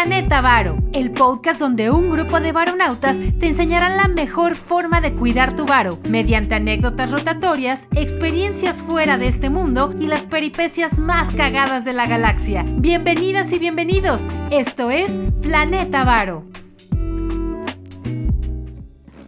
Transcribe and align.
Planeta 0.00 0.40
Varo, 0.40 0.78
el 0.92 1.10
podcast 1.10 1.58
donde 1.58 1.90
un 1.90 2.08
grupo 2.08 2.38
de 2.38 2.52
varonautas 2.52 3.16
te 3.40 3.48
enseñarán 3.48 3.96
la 3.96 4.06
mejor 4.06 4.54
forma 4.54 5.00
de 5.00 5.12
cuidar 5.12 5.56
tu 5.56 5.66
varo, 5.66 5.98
mediante 6.04 6.54
anécdotas 6.54 7.10
rotatorias, 7.10 7.88
experiencias 7.96 8.80
fuera 8.80 9.18
de 9.18 9.26
este 9.26 9.50
mundo 9.50 9.92
y 9.98 10.06
las 10.06 10.24
peripecias 10.24 11.00
más 11.00 11.34
cagadas 11.34 11.84
de 11.84 11.94
la 11.94 12.06
galaxia. 12.06 12.64
Bienvenidas 12.64 13.50
y 13.50 13.58
bienvenidos, 13.58 14.22
esto 14.52 14.92
es 14.92 15.20
Planeta 15.42 16.04
Varo. 16.04 16.44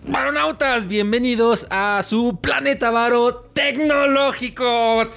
Varonautas, 0.06 0.86
bienvenidos 0.86 1.66
a 1.68 2.00
su 2.04 2.38
Planeta 2.40 2.92
Varo 2.92 3.34
tecnológico. 3.52 5.08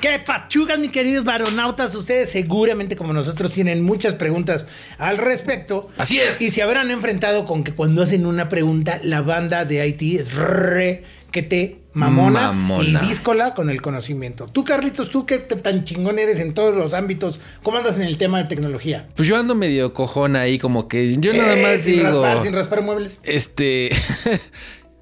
¿Qué 0.00 0.18
pachugas, 0.24 0.78
mis 0.78 0.90
queridos 0.90 1.24
varonautas? 1.24 1.94
Ustedes 1.94 2.30
seguramente, 2.30 2.96
como 2.96 3.12
nosotros, 3.12 3.52
tienen 3.52 3.82
muchas 3.82 4.14
preguntas 4.14 4.66
al 4.98 5.18
respecto. 5.18 5.90
Así 5.98 6.18
es. 6.20 6.40
Y 6.40 6.50
se 6.50 6.62
habrán 6.62 6.90
enfrentado 6.90 7.44
con 7.44 7.64
que 7.64 7.72
cuando 7.72 8.02
hacen 8.02 8.24
una 8.26 8.48
pregunta, 8.48 9.00
la 9.02 9.20
banda 9.22 9.64
de 9.66 9.80
Haití 9.82 10.16
es 10.16 10.34
re 10.34 11.04
que 11.30 11.42
te 11.42 11.76
mamona, 11.92 12.52
Mamona. 12.52 13.02
y 13.02 13.06
díscola 13.06 13.52
con 13.54 13.68
el 13.70 13.82
conocimiento. 13.82 14.46
Tú, 14.46 14.64
Carlitos, 14.64 15.10
tú 15.10 15.26
que 15.26 15.38
tan 15.38 15.84
chingón 15.84 16.18
eres 16.18 16.40
en 16.40 16.54
todos 16.54 16.74
los 16.74 16.94
ámbitos, 16.94 17.40
¿cómo 17.62 17.76
andas 17.78 17.96
en 17.96 18.02
el 18.02 18.16
tema 18.16 18.38
de 18.38 18.44
tecnología? 18.48 19.06
Pues 19.16 19.28
yo 19.28 19.36
ando 19.36 19.54
medio 19.54 19.92
cojón 19.92 20.34
ahí, 20.34 20.58
como 20.58 20.88
que 20.88 21.16
yo 21.18 21.32
nada 21.32 21.56
Eh, 21.58 21.62
más 21.62 21.84
sin 21.84 21.96
digo. 21.96 22.04
raspar, 22.06 22.42
sin 22.42 22.52
raspar 22.54 22.82
muebles. 22.82 23.18
Este. 23.22 23.90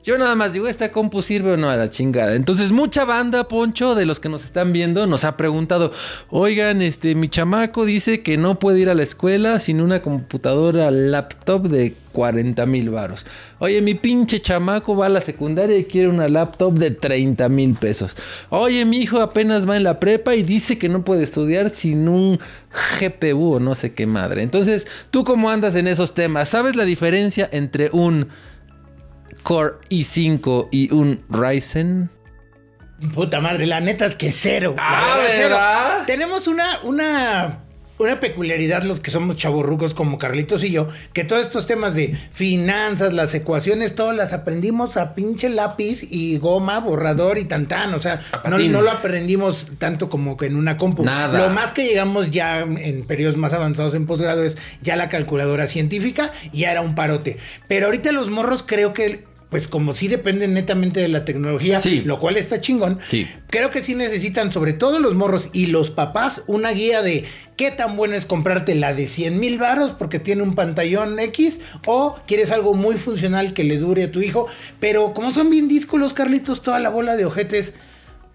Yo 0.08 0.16
nada 0.16 0.34
más 0.36 0.54
digo, 0.54 0.68
¿esta 0.68 0.90
compu 0.90 1.20
sirve 1.20 1.52
o 1.52 1.56
no 1.58 1.68
a 1.68 1.76
la 1.76 1.90
chingada? 1.90 2.34
Entonces, 2.34 2.72
mucha 2.72 3.04
banda, 3.04 3.46
Poncho, 3.46 3.94
de 3.94 4.06
los 4.06 4.20
que 4.20 4.30
nos 4.30 4.42
están 4.42 4.72
viendo, 4.72 5.06
nos 5.06 5.24
ha 5.24 5.36
preguntado: 5.36 5.92
Oigan, 6.30 6.80
este, 6.80 7.14
mi 7.14 7.28
chamaco 7.28 7.84
dice 7.84 8.22
que 8.22 8.38
no 8.38 8.58
puede 8.58 8.80
ir 8.80 8.88
a 8.88 8.94
la 8.94 9.02
escuela 9.02 9.58
sin 9.58 9.82
una 9.82 10.00
computadora 10.00 10.90
laptop 10.90 11.68
de 11.68 11.94
40 12.12 12.64
mil 12.64 12.88
varos. 12.88 13.26
Oye, 13.58 13.82
mi 13.82 13.96
pinche 13.96 14.40
chamaco 14.40 14.96
va 14.96 15.04
a 15.04 15.10
la 15.10 15.20
secundaria 15.20 15.76
y 15.76 15.84
quiere 15.84 16.08
una 16.08 16.26
laptop 16.26 16.78
de 16.78 16.90
30 16.90 17.46
mil 17.50 17.74
pesos. 17.74 18.16
Oye, 18.48 18.86
mi 18.86 19.02
hijo 19.02 19.20
apenas 19.20 19.68
va 19.68 19.76
en 19.76 19.84
la 19.84 20.00
prepa 20.00 20.34
y 20.34 20.42
dice 20.42 20.78
que 20.78 20.88
no 20.88 21.04
puede 21.04 21.22
estudiar 21.22 21.68
sin 21.68 22.08
un 22.08 22.40
GPU 22.98 23.56
o 23.56 23.60
no 23.60 23.74
sé 23.74 23.92
qué 23.92 24.06
madre. 24.06 24.42
Entonces, 24.42 24.86
¿tú 25.10 25.24
cómo 25.24 25.50
andas 25.50 25.74
en 25.74 25.86
esos 25.86 26.14
temas? 26.14 26.48
¿Sabes 26.48 26.76
la 26.76 26.86
diferencia 26.86 27.46
entre 27.52 27.90
un 27.92 28.28
Core 29.48 29.76
i5 29.88 30.68
y 30.70 30.92
un 30.92 31.24
Ryzen? 31.30 32.10
Puta 33.14 33.40
madre, 33.40 33.64
la 33.64 33.80
neta 33.80 34.04
es 34.04 34.14
que 34.14 34.30
cero. 34.30 34.76
Ah, 34.78 35.16
verdad, 35.16 35.32
cero. 35.96 36.04
Tenemos 36.06 36.46
una, 36.46 36.80
una, 36.82 37.60
una 37.96 38.20
peculiaridad 38.20 38.82
los 38.82 39.00
que 39.00 39.10
somos 39.10 39.36
chavorrucos 39.36 39.94
como 39.94 40.18
Carlitos 40.18 40.62
y 40.64 40.70
yo, 40.70 40.88
que 41.14 41.24
todos 41.24 41.46
estos 41.46 41.66
temas 41.66 41.94
de 41.94 42.18
finanzas, 42.30 43.14
las 43.14 43.34
ecuaciones, 43.34 43.94
todas 43.94 44.14
las 44.14 44.34
aprendimos 44.34 44.98
a 44.98 45.14
pinche 45.14 45.48
lápiz 45.48 46.02
y 46.02 46.36
goma, 46.36 46.78
borrador 46.80 47.38
y 47.38 47.46
tantán. 47.46 47.94
O 47.94 48.02
sea, 48.02 48.20
no, 48.50 48.58
no 48.58 48.82
lo 48.82 48.90
aprendimos 48.90 49.66
tanto 49.78 50.10
como 50.10 50.36
que 50.36 50.44
en 50.44 50.56
una 50.56 50.76
compu. 50.76 51.04
Nada. 51.04 51.38
Lo 51.38 51.48
más 51.48 51.72
que 51.72 51.86
llegamos 51.86 52.30
ya 52.30 52.60
en 52.60 53.06
periodos 53.06 53.38
más 53.38 53.54
avanzados 53.54 53.94
en 53.94 54.04
posgrado 54.04 54.42
es 54.42 54.58
ya 54.82 54.94
la 54.94 55.08
calculadora 55.08 55.66
científica 55.68 56.32
y 56.52 56.58
ya 56.58 56.70
era 56.70 56.82
un 56.82 56.94
parote. 56.94 57.38
Pero 57.66 57.86
ahorita 57.86 58.12
los 58.12 58.28
morros 58.28 58.62
creo 58.62 58.92
que... 58.92 59.26
Pues 59.50 59.66
como 59.66 59.94
sí 59.94 60.08
dependen 60.08 60.52
netamente 60.52 61.00
de 61.00 61.08
la 61.08 61.24
tecnología, 61.24 61.80
Sí. 61.80 62.02
lo 62.02 62.18
cual 62.18 62.36
está 62.36 62.60
chingón. 62.60 62.98
Sí. 63.08 63.26
Creo 63.48 63.70
que 63.70 63.82
sí 63.82 63.94
necesitan, 63.94 64.52
sobre 64.52 64.74
todo 64.74 65.00
los 65.00 65.14
morros 65.14 65.48
y 65.54 65.66
los 65.66 65.90
papás, 65.90 66.42
una 66.46 66.70
guía 66.72 67.00
de 67.00 67.24
qué 67.56 67.70
tan 67.70 67.96
bueno 67.96 68.14
es 68.14 68.26
comprarte 68.26 68.74
la 68.74 68.92
de 68.92 69.06
100 69.08 69.40
mil 69.40 69.58
varos 69.58 69.92
porque 69.92 70.18
tiene 70.18 70.42
un 70.42 70.54
pantallón 70.54 71.18
X 71.18 71.60
o 71.86 72.18
quieres 72.26 72.50
algo 72.50 72.74
muy 72.74 72.96
funcional 72.98 73.54
que 73.54 73.64
le 73.64 73.78
dure 73.78 74.04
a 74.04 74.12
tu 74.12 74.20
hijo. 74.20 74.48
Pero 74.80 75.14
como 75.14 75.32
son 75.32 75.48
bien 75.48 75.66
díscolos, 75.66 76.12
Carlitos, 76.12 76.60
toda 76.62 76.78
la 76.78 76.90
bola 76.90 77.16
de 77.16 77.24
ojetes 77.24 77.72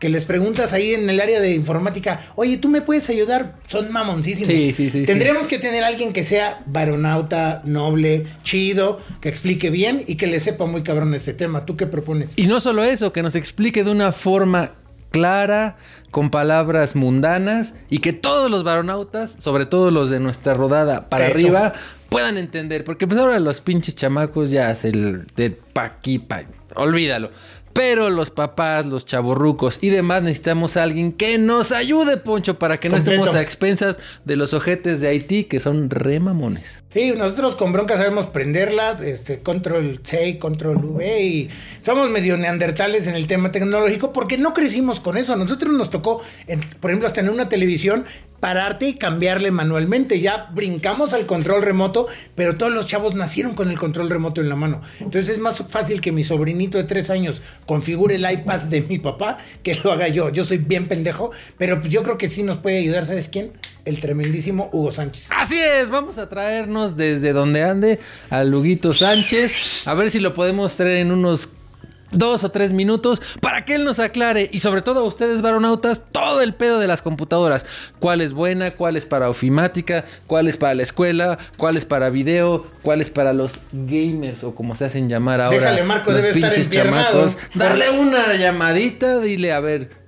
que 0.03 0.09
les 0.09 0.25
preguntas 0.25 0.73
ahí 0.73 0.91
en 0.91 1.09
el 1.09 1.21
área 1.21 1.39
de 1.39 1.53
informática, 1.53 2.19
oye, 2.35 2.57
¿tú 2.57 2.67
me 2.67 2.81
puedes 2.81 3.09
ayudar? 3.09 3.55
Son 3.69 3.89
mamoncísimos. 3.89 4.49
Sí, 4.49 4.73
sí, 4.73 4.89
sí, 4.89 5.05
Tendríamos 5.05 5.47
que 5.47 5.59
tener 5.59 5.85
alguien 5.85 6.11
que 6.11 6.25
sea 6.25 6.61
varonauta, 6.65 7.61
noble, 7.63 8.25
chido, 8.43 8.99
que 9.21 9.29
explique 9.29 9.69
bien 9.69 10.03
y 10.05 10.15
que 10.15 10.27
le 10.27 10.41
sepa 10.41 10.65
muy 10.65 10.83
cabrón 10.83 11.13
este 11.13 11.33
tema. 11.33 11.65
¿Tú 11.65 11.77
qué 11.77 11.87
propones? 11.87 12.31
Y 12.35 12.47
no 12.47 12.59
solo 12.59 12.83
eso, 12.83 13.13
que 13.13 13.23
nos 13.23 13.33
explique 13.35 13.85
de 13.85 13.91
una 13.91 14.11
forma 14.11 14.71
clara, 15.11 15.77
con 16.11 16.29
palabras 16.29 16.97
mundanas, 16.97 17.73
y 17.89 17.99
que 17.99 18.11
todos 18.11 18.51
los 18.51 18.65
varonautas, 18.65 19.37
sobre 19.39 19.65
todo 19.65 19.89
los 19.89 20.09
de 20.09 20.19
nuestra 20.19 20.53
rodada 20.53 21.07
para 21.07 21.27
Eso. 21.27 21.35
arriba, 21.35 21.73
puedan 22.09 22.37
entender. 22.37 22.83
Porque 22.83 23.07
pues 23.07 23.17
ahora 23.21 23.39
los 23.39 23.61
pinches 23.61 23.95
chamacos 23.95 24.49
ya 24.49 24.75
se 24.75 24.89
el 24.89 25.27
de 25.37 25.51
pa' 25.51 25.85
aquí, 25.85 26.19
pa' 26.19 26.43
olvídalo. 26.75 27.31
Pero 27.73 28.09
los 28.11 28.29
papás, 28.29 28.85
los 28.85 29.05
chavorrucos 29.05 29.79
y 29.81 29.89
demás 29.89 30.21
necesitamos 30.21 30.77
a 30.77 30.83
alguien 30.83 31.11
que 31.11 31.37
nos 31.39 31.71
ayude, 31.71 32.17
Poncho, 32.17 32.59
para 32.59 32.79
que 32.79 32.87
no 32.87 32.97
Completo. 32.97 33.21
estemos 33.23 33.35
a 33.35 33.41
expensas 33.41 33.99
de 34.25 34.35
los 34.35 34.53
ojetes 34.53 34.99
de 34.99 35.07
Haití, 35.07 35.45
que 35.45 35.59
son 35.59 35.89
re 35.89 36.19
mamones. 36.19 36.83
Sí, 36.89 37.11
nosotros 37.17 37.55
con 37.55 37.73
bronca 37.73 37.97
sabemos 37.97 38.27
prenderla, 38.27 38.91
este, 39.03 39.39
control 39.41 40.01
C, 40.03 40.37
control 40.37 40.77
V 40.85 41.23
y 41.23 41.49
somos 41.81 42.09
medio 42.11 42.37
neandertales 42.37 43.07
en 43.07 43.15
el 43.15 43.25
tema 43.25 43.51
tecnológico 43.51 44.13
porque 44.13 44.37
no 44.37 44.53
crecimos 44.53 44.99
con 44.99 45.17
eso. 45.17 45.33
A 45.33 45.35
nosotros 45.35 45.73
nos 45.73 45.89
tocó, 45.89 46.21
por 46.79 46.91
ejemplo, 46.91 47.07
hasta 47.07 47.21
en 47.21 47.29
una 47.29 47.49
televisión, 47.49 48.05
pararte 48.43 48.89
y 48.89 48.95
cambiarle 48.95 49.51
manualmente. 49.51 50.19
Ya 50.19 50.49
brincamos 50.53 51.13
al 51.13 51.25
control 51.25 51.61
remoto, 51.61 52.07
pero 52.35 52.57
todos 52.57 52.73
los 52.73 52.87
chavos 52.87 53.15
nacieron 53.15 53.55
con 53.55 53.71
el 53.71 53.79
control 53.79 54.09
remoto 54.09 54.41
en 54.41 54.49
la 54.49 54.57
mano. 54.57 54.81
Entonces 54.99 55.29
es 55.29 55.39
más 55.39 55.63
fácil 55.69 56.01
que 56.01 56.11
mi 56.11 56.25
sobrinito 56.25 56.77
de 56.77 56.83
tres 56.83 57.09
años 57.09 57.41
configure 57.65 58.15
el 58.15 58.29
iPad 58.29 58.63
de 58.63 58.81
mi 58.81 58.99
papá 58.99 59.37
que 59.63 59.75
lo 59.81 59.93
haga 59.93 60.09
yo. 60.09 60.27
Yo 60.27 60.43
soy 60.43 60.57
bien 60.57 60.89
pendejo, 60.89 61.31
pero 61.57 61.81
yo 61.83 62.03
creo 62.03 62.17
que 62.17 62.29
sí 62.29 62.43
nos 62.43 62.57
puede 62.57 62.79
ayudar, 62.79 63.05
¿sabes 63.05 63.29
quién? 63.29 63.53
El 63.85 64.01
tremendísimo 64.01 64.69
Hugo 64.73 64.91
Sánchez. 64.91 65.29
Así 65.33 65.57
es, 65.57 65.89
vamos 65.89 66.17
a 66.17 66.27
traernos 66.27 66.97
desde 66.97 67.31
donde 67.31 67.63
ande 67.63 67.99
a 68.29 68.43
Luguito 68.43 68.93
Sánchez, 68.93 69.87
a 69.87 69.93
ver 69.93 70.09
si 70.09 70.19
lo 70.19 70.33
podemos 70.33 70.75
traer 70.75 70.97
en 70.97 71.13
unos 71.13 71.47
dos 72.13 72.43
o 72.43 72.51
tres 72.51 72.73
minutos 72.73 73.21
para 73.41 73.65
que 73.65 73.75
él 73.75 73.83
nos 73.83 73.99
aclare 73.99 74.49
y 74.51 74.59
sobre 74.59 74.81
todo 74.81 75.01
a 75.01 75.03
ustedes 75.03 75.41
varonautas 75.41 76.03
todo 76.11 76.41
el 76.41 76.53
pedo 76.53 76.79
de 76.79 76.87
las 76.87 77.01
computadoras, 77.01 77.65
cuál 77.99 78.21
es 78.21 78.33
buena, 78.33 78.71
cuál 78.71 78.97
es 78.97 79.05
para 79.05 79.29
ofimática, 79.29 80.05
cuál 80.27 80.47
es 80.47 80.57
para 80.57 80.75
la 80.75 80.83
escuela, 80.83 81.37
cuál 81.57 81.77
es 81.77 81.85
para 81.85 82.09
video, 82.09 82.65
cuál 82.81 83.01
es 83.01 83.09
para 83.09 83.33
los 83.33 83.59
gamers 83.71 84.43
o 84.43 84.55
como 84.55 84.75
se 84.75 84.85
hacen 84.85 85.09
llamar 85.09 85.41
ahora. 85.41 85.57
Déjale, 85.57 85.83
Marco, 85.83 86.11
los 86.11 86.21
debe 86.21 86.33
estar 86.33 86.51
pinches 86.51 86.67
empiernado. 86.67 87.25
Darle 87.53 87.89
una 87.89 88.35
llamadita, 88.35 89.19
dile 89.19 89.51
a 89.53 89.59
ver. 89.59 90.03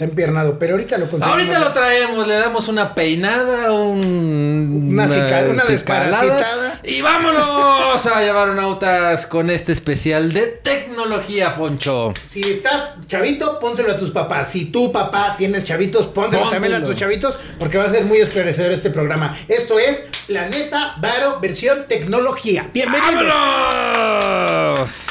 Está 0.00 0.08
empiernado, 0.08 0.58
pero 0.58 0.72
ahorita 0.72 0.96
lo 0.96 1.10
conseguimos. 1.10 1.28
Ahorita 1.30 1.58
lo 1.58 1.72
traemos, 1.74 2.26
le 2.26 2.32
damos 2.36 2.68
una 2.68 2.94
peinada, 2.94 3.70
un, 3.70 4.88
Una 4.92 5.06
cica- 5.06 5.44
una 5.50 5.60
cicalada, 5.60 5.66
desparasitada. 5.68 6.80
Y 6.84 7.02
vámonos 7.02 8.06
a 8.06 8.22
llevar 8.22 8.48
nautas 8.54 9.26
con 9.26 9.50
este 9.50 9.72
especial 9.72 10.32
de 10.32 10.46
tecnología, 10.46 11.54
Poncho. 11.54 12.14
Si 12.28 12.40
estás 12.40 12.94
chavito, 13.08 13.58
pónselo 13.58 13.92
a 13.92 13.98
tus 13.98 14.10
papás. 14.10 14.50
Si 14.50 14.72
tu 14.72 14.90
papá 14.90 15.34
tienes 15.36 15.64
chavitos, 15.64 16.06
pónselo 16.06 16.48
también 16.48 16.72
a 16.72 16.82
tus 16.82 16.96
chavitos, 16.96 17.36
porque 17.58 17.76
va 17.76 17.84
a 17.84 17.90
ser 17.90 18.06
muy 18.06 18.20
esclarecedor 18.20 18.72
este 18.72 18.88
programa. 18.88 19.36
Esto 19.48 19.78
es 19.78 20.06
Planeta 20.26 20.94
Varo 20.96 21.40
versión 21.40 21.84
tecnología. 21.86 22.70
Bienvenidos. 22.72 23.26
¡Vámonos! 23.26 25.06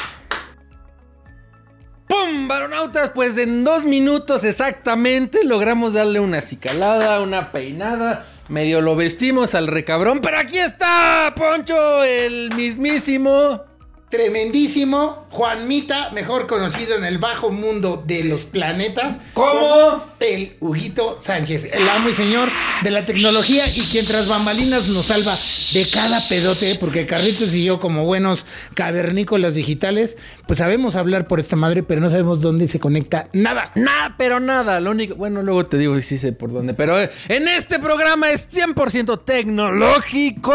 ¡Pum! 2.10 2.48
Varonautas, 2.48 3.10
pues 3.10 3.38
en 3.38 3.62
dos 3.62 3.84
minutos 3.84 4.42
exactamente 4.42 5.44
logramos 5.44 5.92
darle 5.92 6.18
una 6.18 6.38
acicalada, 6.38 7.20
una 7.20 7.52
peinada. 7.52 8.26
Medio 8.48 8.80
lo 8.80 8.96
vestimos 8.96 9.54
al 9.54 9.68
recabrón, 9.68 10.20
pero 10.20 10.38
aquí 10.38 10.58
está, 10.58 11.32
Poncho, 11.36 12.02
el 12.02 12.50
mismísimo. 12.56 13.69
Tremendísimo 14.10 15.28
Juanmita, 15.30 16.10
mejor 16.10 16.48
conocido 16.48 16.96
en 16.96 17.04
el 17.04 17.18
bajo 17.18 17.50
mundo 17.50 18.02
de 18.04 18.24
los 18.24 18.44
planetas. 18.44 19.20
¿Cómo? 19.34 19.60
como 19.60 20.02
El 20.18 20.56
Huguito 20.58 21.18
Sánchez, 21.20 21.68
el 21.72 21.88
amo 21.88 22.08
y 22.08 22.16
señor 22.16 22.48
de 22.82 22.90
la 22.90 23.06
tecnología 23.06 23.64
y 23.68 23.82
quien 23.82 24.04
tras 24.04 24.28
bambalinas 24.28 24.88
nos 24.88 25.06
salva 25.06 25.32
de 25.72 25.86
cada 25.92 26.20
pedote, 26.28 26.76
porque 26.80 27.06
Carlitos 27.06 27.54
y 27.54 27.64
yo, 27.64 27.78
como 27.78 28.04
buenos 28.04 28.46
cavernícolas 28.74 29.54
digitales, 29.54 30.18
pues 30.48 30.58
sabemos 30.58 30.96
hablar 30.96 31.28
por 31.28 31.38
esta 31.38 31.54
madre, 31.54 31.84
pero 31.84 32.00
no 32.00 32.10
sabemos 32.10 32.40
dónde 32.40 32.66
se 32.66 32.80
conecta 32.80 33.28
nada. 33.32 33.70
Nada, 33.76 34.16
pero 34.18 34.40
nada. 34.40 34.80
Lo 34.80 34.90
único, 34.90 35.14
bueno, 35.14 35.40
luego 35.42 35.66
te 35.66 35.78
digo 35.78 36.02
sí 36.02 36.18
sé 36.18 36.32
por 36.32 36.52
dónde. 36.52 36.74
Pero 36.74 37.00
eh, 37.00 37.10
en 37.28 37.46
este 37.46 37.78
programa 37.78 38.28
es 38.32 38.48
100% 38.50 39.22
tecnológico. 39.24 40.52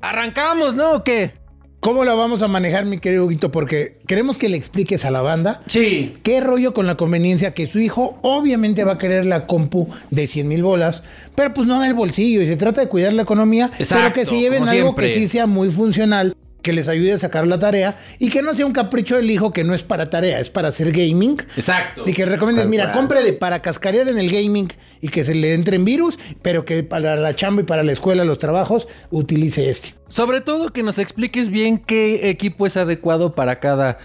Arrancamos, 0.00 0.74
¿no? 0.74 0.94
¿O 0.94 1.04
qué? 1.04 1.37
¿Cómo 1.80 2.04
la 2.04 2.14
vamos 2.14 2.42
a 2.42 2.48
manejar, 2.48 2.86
mi 2.86 2.98
querido 2.98 3.24
Huguito? 3.24 3.52
Porque 3.52 3.98
queremos 4.08 4.36
que 4.36 4.48
le 4.48 4.56
expliques 4.56 5.04
a 5.04 5.12
la 5.12 5.22
banda 5.22 5.62
Sí. 5.66 6.14
qué 6.24 6.40
rollo 6.40 6.74
con 6.74 6.86
la 6.88 6.96
conveniencia 6.96 7.54
que 7.54 7.68
su 7.68 7.78
hijo 7.78 8.18
obviamente 8.22 8.82
va 8.82 8.94
a 8.94 8.98
querer 8.98 9.24
la 9.26 9.46
compu 9.46 9.88
de 10.10 10.26
100 10.26 10.48
mil 10.48 10.62
bolas, 10.64 11.04
pero 11.36 11.54
pues 11.54 11.68
no 11.68 11.78
da 11.78 11.86
el 11.86 11.94
bolsillo 11.94 12.42
y 12.42 12.46
se 12.46 12.56
trata 12.56 12.80
de 12.80 12.88
cuidar 12.88 13.12
la 13.12 13.22
economía, 13.22 13.68
pero 13.70 13.82
Exacto, 13.84 14.12
que 14.14 14.26
se 14.26 14.40
lleven 14.40 14.64
algo 14.68 14.72
siempre. 14.88 15.08
que 15.12 15.14
sí 15.20 15.28
sea 15.28 15.46
muy 15.46 15.70
funcional, 15.70 16.34
que 16.62 16.72
les 16.72 16.88
ayude 16.88 17.12
a 17.12 17.18
sacar 17.18 17.46
la 17.46 17.60
tarea 17.60 17.96
y 18.18 18.28
que 18.28 18.42
no 18.42 18.52
sea 18.56 18.66
un 18.66 18.72
capricho 18.72 19.14
del 19.14 19.30
hijo 19.30 19.52
que 19.52 19.62
no 19.62 19.72
es 19.72 19.84
para 19.84 20.10
tarea, 20.10 20.40
es 20.40 20.50
para 20.50 20.68
hacer 20.68 20.90
gaming. 20.90 21.40
Exacto. 21.56 22.02
Y 22.04 22.12
que 22.12 22.26
recomiendes, 22.26 22.64
Tal 22.64 22.70
mira, 22.70 22.92
cómprale 22.92 23.32
para 23.34 23.62
cascarear 23.62 24.08
en 24.08 24.18
el 24.18 24.28
gaming 24.30 24.68
y 25.00 25.08
que 25.10 25.22
se 25.24 25.32
le 25.36 25.54
entren 25.54 25.84
virus, 25.84 26.18
pero 26.42 26.64
que 26.64 26.82
para 26.82 27.14
la 27.14 27.36
chamba 27.36 27.62
y 27.62 27.64
para 27.64 27.84
la 27.84 27.92
escuela, 27.92 28.24
los 28.24 28.38
trabajos, 28.38 28.88
utilice 29.12 29.70
este. 29.70 29.94
Sobre 30.08 30.40
todo 30.40 30.70
que 30.70 30.82
nos 30.82 30.98
expliques 30.98 31.50
bien 31.50 31.78
qué 31.78 32.30
equipo 32.30 32.66
es 32.66 32.76
adecuado 32.76 33.34
para 33.34 33.60
cada 33.60 33.98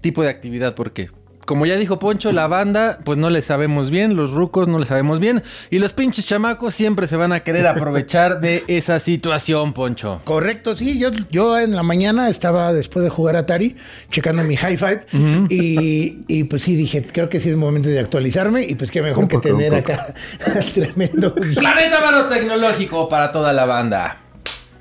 tipo 0.00 0.22
de 0.22 0.28
actividad, 0.28 0.74
porque 0.74 1.10
como 1.46 1.64
ya 1.64 1.76
dijo 1.76 1.98
Poncho, 1.98 2.32
la 2.32 2.48
banda, 2.48 2.98
pues 3.04 3.16
no 3.16 3.30
le 3.30 3.40
sabemos 3.40 3.88
bien, 3.88 4.16
los 4.16 4.32
rucos 4.32 4.68
no 4.68 4.78
le 4.78 4.84
sabemos 4.84 5.20
bien, 5.20 5.42
y 5.70 5.78
los 5.78 5.92
pinches 5.92 6.26
chamacos 6.26 6.74
siempre 6.74 7.06
se 7.06 7.16
van 7.16 7.32
a 7.32 7.40
querer 7.40 7.66
aprovechar 7.68 8.40
de 8.40 8.64
esa 8.66 8.98
situación, 8.98 9.72
Poncho. 9.72 10.20
Correcto, 10.24 10.76
sí, 10.76 10.98
yo, 10.98 11.10
yo 11.30 11.58
en 11.58 11.74
la 11.74 11.84
mañana 11.84 12.28
estaba 12.28 12.72
después 12.72 13.04
de 13.04 13.10
jugar 13.10 13.36
Atari, 13.36 13.76
checando 14.10 14.42
mi 14.42 14.56
high 14.56 14.76
five, 14.76 15.06
y, 15.48 16.18
y, 16.26 16.44
pues 16.44 16.62
sí 16.62 16.74
dije, 16.74 17.02
creo 17.02 17.28
que 17.28 17.38
sí 17.38 17.48
es 17.48 17.56
momento 17.56 17.88
de 17.88 18.00
actualizarme, 18.00 18.64
y 18.64 18.74
pues 18.74 18.90
qué 18.90 19.00
mejor 19.00 19.28
que 19.28 19.38
tener 19.38 19.74
acá 19.74 20.14
al 20.44 20.64
tremendo. 20.70 21.34
Planeta 21.34 22.00
Varo 22.00 22.26
Tecnológico 22.26 23.08
para 23.08 23.30
toda 23.30 23.52
la 23.52 23.64
banda. 23.64 24.25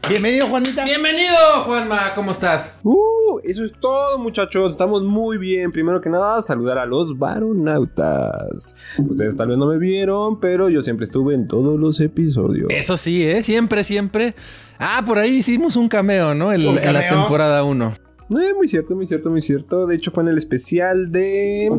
Bienvenido, 0.09 0.47
Juanita. 0.47 0.83
Bienvenido, 0.85 1.35
Juanma, 1.65 2.13
¿cómo 2.13 2.31
estás? 2.31 2.75
Uh, 2.83 3.39
eso 3.43 3.63
es 3.63 3.73
todo, 3.73 4.19
muchachos. 4.19 4.69
Estamos 4.71 5.01
muy 5.03 5.37
bien. 5.37 5.71
Primero 5.71 5.99
que 5.99 6.09
nada, 6.09 6.41
saludar 6.41 6.77
a 6.77 6.85
los 6.85 7.17
varonautas. 7.17 8.75
Ustedes 8.99 9.35
tal 9.35 9.47
vez 9.49 9.57
no 9.57 9.65
me 9.67 9.77
vieron, 9.79 10.39
pero 10.39 10.69
yo 10.69 10.81
siempre 10.81 11.05
estuve 11.05 11.33
en 11.33 11.47
todos 11.47 11.79
los 11.79 11.99
episodios. 12.01 12.67
Eso 12.69 12.97
sí, 12.97 13.25
¿eh? 13.25 13.41
Siempre, 13.43 13.83
siempre. 13.83 14.35
Ah, 14.77 15.03
por 15.05 15.17
ahí 15.17 15.37
hicimos 15.37 15.75
un 15.75 15.89
cameo, 15.89 16.35
¿no? 16.35 16.51
El- 16.51 16.67
Un 16.67 16.77
en 16.77 16.93
la 16.93 17.09
temporada 17.09 17.63
1. 17.63 17.93
Eh, 18.31 18.53
muy 18.55 18.67
cierto, 18.67 18.95
muy 18.95 19.05
cierto, 19.05 19.29
muy 19.29 19.41
cierto. 19.41 19.85
De 19.87 19.95
hecho, 19.95 20.11
fue 20.11 20.23
en 20.23 20.29
el 20.29 20.37
especial 20.37 21.11
de 21.11 21.69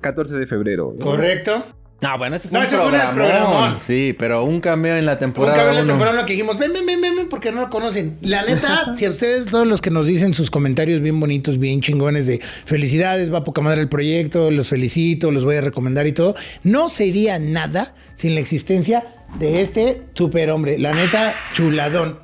14 0.00 0.36
de 0.38 0.46
febrero. 0.46 0.94
¿no? 0.98 1.04
Correcto. 1.04 1.64
Ah, 2.00 2.16
bueno, 2.16 2.36
ese 2.36 2.48
fue 2.48 2.54
No, 2.56 2.60
un 2.60 2.66
ese 2.66 2.76
fue 2.76 2.86
el 2.96 3.10
programón. 3.10 3.78
Sí, 3.84 4.14
pero 4.16 4.44
un 4.44 4.60
cameo 4.60 4.96
en 4.96 5.04
la 5.04 5.14
Un 5.14 5.18
temporada 5.18 5.56
cabrón 5.56 5.70
en 5.72 5.76
la 5.78 5.82
uno. 5.82 5.92
temporada 5.94 6.16
uno 6.18 6.26
que 6.26 6.32
dijimos, 6.34 6.56
ven, 6.56 6.72
ven, 6.72 6.86
ven, 6.86 7.00
ven, 7.00 7.16
ven, 7.16 7.28
porque 7.28 7.50
no 7.50 7.60
lo 7.62 7.70
conocen. 7.70 8.18
La 8.20 8.44
neta, 8.44 8.94
si 8.96 9.04
a 9.04 9.10
ustedes, 9.10 9.46
todos 9.46 9.66
los 9.66 9.80
que 9.80 9.90
nos 9.90 10.06
dicen 10.06 10.32
sus 10.32 10.48
comentarios 10.48 11.00
bien 11.00 11.18
bonitos, 11.18 11.58
bien 11.58 11.80
chingones 11.80 12.28
de 12.28 12.40
felicidades, 12.66 13.32
va 13.32 13.38
a 13.38 13.44
poca 13.44 13.62
madre 13.62 13.80
el 13.80 13.88
proyecto, 13.88 14.52
los 14.52 14.68
felicito, 14.68 15.32
los 15.32 15.44
voy 15.44 15.56
a 15.56 15.60
recomendar 15.60 16.06
y 16.06 16.12
todo, 16.12 16.36
no 16.62 16.88
sería 16.88 17.40
nada 17.40 17.94
sin 18.14 18.34
la 18.34 18.40
existencia 18.40 19.04
de 19.40 19.62
este 19.62 20.02
superhombre. 20.14 20.78
La 20.78 20.94
neta, 20.94 21.34
chuladón. 21.54 22.20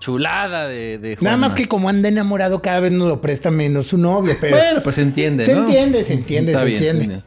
Chulada 0.00 0.68
de, 0.68 0.98
de 0.98 1.16
Nada 1.22 1.38
más 1.38 1.54
que 1.54 1.66
como 1.66 1.88
anda 1.88 2.10
enamorado, 2.10 2.60
cada 2.60 2.80
vez 2.80 2.92
nos 2.92 3.08
lo 3.08 3.22
presta 3.22 3.50
menos 3.50 3.86
su 3.86 3.96
novio, 3.96 4.34
pero... 4.38 4.54
Bueno, 4.58 4.82
pues 4.82 4.96
se 4.96 5.00
entiende, 5.02 5.46
Se 5.46 5.54
¿no? 5.54 5.60
entiende, 5.64 6.04
se 6.04 6.12
entiende, 6.12 6.52
Está 6.52 6.64
se 6.64 6.70
bien, 6.72 6.82
entiende. 6.96 7.22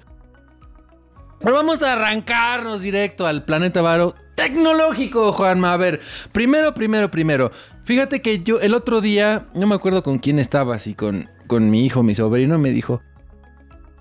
Pero 1.39 1.53
vamos 1.53 1.83
a 1.83 1.93
arrancarnos 1.93 2.81
directo 2.81 3.27
al 3.27 3.45
planeta 3.45 3.81
Varo 3.81 4.15
tecnológico, 4.35 5.31
Juanma. 5.33 5.73
A 5.73 5.77
ver, 5.77 5.99
primero, 6.31 6.73
primero, 6.73 7.11
primero. 7.11 7.51
Fíjate 7.83 8.21
que 8.21 8.43
yo 8.43 8.59
el 8.59 8.73
otro 8.73 9.01
día, 9.01 9.47
no 9.53 9.67
me 9.67 9.75
acuerdo 9.75 10.03
con 10.03 10.19
quién 10.19 10.39
estaba, 10.39 10.75
así 10.75 10.93
con, 10.93 11.29
con 11.47 11.69
mi 11.69 11.85
hijo, 11.85 12.03
mi 12.03 12.15
sobrino, 12.15 12.57
me 12.57 12.71
dijo. 12.71 13.01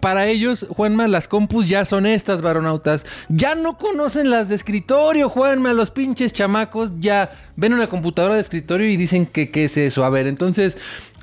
Para 0.00 0.26
ellos, 0.26 0.66
Juanma, 0.70 1.08
las 1.08 1.26
compus 1.26 1.66
ya 1.66 1.84
son 1.84 2.06
estas, 2.06 2.42
varonautas. 2.42 3.06
Ya 3.28 3.54
no 3.54 3.76
conocen 3.76 4.30
las 4.30 4.48
de 4.48 4.54
escritorio, 4.54 5.28
Juanma. 5.28 5.72
Los 5.72 5.90
pinches 5.90 6.32
chamacos 6.32 6.92
ya 7.00 7.30
ven 7.56 7.72
una 7.72 7.88
computadora 7.88 8.34
de 8.34 8.40
escritorio 8.40 8.88
y 8.88 8.96
dicen 8.96 9.26
que 9.26 9.50
qué 9.50 9.64
es 9.64 9.76
eso. 9.76 10.04
A 10.04 10.10
ver, 10.10 10.26
entonces, 10.26 10.76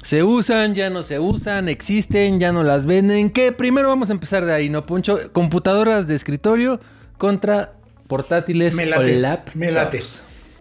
se 0.04 0.22
usan, 0.24 0.76
ya 0.76 0.90
no 0.90 1.02
se 1.02 1.18
usan, 1.20 1.68
existen, 1.70 2.40
ya 2.40 2.52
no 2.52 2.62
las 2.64 2.86
venden. 2.86 3.32
¿Qué? 3.32 3.52
Primero 3.52 3.88
vamos 3.88 4.10
a 4.10 4.14
empezar 4.14 4.46
de 4.46 4.54
ahí, 4.54 4.70
¿no, 4.70 4.86
Poncho? 4.86 5.18
Computadoras 5.32 6.08
de 6.08 6.16
escritorio 6.16 6.80
contra 7.18 7.74
portátiles 8.08 8.76
Me 8.76 8.86
late, 8.86 9.16
o 9.18 9.20
laptops. 9.20 9.56
me 9.56 9.72
late. 9.72 10.02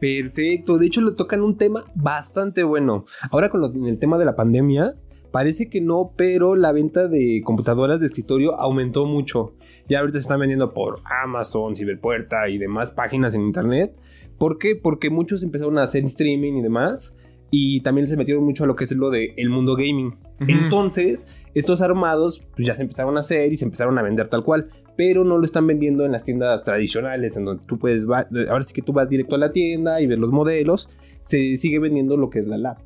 Perfecto. 0.01 0.79
De 0.79 0.87
hecho, 0.87 1.01
le 1.01 1.13
tocan 1.13 1.43
un 1.43 1.57
tema 1.57 1.85
bastante 1.95 2.63
bueno. 2.63 3.05
Ahora 3.31 3.51
con 3.51 3.61
lo- 3.61 3.73
el 3.89 3.99
tema 3.99 4.19
de 4.19 4.25
la 4.25 4.35
pandemia, 4.37 4.95
parece 5.31 5.69
que 5.69 5.81
no, 5.81 6.13
pero 6.17 6.57
la 6.57 6.73
venta 6.73 7.07
de 7.09 7.41
computadoras 7.45 8.01
de 8.01 8.07
escritorio 8.07 8.55
aumentó 8.61 9.07
mucho. 9.07 9.55
Ya 9.89 10.01
ahorita 10.01 10.19
se 10.19 10.23
están 10.23 10.41
vendiendo 10.41 10.73
por 10.75 11.01
Amazon, 11.25 11.75
Ciberpuerta 11.77 12.49
y 12.49 12.59
demás 12.59 12.91
páginas 12.91 13.35
en 13.35 13.43
internet. 13.43 13.97
¿Por 14.39 14.59
qué? 14.59 14.75
Porque 14.77 15.11
muchos 15.11 15.43
empezaron 15.43 15.79
a 15.79 15.83
hacer 15.83 16.05
streaming 16.05 16.55
y 16.55 16.63
demás. 16.63 17.15
Y 17.55 17.83
también 17.83 18.09
se 18.09 18.17
metieron 18.17 18.43
mucho 18.45 18.65
a 18.65 18.67
lo 18.67 18.75
que 18.75 18.85
es 18.85 18.93
lo 18.93 19.11
de 19.11 19.35
el 19.37 19.51
mundo 19.51 19.77
gaming. 19.77 20.07
Ujú. 20.41 20.51
Entonces, 20.51 21.29
estos 21.55 21.83
armados 21.83 22.43
pues, 22.57 22.67
ya 22.67 22.75
se 22.75 22.81
empezaron 22.83 23.17
a 23.19 23.21
hacer 23.21 23.53
y 23.53 23.57
se 23.57 23.67
empezaron 23.67 23.99
a 23.99 24.03
vender 24.03 24.27
tal 24.29 24.43
cual. 24.43 24.69
Pero 24.97 25.23
no 25.23 25.37
lo 25.39 25.45
están 25.45 25.67
vendiendo 25.67 26.05
en 26.07 26.13
las 26.13 26.23
tiendas 26.25 26.63
tradicionales, 26.65 27.37
en 27.37 27.45
donde 27.45 27.65
tú 27.67 27.79
puedes, 27.79 28.09
va- 28.09 28.27
ahora 28.51 28.63
sí 28.65 28.73
que 28.75 28.81
tú 28.83 28.93
vas 28.95 29.09
directo 29.09 29.35
a 29.37 29.39
la 29.39 29.53
tienda 29.53 30.01
y 30.01 30.07
ves 30.07 30.19
los 30.19 30.31
modelos. 30.33 30.89
Se 31.21 31.57
sigue 31.57 31.79
vendiendo 31.79 32.17
lo 32.17 32.31
que 32.31 32.39
es 32.41 32.47
la 32.47 32.57
lab. 32.59 32.79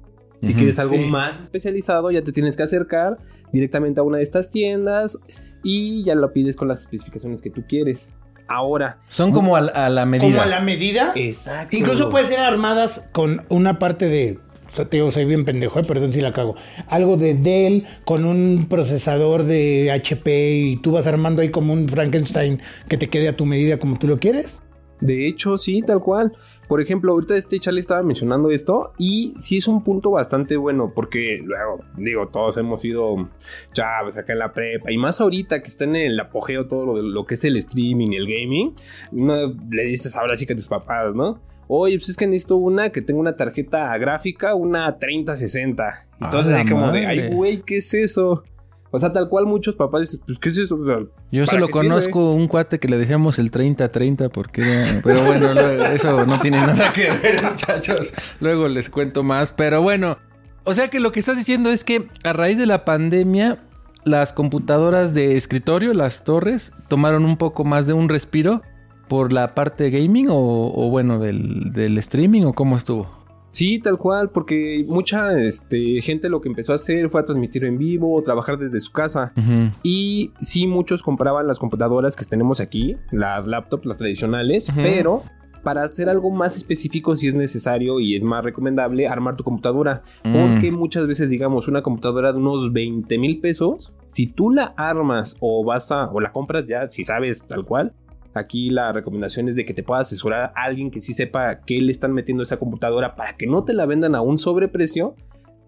Si 0.43 0.49
Ujú, 0.49 0.57
quieres 0.59 0.79
algo 0.81 0.95
sí. 0.97 1.05
más 1.07 1.41
especializado, 1.41 2.11
ya 2.11 2.23
te 2.23 2.33
tienes 2.33 2.57
que 2.57 2.63
acercar 2.65 3.19
directamente 3.53 4.01
a 4.01 4.03
una 4.03 4.17
de 4.19 4.25
estas 4.25 4.51
tiendas 4.51 5.17
y 5.63 6.05
ya 6.05 6.15
lo 6.17 6.33
pides 6.33 6.57
con 6.57 6.67
las 6.69 6.81
especificaciones 6.83 7.41
que 7.41 7.51
tú 7.51 7.63
quieres. 7.69 8.09
Ahora, 8.49 8.99
Son 9.09 9.33
como 9.33 9.57
a, 9.57 9.61
a 9.61 9.89
la 9.89 10.07
medida. 10.07 10.29
Como 10.29 10.41
a 10.43 10.47
la 10.47 10.61
medida. 10.61 11.13
exacto. 11.17 11.77
Incluso 11.77 12.09
puede 12.09 12.27
ser 12.27 12.39
armadas 12.41 13.09
con 13.13 13.43
una 13.49 13.79
parte 13.79 14.09
de. 14.09 14.39
Sea, 14.77 14.85
digo, 14.87 15.11
soy 15.11 15.25
bien 15.25 15.45
pendejo, 15.45 15.79
eh, 15.79 15.85
perdón 15.85 16.13
si 16.13 16.21
la 16.21 16.33
cago. 16.33 16.55
Algo 16.89 17.17
de 17.17 17.35
Dell 17.35 17.85
con 18.05 18.25
un 18.25 18.67
procesador 18.69 19.45
de 19.45 19.91
HP 19.91 20.57
y 20.57 20.77
tú 20.77 20.93
vas 20.93 21.07
armando 21.07 21.43
ahí 21.43 21.51
como 21.51 21.73
un 21.73 21.89
Frankenstein 21.89 22.61
que 22.89 22.97
te 22.97 23.09
quede 23.09 23.29
a 23.29 23.37
tu 23.37 23.45
medida 23.45 23.79
como 23.79 23.99
tú 23.99 24.07
lo 24.07 24.19
quieres. 24.19 24.61
De 25.01 25.29
hecho, 25.29 25.59
sí, 25.59 25.83
tal 25.83 26.01
cual. 26.01 26.33
Por 26.69 26.81
ejemplo, 26.81 27.13
ahorita 27.13 27.37
este 27.37 27.59
Charlie 27.61 27.81
estaba 27.81 28.03
mencionando 28.03 28.51
esto 28.51 28.93
y 28.99 29.35
sí 29.39 29.59
es 29.59 29.69
un 29.69 29.85
punto 29.85 30.11
bastante 30.11 30.57
bueno 30.57 30.93
porque 30.95 31.39
luego, 31.45 31.85
digo, 31.97 32.29
todos 32.29 32.57
hemos 32.57 32.81
sido 32.81 33.29
chavos 33.73 34.17
acá 34.17 34.33
en 34.33 34.41
la 34.41 34.53
prepa 34.53 34.91
y 34.91 34.97
más 34.97 35.21
ahorita 35.21 35.63
que 35.63 35.69
está 35.69 35.85
en 35.85 35.97
el 35.97 36.19
apogeo 36.19 36.67
todo 36.67 36.87
lo, 36.87 36.97
de 36.97 37.03
lo 37.03 37.25
que 37.25 37.35
es 37.35 37.45
el 37.45 37.57
streaming 37.59 38.13
y 38.13 38.17
el 38.17 38.27
gaming, 38.27 38.75
no 39.13 39.55
le 39.71 39.85
dices 39.85 40.17
ahora 40.17 40.35
sí 40.35 40.45
que 40.47 40.55
a 40.55 40.57
tus 40.57 40.67
papás, 40.67 41.15
¿no? 41.15 41.41
Oye, 41.69 41.97
pues 41.99 42.09
es 42.11 42.17
que 42.17 42.27
necesito 42.27 42.57
una 42.57 42.91
que 42.91 43.03
tenga 43.03 43.19
una 43.21 43.35
tarjeta 43.37 43.97
gráfica, 43.99 44.55
una 44.55 44.99
3060. 44.99 46.07
Entonces 46.21 46.53
¡A 46.53 46.57
la 46.57 46.63
hay 46.63 46.69
como 46.69 46.91
de, 46.93 47.07
ay, 47.07 47.29
güey, 47.35 47.63
¿qué 47.63 47.79
es 47.79 47.93
eso? 47.95 48.45
O 48.93 48.99
sea, 48.99 49.13
tal 49.13 49.29
cual 49.29 49.47
muchos 49.47 49.75
papás 49.75 50.03
dicen, 50.03 50.21
pues, 50.27 50.39
¿qué 50.39 50.49
es 50.49 50.59
eso? 50.59 50.79
Yo 50.79 51.45
¿para 51.45 51.47
solo 51.47 51.67
sirve? 51.67 51.71
conozco 51.71 52.33
un 52.33 52.47
cuate 52.47 52.79
que 52.79 52.89
le 52.89 52.97
decíamos 52.97 53.39
el 53.39 53.51
30-30 53.51 54.31
porque 54.31 54.63
era- 54.63 55.01
Pero 55.03 55.23
bueno, 55.25 55.53
luego- 55.55 55.85
eso 55.87 56.25
no 56.25 56.41
tiene 56.41 56.59
nada 56.59 56.93
que 56.93 57.11
ver, 57.11 57.43
muchachos. 57.51 58.15
Luego 58.41 58.69
les 58.69 58.89
cuento 58.89 59.23
más. 59.25 59.51
Pero 59.53 59.83
bueno, 59.83 60.19
o 60.65 60.73
sea 60.73 60.89
que 60.89 61.01
lo 61.01 61.11
que 61.13 61.21
estás 61.21 61.37
diciendo 61.37 61.71
es 61.71 61.83
que 61.85 62.07
a 62.25 62.33
raíz 62.33 62.59
de 62.59 62.67
la 62.67 62.85
pandemia, 62.85 63.59
las 64.05 64.33
computadoras 64.33 65.13
de 65.15 65.37
escritorio, 65.37 65.93
las 65.93 66.23
torres, 66.23 66.73
tomaron 66.89 67.25
un 67.25 67.37
poco 67.37 67.65
más 67.65 67.89
de 67.89 67.93
un 67.93 68.09
respiro 68.09 68.63
por 69.09 69.33
la 69.33 69.55
parte 69.55 69.91
gaming 69.91 70.29
o, 70.29 70.73
o 70.75 70.91
bueno, 70.91 71.19
del, 71.19 71.73
del 71.73 71.99
streaming 71.99 72.43
o 72.43 72.53
cómo 72.53 72.77
estuvo. 72.77 73.07
Sí, 73.51 73.79
tal 73.79 73.97
cual, 73.97 74.29
porque 74.29 74.85
mucha 74.87 75.39
este, 75.39 76.03
gente 76.03 76.29
lo 76.29 76.43
que 76.43 76.49
empezó 76.51 76.73
a 76.73 76.75
hacer 76.75 77.09
fue 77.09 77.23
a 77.23 77.25
transmitir 77.25 77.65
en 77.65 77.79
vivo 77.79 78.15
o 78.15 78.21
trabajar 78.21 78.59
desde 78.59 78.79
su 78.81 78.93
casa. 78.93 79.33
Ujú. 79.35 79.73
Y 79.83 80.33
sí, 80.39 80.67
muchos 80.67 81.03
compraban 81.03 81.47
las 81.47 81.59
computadoras 81.59 82.17
que 82.17 82.27
tenemos 82.27 82.61
aquí, 82.61 82.97
las 83.13 83.47
laptops, 83.47 83.87
las 83.87 83.97
tradicionales, 83.97 84.69
Ujú. 84.69 84.81
pero 84.83 85.23
para 85.63 85.85
hacer 85.85 86.11
algo 86.11 86.31
más 86.31 86.55
específico 86.55 87.17
sí 87.17 87.29
es 87.29 87.35
necesario 87.35 87.99
y 87.99 88.15
es 88.15 88.23
más 88.23 88.45
recomendable 88.45 89.09
armar 89.09 89.37
tu 89.37 89.43
computadora. 89.43 90.03
Mm. 90.23 90.33
Porque 90.33 90.71
muchas 90.71 91.07
veces, 91.07 91.31
digamos, 91.31 91.67
una 91.67 91.83
computadora 91.83 92.33
de 92.33 92.39
unos 92.39 92.73
20 92.75 93.19
mil 93.19 93.41
pesos, 93.41 93.95
si 94.07 94.27
tú 94.27 94.51
la 94.51 94.75
armas 94.77 95.35
o 95.41 95.65
vas 95.65 95.91
a, 95.91 96.11
o 96.11 96.21
la 96.21 96.31
compras 96.31 96.67
ya, 96.69 96.89
si 96.89 97.05
sabes 97.05 97.43
tal 97.47 97.65
cual, 97.65 97.95
aquí 98.37 98.71
la 98.71 98.93
recomendación 98.93 99.49
es 99.49 99.57
de 99.57 99.65
que 99.65 99.75
te 99.75 99.83
pueda 99.83 100.01
asesorar 100.01 100.53
a 100.57 100.65
alguien 100.65 100.91
que 100.91 101.01
sí 101.01 101.13
sepa 101.13 101.61
qué 101.61 101.81
le 101.81 101.91
están 101.93 102.13
metiendo 102.13 102.43
a 102.43 102.45
esa 102.45 102.59
computadora 102.59 103.15
para 103.17 103.37
que 103.37 103.47
no 103.47 103.65
te 103.65 103.73
la 103.75 103.87
vendan 103.87 104.15
a 104.15 104.21
un 104.21 104.39
sobreprecio 104.39 105.15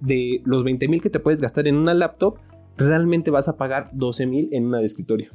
de 0.00 0.42
los 0.44 0.64
20 0.64 0.86
mil 0.88 1.02
que 1.02 1.10
te 1.10 1.18
puedes 1.20 1.40
gastar 1.40 1.66
en 1.68 1.76
una 1.76 1.94
laptop, 1.94 2.38
realmente 2.76 3.30
vas 3.30 3.48
a 3.48 3.56
pagar 3.56 3.90
12 3.92 4.26
mil 4.26 4.48
en 4.52 4.66
una 4.66 4.78
de 4.78 4.84
escritorio. 4.84 5.30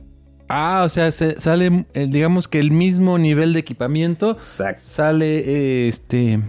Ah, 0.49 0.83
o 0.85 0.89
sea, 0.89 1.11
se- 1.11 1.39
sale, 1.39 1.85
eh, 1.93 2.07
digamos 2.09 2.47
que 2.47 2.59
el 2.59 2.71
mismo 2.71 3.17
nivel 3.17 3.53
de 3.53 3.59
equipamiento 3.59 4.31
Exacto. 4.31 4.81
sale 4.85 5.39
eh, 5.39 5.87
este 5.87 6.39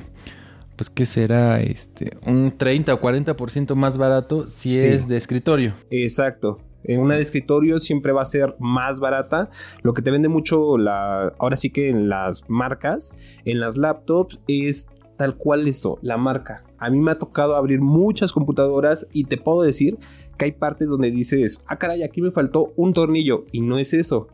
pues 0.76 0.90
que 0.90 1.06
será 1.06 1.60
este 1.60 2.10
un 2.26 2.52
30 2.58 2.92
o 2.94 3.00
40% 3.00 3.76
más 3.76 3.96
barato 3.96 4.48
si 4.48 4.70
Sí. 4.80 4.88
es 4.88 5.06
de 5.08 5.16
escritorio. 5.16 5.74
Exacto. 5.90 6.58
En 6.84 7.00
una 7.00 7.14
de 7.14 7.22
escritorio 7.22 7.78
siempre 7.78 8.12
va 8.12 8.22
a 8.22 8.26
ser 8.26 8.54
más 8.58 9.00
barata. 9.00 9.50
Lo 9.82 9.92
que 9.92 10.02
te 10.02 10.10
vende 10.10 10.28
mucho 10.28 10.78
la. 10.78 11.32
Ahora 11.38 11.56
sí 11.56 11.70
que 11.70 11.88
en 11.88 12.08
las 12.08 12.48
marcas, 12.48 13.14
en 13.44 13.60
las 13.60 13.76
laptops, 13.76 14.40
es 14.46 14.88
tal 15.16 15.36
cual 15.36 15.66
eso, 15.66 15.98
la 16.02 16.16
marca. 16.16 16.64
A 16.78 16.90
mí 16.90 17.00
me 17.00 17.12
ha 17.12 17.18
tocado 17.18 17.56
abrir 17.56 17.80
muchas 17.80 18.32
computadoras 18.32 19.06
y 19.12 19.24
te 19.24 19.36
puedo 19.36 19.62
decir 19.62 19.98
que 20.36 20.46
hay 20.46 20.52
partes 20.52 20.88
donde 20.88 21.10
dices, 21.10 21.60
ah, 21.66 21.76
caray, 21.76 22.02
aquí 22.02 22.20
me 22.20 22.30
faltó 22.30 22.72
un 22.76 22.92
tornillo. 22.92 23.44
Y 23.52 23.60
no 23.60 23.78
es 23.78 23.94
eso. 23.94 24.28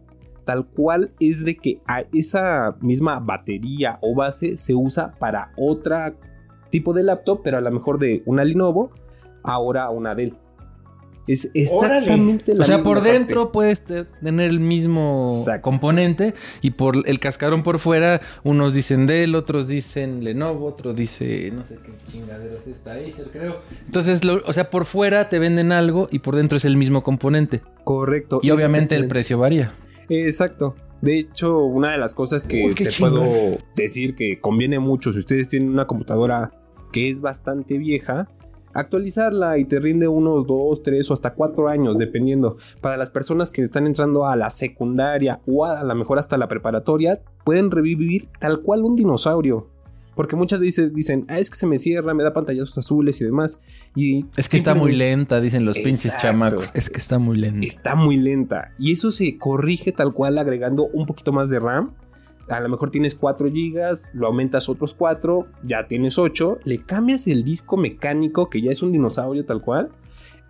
Tal 0.45 0.67
cual 0.67 1.13
es 1.21 1.45
de 1.45 1.57
que 1.57 1.79
a 1.87 2.03
esa 2.13 2.77
misma 2.81 3.21
batería 3.21 3.99
o 4.01 4.15
base 4.15 4.57
se 4.57 4.75
usa 4.75 5.13
para 5.19 5.53
otra 5.57 6.17
tipo 6.71 6.93
de 6.93 7.03
laptop, 7.03 7.43
pero 7.45 7.59
a 7.59 7.61
lo 7.61 7.71
mejor 7.71 7.99
de 7.99 8.23
una 8.27 8.45
Lenovo, 8.45 8.91
ahora 9.43 9.91
una 9.91 10.15
Dell. 10.15 10.37
Es 11.31 11.51
exactamente 11.55 12.55
la 12.55 12.63
O 12.63 12.65
sea, 12.65 12.79
misma 12.79 12.91
por 12.91 12.99
parte. 12.99 13.13
dentro 13.13 13.53
puedes 13.53 13.81
te- 13.83 14.05
tener 14.05 14.51
el 14.51 14.59
mismo 14.61 15.31
Exacto. 15.33 15.63
componente 15.63 16.35
y 16.61 16.71
por 16.71 17.07
el 17.09 17.19
cascarón 17.21 17.63
por 17.63 17.79
fuera, 17.79 18.21
unos 18.43 18.75
dicen 18.75 19.07
Dell, 19.07 19.35
otros 19.35 19.69
dicen 19.69 20.25
Lenovo, 20.25 20.67
otro 20.67 20.93
dice, 20.93 21.51
no 21.55 21.63
sé 21.65 21.77
qué 21.85 21.93
chingadera 22.11 22.55
es 22.61 22.67
esta 22.67 22.93
Acer, 22.95 23.29
creo. 23.33 23.61
Entonces, 23.87 24.25
lo- 24.25 24.43
o 24.47 24.53
sea, 24.53 24.71
por 24.71 24.85
fuera 24.87 25.29
te 25.29 25.39
venden 25.39 25.73
algo 25.73 26.09
y 26.11 26.21
por 26.21 26.37
dentro 26.37 26.57
es 26.57 26.65
el 26.65 26.77
mismo 26.77 27.03
componente. 27.03 27.61
Correcto. 27.85 28.41
Y 28.43 28.51
obviamente 28.51 28.97
el 28.97 29.07
precio 29.07 29.39
varía. 29.39 29.73
Exacto. 30.09 30.75
De 31.01 31.19
hecho, 31.19 31.59
una 31.65 31.93
de 31.93 31.99
las 31.99 32.13
cosas 32.15 32.45
que 32.45 32.67
Uy, 32.67 32.75
te 32.75 32.91
puedo 32.99 33.25
decir 33.75 34.15
que 34.17 34.39
conviene 34.41 34.79
mucho 34.79 35.13
si 35.13 35.21
ustedes 35.21 35.49
tienen 35.49 35.71
una 35.71 35.87
computadora 35.87 36.51
que 36.93 37.09
es 37.09 37.21
bastante 37.21 37.79
vieja, 37.79 38.29
actualizarla 38.73 39.59
y 39.59 39.65
te 39.65 39.81
rinde 39.81 40.09
unos 40.09 40.47
2, 40.47 40.83
3 40.83 41.11
o 41.11 41.15
hasta 41.15 41.35
4 41.35 41.69
años, 41.69 41.99
dependiendo. 41.99 42.57
Para 42.81 42.97
las 42.97 43.11
personas 43.11 43.51
que 43.51 43.63
están 43.63 43.87
entrando 43.87 44.27
a 44.27 44.37
la 44.37 44.51
secundaria 44.51 45.41
o 45.47 45.65
a 45.65 45.83
lo 45.83 45.95
mejor 45.95 46.19
hasta 46.19 46.37
la 46.39 46.49
preparatoria, 46.49 47.21
pueden 47.45 47.71
revivir 47.71 48.29
tal 48.39 48.61
cual 48.63 48.83
un 48.83 48.97
dinosaurio. 48.97 49.69
Porque 50.15 50.37
muchas 50.37 50.61
veces 50.61 50.93
dicen, 50.93 51.25
ah, 51.29 51.39
es 51.39 51.49
que 51.49 51.57
se 51.57 51.67
me 51.67 51.79
cierra, 51.79 52.13
me 52.13 52.23
da 52.23 52.33
pantallazos 52.35 52.77
azules 52.77 53.21
y 53.21 53.25
demás. 53.25 53.61
Y 53.95 54.27
Es 54.37 54.49
que 54.49 54.57
está 54.57 54.75
muy 54.75 54.93
lenta, 54.93 55.41
dicen 55.41 55.65
los 55.65 55.79
pinches 55.79 56.07
Exacto. 56.07 56.27
chamacos. 56.27 56.71
Es 56.75 56.91
que 56.91 56.99
está 56.99 57.19
muy 57.19 57.39
lenta. 57.39 57.67
está 57.67 57.95
muy 57.95 58.17
lenta. 58.17 58.73
Y 58.79 58.93
eso 58.93 59.13
se 59.13 59.39
corrige 59.39 59.93
tal 59.93 60.13
cual 60.13 60.37
agregando 60.39 60.89
un 60.93 61.07
poquito 61.07 61.33
más 61.33 61.49
de 61.49 61.61
RAM. 61.61 61.95
A 62.51 62.61
lo 62.61 62.69
mejor 62.69 62.91
tienes 62.91 63.15
4 63.15 63.49
GB, 63.49 63.79
lo 64.13 64.27
aumentas 64.27 64.69
otros 64.69 64.93
4, 64.95 65.47
ya 65.63 65.87
tienes 65.87 66.19
8, 66.19 66.59
le 66.65 66.79
cambias 66.79 67.29
el 67.29 67.45
disco 67.45 67.77
mecánico, 67.77 68.51
que 68.51 68.61
ya 68.61 68.73
es 68.73 68.83
un 68.83 68.91
dinosaurio 68.91 69.45
tal 69.45 69.63
cual, 69.63 69.91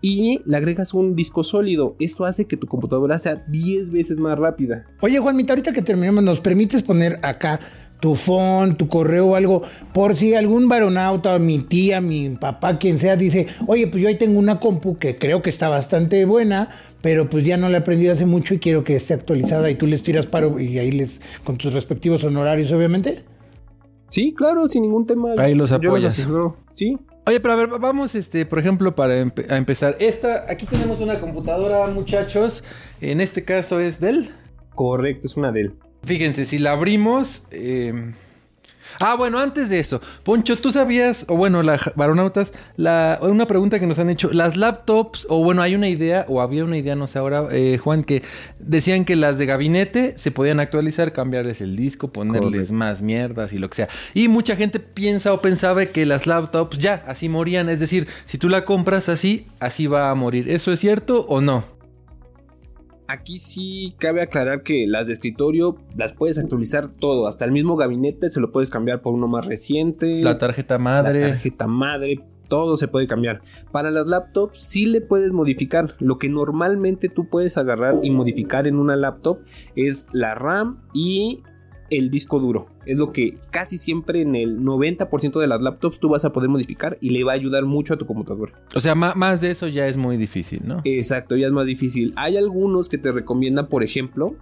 y 0.01 0.41
le 0.47 0.57
agregas 0.57 0.95
un 0.95 1.15
disco 1.15 1.45
sólido. 1.45 1.97
Esto 1.99 2.25
hace 2.25 2.47
que 2.47 2.57
tu 2.57 2.67
computadora 2.67 3.19
sea 3.19 3.45
10 3.49 3.91
veces 3.91 4.17
más 4.17 4.39
rápida. 4.39 4.87
Oye, 5.01 5.19
Juanmita, 5.19 5.53
ahorita 5.53 5.73
que 5.73 5.83
terminemos, 5.83 6.25
¿nos 6.25 6.41
permites 6.41 6.83
poner 6.83 7.19
acá 7.23 7.61
tu 8.01 8.15
phone, 8.15 8.77
tu 8.77 8.89
correo 8.89 9.27
o 9.27 9.35
algo? 9.37 9.63
Por 9.93 10.17
si 10.17 10.35
algún 10.35 10.71
varonauta, 10.71 11.39
mi 11.39 11.59
tía, 11.59 12.01
mi 12.01 12.31
papá, 12.31 12.79
quien 12.79 12.99
sea, 12.99 13.17
dice, 13.17 13.49
oye, 13.67 13.89
pues 13.89 14.03
yo 14.03 14.09
ahí 14.09 14.17
tengo 14.17 14.39
una 14.39 14.59
compu 14.59 14.97
que 14.97 15.19
creo 15.19 15.43
que 15.43 15.51
está 15.51 15.69
bastante 15.69 16.25
buena, 16.25 16.71
pero 17.03 17.29
pues 17.31 17.45
ya 17.45 17.57
no 17.57 17.69
la 17.69 17.79
he 17.79 17.81
aprendido 17.81 18.13
hace 18.13 18.27
mucho 18.27 18.55
y 18.55 18.59
quiero 18.59 18.85
que 18.85 18.97
esté 18.97 19.15
actualizada 19.15 19.71
y 19.71 19.75
tú 19.77 19.87
les 19.87 20.03
tiras 20.03 20.27
paro 20.27 20.59
y 20.61 20.79
ahí 20.79 20.93
les, 20.93 21.21
con 21.45 21.57
tus 21.57 21.73
respectivos 21.73 22.25
honorarios, 22.25 22.71
obviamente. 22.73 23.25
Sí, 24.09 24.35
claro, 24.37 24.67
sin 24.69 24.83
ningún 24.83 25.07
tema. 25.07 25.31
Ahí 25.39 25.55
los 25.55 25.71
Yo 25.71 25.77
apoyas. 25.77 26.13
asesoro. 26.19 26.57
Sí, 26.75 26.99
Oye, 27.27 27.39
pero 27.39 27.53
a 27.53 27.57
ver, 27.57 27.69
vamos, 27.69 28.15
este, 28.15 28.45
por 28.47 28.59
ejemplo, 28.59 28.95
para 28.95 29.23
empe- 29.23 29.49
a 29.53 29.57
empezar. 29.59 29.95
Esta, 30.01 30.47
aquí 30.49 30.65
tenemos 30.67 31.01
una 31.01 31.21
computadora, 31.21 31.87
muchachos. 31.89 32.65
En 33.01 33.21
este 33.21 33.45
caso 33.45 33.79
es 33.79 34.01
Dell. 34.01 34.31
correcto, 34.75 35.27
es 35.27 35.37
una 35.37 35.53
Dell. 35.53 35.75
Fíjense, 36.03 36.45
si 36.47 36.59
la 36.59 36.73
abrimos. 36.73 37.45
eh, 37.51 37.93
Ah, 38.99 39.15
bueno, 39.17 39.39
antes 39.39 39.69
de 39.69 39.79
eso, 39.79 40.01
Poncho, 40.23 40.57
¿tú 40.57 40.73
sabías, 40.73 41.25
o 41.29 41.37
bueno, 41.37 41.63
la 41.63 41.81
varonautas, 41.97 42.53
la, 42.77 43.19
una 43.23 43.47
pregunta 43.47 43.79
que 43.79 43.87
nos 43.87 43.99
han 43.99 44.11
hecho, 44.11 44.31
las 44.33 44.57
laptops, 44.57 45.27
o 45.29 45.43
bueno, 45.43 45.63
hay 45.63 45.75
una 45.75 45.89
idea, 45.89 46.27
o 46.29 46.41
había 46.41 46.65
una 46.65 46.77
idea, 46.77 46.97
no 46.97 47.07
sé 47.07 47.19
ahora, 47.19 47.49
eh, 47.51 47.79
Juan, 47.79 48.05
que 48.05 48.23
decían 48.59 49.05
que 49.05 49.17
las 49.17 49.39
de 49.39 49.47
gabinete 49.47 50.15
se 50.17 50.31
podían 50.31 50.61
actualizar, 50.61 51.13
cambiarles 51.13 51.61
el 51.61 51.77
disco, 51.77 52.09
ponerles 52.09 52.73
más 52.73 53.03
mierdas 53.03 53.53
y 53.53 53.59
lo 53.59 53.69
que 53.69 53.77
sea. 53.77 53.89
Y 54.15 54.29
mucha 54.29 54.57
gente 54.57 54.81
piensa 54.81 55.33
o 55.33 55.41
pensaba 55.41 55.87
que 55.87 56.07
las 56.07 56.27
laptops 56.27 56.79
ya, 56.79 57.05
así 57.07 57.29
morían, 57.29 57.69
es 57.69 57.81
decir, 57.81 58.07
si 58.27 58.39
tú 58.39 58.49
la 58.49 58.65
compras 58.65 59.09
así, 59.09 59.47
así 59.61 59.87
va 59.87 60.11
a 60.11 60.15
morir. 60.15 60.51
¿Eso 60.51 60.73
es 60.73 60.81
cierto 60.81 61.27
o 61.29 61.41
no? 61.41 61.80
Aquí 63.11 63.39
sí 63.39 63.97
cabe 63.99 64.23
aclarar 64.23 64.63
que 64.63 64.87
las 64.87 65.09
de 65.09 65.15
escritorio 65.15 65.77
las 65.97 66.13
puedes 66.13 66.39
actualizar 66.39 66.93
todo, 66.93 67.27
hasta 67.27 67.45
el 67.45 67.51
mismo 67.51 67.75
gabinete 67.75 68.29
se 68.29 68.41
lo 68.41 68.53
puedes 68.53 68.71
cambiar 68.71 69.03
por 69.03 69.15
uno 69.15 69.27
más 69.27 69.47
reciente. 69.47 70.23
La 70.23 70.39
tarjeta 70.39 70.79
madre. 70.79 71.21
La 71.21 71.29
tarjeta 71.31 71.67
madre, 71.67 72.21
todo 72.47 72.77
se 72.77 72.87
puede 72.87 73.09
cambiar. 73.09 73.43
Para 73.73 73.91
las 73.91 74.07
laptops 74.07 74.61
sí 74.61 74.87
le 74.87 75.01
puedes 75.01 75.33
modificar. 75.33 75.97
Lo 75.99 76.19
que 76.19 76.29
normalmente 76.29 77.09
tú 77.09 77.29
puedes 77.29 77.59
agarrar 77.59 77.99
y 78.05 78.11
modificar 78.11 78.69
en 78.69 78.77
una 78.77 78.95
laptop 78.95 79.41
es 79.75 80.07
la 80.13 80.37
RAM 80.37 80.81
y 80.95 81.43
el 81.91 82.11
disco 82.11 82.39
duro. 82.39 82.69
Es 82.87 82.97
lo 82.97 83.13
que 83.13 83.39
casi 83.51 83.79
siempre 83.79 84.23
en 84.23 84.35
el 84.35 84.61
90% 84.61 85.39
de 85.39 85.47
las 85.47 85.61
laptops 85.61 86.01
tú 86.01 86.09
vas 86.09 86.25
a 86.25 86.33
poder 86.33 86.49
modificar 86.49 86.97
y 87.01 87.11
le 87.11 87.25
va 87.25 87.33
a 87.33 87.35
ayudar 87.35 87.65
mucho 87.65 87.95
a 87.95 87.99
tu 87.99 88.07
computadora. 88.07 88.53
O 88.75 88.81
sea, 88.81 88.95
más 88.95 89.41
de 89.41 89.51
eso 89.51 89.69
ya 89.69 89.87
es 89.87 89.97
muy 89.97 90.17
difícil, 90.17 90.63
¿no? 90.65 90.81
Exacto, 90.85 91.37
ya 91.37 91.47
es 91.47 91.53
más 91.53 91.67
difícil. 91.67 92.13
Hay 92.17 92.37
algunos 92.37 92.89
que 92.89 92.99
te 92.99 93.13
recomiendan, 93.13 93.69
por 93.69 93.85
ejemplo, 93.85 94.35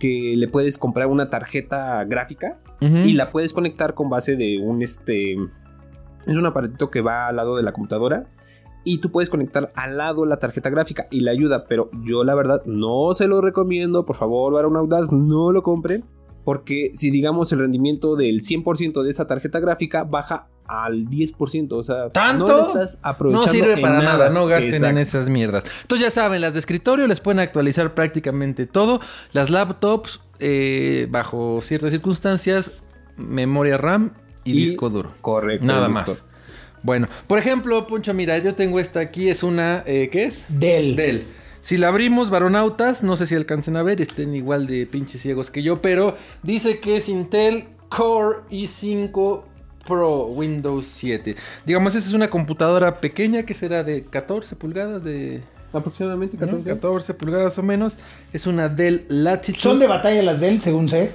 que 0.00 0.34
le 0.36 0.48
puedes 0.48 0.78
comprar 0.78 1.06
una 1.06 1.30
tarjeta 1.30 2.02
gráfica 2.04 2.58
y 2.80 3.12
la 3.12 3.30
puedes 3.30 3.52
conectar 3.52 3.94
con 3.94 4.10
base 4.10 4.34
de 4.34 4.58
un 4.58 4.82
este 4.82 5.34
es 5.34 6.36
un 6.36 6.46
aparatito 6.46 6.90
que 6.90 7.00
va 7.00 7.28
al 7.28 7.36
lado 7.36 7.56
de 7.56 7.62
la 7.62 7.72
computadora 7.72 8.26
y 8.84 8.98
tú 8.98 9.10
puedes 9.10 9.30
conectar 9.30 9.68
al 9.76 9.96
lado 9.96 10.26
la 10.26 10.38
tarjeta 10.38 10.70
gráfica 10.70 11.06
y 11.10 11.20
la 11.20 11.30
ayuda, 11.30 11.66
pero 11.68 11.90
yo 12.04 12.24
la 12.24 12.34
verdad 12.34 12.62
no 12.66 13.14
se 13.14 13.28
lo 13.28 13.40
recomiendo, 13.40 14.04
por 14.04 14.16
favor, 14.16 14.66
un 14.66 14.76
Audaz, 14.76 15.12
no 15.12 15.52
lo 15.52 15.62
compren. 15.62 16.04
Porque 16.44 16.90
si 16.94 17.10
digamos 17.10 17.52
el 17.52 17.60
rendimiento 17.60 18.16
del 18.16 18.40
100% 18.40 19.02
de 19.02 19.10
esa 19.10 19.26
tarjeta 19.26 19.60
gráfica 19.60 20.04
baja 20.04 20.48
al 20.66 21.06
10%, 21.06 21.72
o 21.72 21.82
sea, 21.82 22.08
¿Tanto? 22.10 22.46
no 22.46 22.66
estás 22.68 22.98
aprovechando 23.02 23.46
No 23.46 23.52
sirve 23.52 23.76
para 23.80 24.00
nada, 24.02 24.30
no 24.30 24.46
gasten 24.46 24.84
en 24.84 24.98
esas 24.98 25.28
mierdas. 25.28 25.64
Entonces 25.82 26.06
ya 26.06 26.10
saben, 26.10 26.40
las 26.40 26.54
de 26.54 26.60
escritorio 26.60 27.06
les 27.06 27.20
pueden 27.20 27.40
actualizar 27.40 27.94
prácticamente 27.94 28.66
todo. 28.66 29.00
Las 29.32 29.50
laptops, 29.50 30.20
eh, 30.38 31.06
bajo 31.10 31.60
ciertas 31.62 31.90
circunstancias, 31.90 32.82
memoria 33.16 33.76
RAM 33.76 34.12
y, 34.44 34.52
Y- 34.52 34.54
disco 34.54 34.88
duro. 34.90 35.12
Correcto. 35.20 35.66
Nada 35.66 35.88
más. 35.88 36.24
Bueno, 36.82 37.08
por 37.28 37.38
ejemplo, 37.38 37.86
Poncho, 37.86 38.12
mira, 38.14 38.38
yo 38.38 38.54
tengo 38.56 38.80
esta 38.80 38.98
aquí, 39.00 39.28
es 39.28 39.42
una, 39.44 39.84
eh, 39.86 40.08
¿qué 40.10 40.24
es? 40.24 40.44
Dell. 40.48 40.96
Dell. 40.96 41.24
Si 41.62 41.76
la 41.76 41.88
abrimos, 41.88 42.28
varonautas, 42.30 43.02
no 43.02 43.16
sé 43.16 43.24
si 43.26 43.34
alcancen 43.36 43.76
a 43.76 43.82
ver, 43.82 44.00
estén 44.00 44.34
igual 44.34 44.66
de 44.66 44.84
pinches 44.86 45.22
ciegos 45.22 45.50
que 45.50 45.62
yo, 45.62 45.80
pero 45.80 46.16
dice 46.42 46.80
que 46.80 46.96
es 46.96 47.08
Intel 47.08 47.64
Core 47.88 48.40
i5 48.50 49.42
Pro 49.86 50.26
Windows 50.26 50.86
7. 50.86 51.36
Digamos, 51.64 51.94
esta 51.94 52.08
es 52.08 52.14
una 52.14 52.30
computadora 52.30 53.00
pequeña 53.00 53.44
que 53.44 53.54
será 53.54 53.82
de 53.84 54.04
14 54.04 54.56
pulgadas, 54.56 55.02
de 55.04 55.42
Aproximadamente 55.72 56.36
¿no? 56.36 56.42
14. 56.46 56.68
14 56.68 57.14
pulgadas 57.14 57.58
o 57.58 57.62
menos. 57.62 57.96
Es 58.32 58.46
una 58.46 58.68
Dell 58.68 59.06
Latitude. 59.08 59.60
¿Son 59.62 59.78
de 59.78 59.86
batalla 59.86 60.22
las 60.22 60.38
Dell, 60.40 60.60
según 60.60 60.88
sé? 60.88 61.12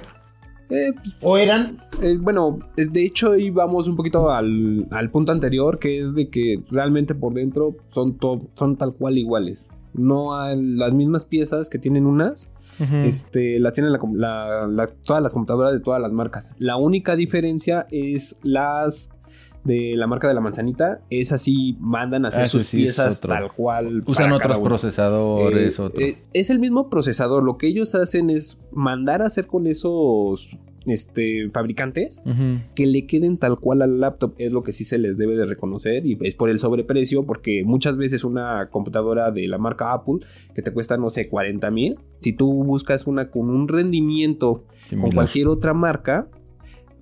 Eh, 0.70 0.92
pues, 0.96 1.16
¿O 1.22 1.38
eran? 1.38 1.78
Eh, 2.02 2.16
bueno, 2.18 2.58
eh, 2.76 2.86
de 2.86 3.04
hecho 3.06 3.36
íbamos 3.36 3.86
un 3.86 3.96
poquito 3.96 4.30
al, 4.30 4.86
al 4.90 5.10
punto 5.10 5.30
anterior, 5.32 5.78
que 5.78 6.00
es 6.00 6.14
de 6.14 6.28
que 6.28 6.60
realmente 6.70 7.14
por 7.14 7.34
dentro 7.34 7.76
son, 7.90 8.16
to- 8.18 8.48
son 8.54 8.76
tal 8.76 8.94
cual 8.94 9.16
iguales. 9.16 9.64
No 9.98 10.38
hay 10.40 10.60
las 10.60 10.92
mismas 10.92 11.24
piezas 11.24 11.68
que 11.70 11.78
tienen 11.78 12.06
unas, 12.06 12.52
este, 13.04 13.58
las 13.58 13.72
tienen 13.72 13.92
la 13.92 14.66
la- 14.68 14.86
todas 14.86 15.22
las 15.22 15.32
computadoras 15.34 15.72
de 15.72 15.80
todas 15.80 16.00
las 16.00 16.12
marcas. 16.12 16.54
La 16.58 16.76
única 16.76 17.16
diferencia 17.16 17.86
es 17.90 18.38
las 18.42 19.10
de 19.64 19.94
la 19.96 20.06
marca 20.06 20.28
de 20.28 20.34
la 20.34 20.40
manzanita, 20.40 21.00
es 21.10 21.32
así, 21.32 21.76
mandan 21.80 22.24
a 22.24 22.28
hacer 22.28 22.42
Ah, 22.42 22.46
eso 22.46 22.58
sus 22.60 22.68
sí 22.68 22.76
piezas 22.78 23.20
tal 23.20 23.52
cual. 23.52 24.02
Usan 24.06 24.32
otros 24.32 24.58
procesadores, 24.60 25.78
Eh, 25.78 25.82
otro. 25.82 26.00
eh, 26.00 26.18
es 26.32 26.48
el 26.50 26.58
mismo 26.60 26.88
procesador. 26.88 27.42
Lo 27.42 27.58
que 27.58 27.66
ellos 27.66 27.94
hacen 27.94 28.30
es 28.30 28.58
mandar 28.72 29.20
a 29.20 29.26
hacer 29.26 29.46
con 29.46 29.66
esos 29.66 30.56
este, 30.86 31.50
fabricantes 31.50 32.22
que 32.74 32.86
le 32.86 33.06
queden 33.06 33.36
tal 33.36 33.58
cual 33.58 33.82
al 33.82 34.00
laptop. 34.00 34.34
Es 34.38 34.52
lo 34.52 34.62
que 34.62 34.72
sí 34.72 34.84
se 34.84 34.98
les 34.98 35.16
debe 35.18 35.36
de 35.36 35.44
reconocer 35.46 36.06
y 36.06 36.16
es 36.22 36.34
por 36.34 36.48
el 36.50 36.58
sobreprecio 36.58 37.24
porque 37.26 37.62
muchas 37.64 37.96
veces 37.96 38.24
una 38.24 38.68
computadora 38.70 39.30
de 39.30 39.46
la 39.48 39.58
marca 39.58 39.92
Apple 39.92 40.16
que 40.54 40.62
te 40.62 40.72
cuesta, 40.72 40.96
no 40.96 41.10
sé, 41.10 41.28
40 41.28 41.70
mil. 41.70 41.98
Si 42.20 42.32
tú 42.32 42.64
buscas 42.64 43.06
una 43.06 43.30
con 43.30 43.50
un 43.50 43.68
rendimiento 43.68 44.64
con 44.64 44.88
Similar. 44.88 45.14
cualquier 45.14 45.48
otra 45.48 45.74
marca, 45.74 46.28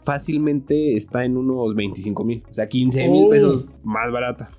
fácilmente 0.04 0.94
está 0.94 1.24
en 1.24 1.36
unos 1.36 1.74
25 1.74 2.24
mil, 2.24 2.42
o 2.50 2.54
sea, 2.54 2.68
15 2.68 3.08
mil 3.08 3.24
Oh. 3.26 3.30
pesos 3.30 3.66
más 3.84 4.10
barata. 4.12 4.50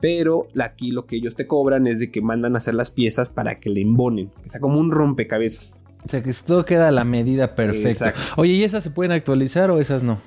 Pero 0.00 0.46
aquí 0.60 0.90
lo 0.90 1.06
que 1.06 1.16
ellos 1.16 1.34
te 1.36 1.46
cobran 1.46 1.86
es 1.86 2.00
de 2.00 2.10
que 2.10 2.20
mandan 2.20 2.54
a 2.54 2.58
hacer 2.58 2.74
las 2.74 2.90
piezas 2.90 3.28
para 3.28 3.60
que 3.60 3.70
le 3.70 3.82
embonen. 3.82 4.30
O 4.44 4.48
sea, 4.48 4.60
como 4.60 4.78
un 4.80 4.90
rompecabezas. 4.90 5.81
O 6.04 6.08
sea, 6.08 6.22
que 6.22 6.32
todo 6.32 6.64
queda 6.64 6.88
a 6.88 6.92
la 6.92 7.04
medida 7.04 7.54
perfecta. 7.54 8.08
Exacto. 8.08 8.20
Oye, 8.36 8.52
¿y 8.52 8.64
esas 8.64 8.82
se 8.82 8.90
pueden 8.90 9.12
actualizar 9.12 9.70
o 9.70 9.78
esas 9.78 10.02
no? 10.02 10.18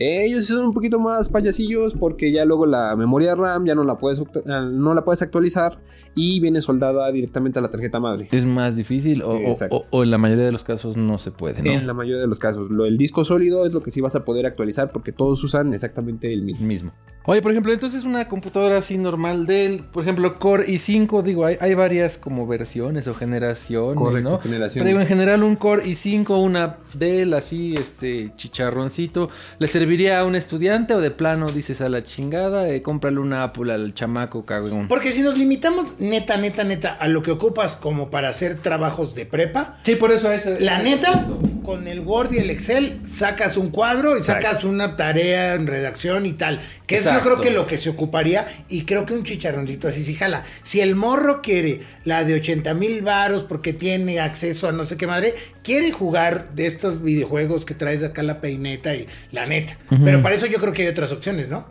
Ellos 0.00 0.46
son 0.46 0.66
un 0.66 0.72
poquito 0.72 1.00
más 1.00 1.28
payasillos 1.28 1.92
porque 1.94 2.30
ya 2.30 2.44
luego 2.44 2.66
la 2.66 2.94
memoria 2.94 3.34
RAM 3.34 3.66
ya 3.66 3.74
no 3.74 3.82
la 3.82 3.98
puedes, 3.98 4.22
ah, 4.46 4.60
no 4.72 4.94
la 4.94 5.04
puedes 5.04 5.22
actualizar 5.22 5.80
y 6.14 6.38
viene 6.38 6.60
soldada 6.60 7.10
directamente 7.10 7.58
a 7.58 7.62
la 7.62 7.68
tarjeta 7.68 7.98
madre. 7.98 8.28
¿Es 8.30 8.46
más 8.46 8.76
difícil 8.76 9.22
o, 9.22 9.32
o- 9.32 9.86
o- 9.90 10.02
en 10.04 10.10
la 10.12 10.18
mayoría 10.18 10.44
de 10.44 10.52
los 10.52 10.62
casos 10.62 10.96
no 10.96 11.18
se 11.18 11.32
puede, 11.32 11.62
¿no? 11.62 11.72
En 11.72 11.86
la 11.86 11.94
mayoría 11.94 12.20
de 12.20 12.28
los 12.28 12.38
casos. 12.38 12.70
Lo, 12.70 12.86
el 12.86 12.96
disco 12.96 13.24
sólido 13.24 13.66
es 13.66 13.74
lo 13.74 13.82
que 13.82 13.90
sí 13.90 14.00
vas 14.00 14.14
a 14.14 14.24
poder 14.24 14.46
actualizar 14.46 14.92
porque 14.92 15.10
todos 15.10 15.42
usan 15.42 15.74
exactamente 15.74 16.32
el 16.32 16.42
mismo. 16.42 16.64
mismo. 16.64 16.92
Oye, 17.26 17.42
por 17.42 17.50
ejemplo, 17.50 17.72
entonces 17.72 18.04
una 18.04 18.26
computadora 18.28 18.78
así 18.78 18.96
normal 18.96 19.46
Dell, 19.46 19.84
por 19.92 20.02
ejemplo, 20.04 20.38
Core 20.38 20.66
i5, 20.66 21.22
digo, 21.22 21.44
hay, 21.44 21.56
hay 21.60 21.74
varias 21.74 22.16
como 22.16 22.46
versiones 22.46 23.06
o 23.08 23.14
generaciones, 23.14 23.96
Correcto, 23.96 24.30
¿no? 24.30 24.38
generación. 24.38 24.82
Pero 24.84 24.88
digo, 24.88 25.00
en 25.00 25.06
general 25.08 25.42
un 25.42 25.56
Core 25.56 25.84
i5, 25.84 26.42
una 26.42 26.76
Dell 26.94 27.34
así, 27.34 27.74
este, 27.74 28.32
chicharroncito, 28.36 29.28
¿le 29.58 29.66
serviría 29.66 29.87
a 30.18 30.24
un 30.24 30.36
estudiante 30.36 30.94
o 30.94 31.00
de 31.00 31.10
plano 31.10 31.48
dices 31.48 31.80
a 31.80 31.88
la 31.88 32.02
chingada, 32.02 32.68
eh, 32.68 32.82
cómprale 32.82 33.18
una 33.18 33.42
Apple 33.42 33.72
al 33.72 33.94
chamaco 33.94 34.44
cagón? 34.44 34.88
Porque 34.88 35.12
si 35.12 35.20
nos 35.22 35.36
limitamos 35.38 35.98
neta, 35.98 36.36
neta, 36.36 36.64
neta 36.64 36.92
a 36.92 37.08
lo 37.08 37.22
que 37.22 37.30
ocupas 37.30 37.76
como 37.76 38.10
para 38.10 38.28
hacer 38.28 38.58
trabajos 38.60 39.14
de 39.14 39.26
prepa, 39.26 39.78
Sí, 39.82 39.96
por 39.96 40.12
eso 40.12 40.30
eso. 40.30 40.50
la 40.60 40.82
neta, 40.82 41.26
con 41.68 41.86
el 41.86 42.00
Word 42.00 42.32
y 42.32 42.38
el 42.38 42.48
Excel 42.48 42.98
sacas 43.06 43.58
un 43.58 43.68
cuadro 43.68 44.16
y 44.16 44.20
Exacto. 44.20 44.46
sacas 44.46 44.64
una 44.64 44.96
tarea 44.96 45.52
en 45.52 45.66
redacción 45.66 46.24
y 46.24 46.32
tal. 46.32 46.62
Que 46.86 46.96
es 46.96 47.04
yo 47.04 47.20
creo 47.20 47.42
que 47.42 47.50
lo 47.50 47.66
que 47.66 47.76
se 47.76 47.90
ocuparía 47.90 48.64
y 48.70 48.86
creo 48.86 49.04
que 49.04 49.12
un 49.12 49.22
chicharroncito 49.22 49.86
así 49.86 50.02
sí 50.02 50.14
jala. 50.14 50.46
Si 50.62 50.80
el 50.80 50.96
morro 50.96 51.42
quiere 51.42 51.82
la 52.06 52.24
de 52.24 52.36
80 52.36 52.72
mil 52.72 53.02
varos 53.02 53.44
porque 53.44 53.74
tiene 53.74 54.18
acceso 54.18 54.66
a 54.66 54.72
no 54.72 54.86
sé 54.86 54.96
qué 54.96 55.06
madre, 55.06 55.34
quiere 55.62 55.92
jugar 55.92 56.54
de 56.54 56.68
estos 56.68 57.02
videojuegos 57.02 57.66
que 57.66 57.74
traes 57.74 58.02
acá 58.02 58.22
la 58.22 58.40
peineta 58.40 58.94
y 58.94 59.06
la 59.30 59.44
neta. 59.44 59.76
Pero 60.02 60.22
para 60.22 60.36
eso 60.36 60.46
yo 60.46 60.60
creo 60.60 60.72
que 60.72 60.84
hay 60.84 60.88
otras 60.88 61.12
opciones, 61.12 61.50
¿no? 61.50 61.66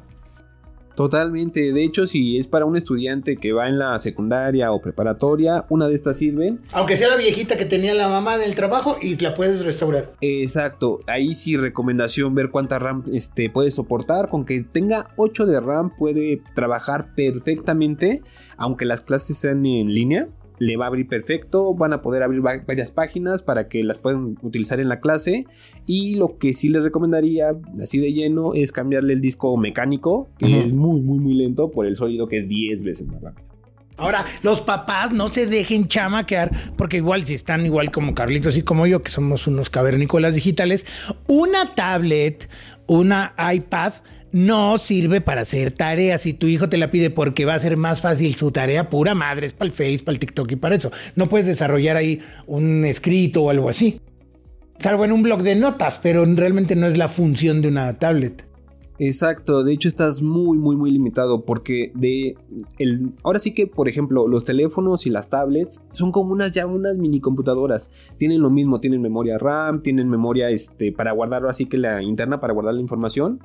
Totalmente. 0.98 1.74
De 1.74 1.84
hecho, 1.84 2.08
si 2.08 2.39
es 2.39 2.48
para 2.48 2.66
un 2.66 2.75
estudiante 2.75 3.38
que 3.38 3.54
va 3.54 3.70
en 3.70 3.77
la 3.77 4.00
secundaria 4.00 4.72
o 4.72 4.82
preparatoria, 4.82 5.63
una 5.70 5.88
de 5.88 5.94
estas 5.94 6.18
sirven. 6.18 6.60
Aunque 6.72 6.96
sea 6.96 7.08
la 7.08 7.18
viejita 7.18 7.56
que 7.56 7.66
tenía 7.66 7.94
la 7.94 8.10
mamá 8.10 8.39
del 8.39 8.56
trabajo 8.56 8.98
y 9.00 9.16
la 9.18 9.36
puedes 9.36 9.63
restaurar. 9.63 10.13
Exacto. 10.22 11.01
Ahí 11.06 11.36
sí 11.36 11.56
recomendación 11.56 12.34
ver 12.34 12.50
cuánta 12.50 12.80
RAM 12.80 13.04
este, 13.13 13.51
puede 13.51 13.70
soportar. 13.70 14.30
Con 14.30 14.44
que 14.44 14.62
tenga 14.63 15.12
8 15.18 15.46
de 15.46 15.60
RAM 15.60 15.96
puede 15.96 16.42
trabajar 16.56 17.13
perfectamente. 17.13 18.24
Aunque 18.58 18.86
las 18.86 19.01
clases 19.01 19.38
sean 19.38 19.63
en 19.68 19.94
línea. 19.94 20.27
Le 20.60 20.76
va 20.78 20.86
a 20.86 20.88
abrir 20.88 21.08
perfecto. 21.08 21.74
Van 21.76 21.94
a 21.94 22.02
poder 22.02 22.24
abrir 22.24 22.46
va- 22.46 22.64
varias 22.66 22.92
páginas 22.92 23.44
para 23.44 23.68
que 23.68 23.84
las 23.84 24.00
puedan 24.00 24.38
utilizar 24.42 24.80
en 24.80 24.90
la 24.90 25.00
clase. 25.00 25.46
Y 25.86 26.16
lo 26.16 26.38
que 26.38 26.54
sí 26.54 26.68
les 26.68 26.84
recomendaría, 26.84 27.52
así 27.82 28.00
de 28.00 28.12
lleno, 28.14 28.54
es 28.56 28.72
cambiarle 28.72 29.14
el 29.14 29.22
disco 29.22 29.56
mecánico. 29.58 30.30
Que 30.40 30.62
es 30.62 30.74
muy, 30.74 31.02
muy, 31.02 31.20
muy 31.20 31.34
lento. 31.36 31.70
Por 31.72 31.86
el 31.86 31.96
sólido 31.96 32.28
que 32.28 32.40
es 32.40 32.48
10 32.48 32.82
veces 32.84 33.08
más 33.08 33.22
rápido. 33.22 33.46
Ahora, 34.00 34.26
los 34.44 34.62
papás 34.62 35.12
no 35.12 35.28
se 35.28 35.48
dejen 35.48 35.88
chamaquear, 35.88 36.52
porque 36.78 36.98
igual 36.98 37.24
si 37.24 37.34
están 37.34 37.66
igual 37.66 37.90
como 37.90 38.14
Carlitos 38.14 38.56
y 38.56 38.62
como 38.62 38.86
yo, 38.86 39.02
que 39.02 39.10
somos 39.10 39.48
unos 39.48 39.72
cavernícolas 39.72 40.36
digitales, 40.36 40.86
una 41.28 41.74
tablet, 41.74 42.48
una 42.86 43.34
iPad 43.54 43.94
no 44.32 44.78
sirve 44.78 45.22
para 45.22 45.42
hacer 45.42 45.72
tareas. 45.72 46.22
Si 46.22 46.34
tu 46.34 46.48
hijo 46.48 46.70
te 46.70 46.78
la 46.78 46.92
pide 46.92 47.10
porque 47.10 47.46
va 47.46 47.56
a 47.56 47.60
ser 47.60 47.78
más 47.78 48.02
fácil 48.02 48.36
su 48.36 48.52
tarea, 48.52 48.90
pura 48.90 49.16
madre, 49.16 49.48
es 49.48 49.54
para 49.54 49.68
el 49.68 49.74
Face, 49.74 50.00
para 50.04 50.14
el 50.14 50.20
TikTok 50.20 50.52
y 50.52 50.56
para 50.56 50.76
eso. 50.76 50.92
No 51.16 51.30
puedes 51.30 51.48
desarrollar 51.48 51.98
ahí 51.98 52.22
un 52.46 52.86
escrito 52.86 53.44
o 53.44 53.50
algo 53.50 53.70
así. 53.70 54.02
Salvo 54.80 55.06
en 55.06 55.12
un 55.12 55.24
blog 55.24 55.42
de 55.42 55.56
notas, 55.56 56.00
pero 56.02 56.24
realmente 56.26 56.76
no 56.76 56.86
es 56.88 56.98
la 56.98 57.08
función 57.08 57.62
de 57.62 57.68
una 57.70 57.98
tablet. 57.98 58.48
Exacto, 59.00 59.63
de 59.63 59.74
hecho 59.74 59.88
estás 59.88 60.24
muy 60.24 60.58
muy 60.58 60.76
muy 60.76 60.90
limitado 60.90 61.46
porque 61.46 61.92
de 61.94 62.36
el 62.80 63.12
ahora 63.24 63.38
sí 63.38 63.54
que 63.54 63.68
por 63.68 63.88
ejemplo 63.88 64.28
los 64.28 64.44
teléfonos 64.44 65.06
y 65.06 65.12
las 65.12 65.30
tablets 65.30 65.84
son 65.92 66.12
como 66.12 66.34
unas 66.34 66.52
ya 66.52 66.66
unas 66.66 66.98
mini 66.98 67.20
computadoras. 67.20 67.92
Tienen 68.18 68.42
lo 68.42 68.50
mismo, 68.50 68.80
tienen 68.80 69.02
memoria 69.02 69.38
RAM, 69.38 69.84
tienen 69.84 70.10
memoria 70.10 70.50
este 70.50 70.92
para 70.92 71.12
guardar 71.12 71.46
así 71.46 71.66
que 71.66 71.78
la 71.78 72.02
interna 72.02 72.40
para 72.40 72.54
guardar 72.54 72.74
la 72.74 72.82
información 72.82 73.40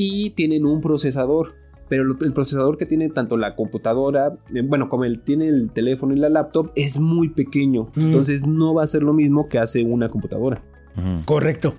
y 0.00 0.30
tienen 0.30 0.64
un 0.64 0.80
procesador. 0.80 1.54
Pero 1.88 2.02
el 2.20 2.32
procesador 2.34 2.76
que 2.76 2.84
tiene 2.86 3.08
tanto 3.08 3.36
la 3.38 3.56
computadora, 3.56 4.34
eh, 4.54 4.60
bueno, 4.62 4.88
como 4.90 5.04
el 5.06 5.20
tiene 5.20 5.48
el 5.48 5.70
teléfono 5.72 6.14
y 6.14 6.18
la 6.18 6.28
laptop, 6.28 6.70
es 6.76 7.00
muy 7.00 7.30
pequeño. 7.30 7.88
Mm. 7.94 8.00
Entonces 8.06 8.46
no 8.46 8.74
va 8.74 8.82
a 8.82 8.86
ser 8.86 9.02
lo 9.02 9.12
mismo 9.14 9.48
que 9.48 9.58
hace 9.58 9.82
una 9.82 10.08
computadora. 10.10 10.62
Correcto. 11.24 11.76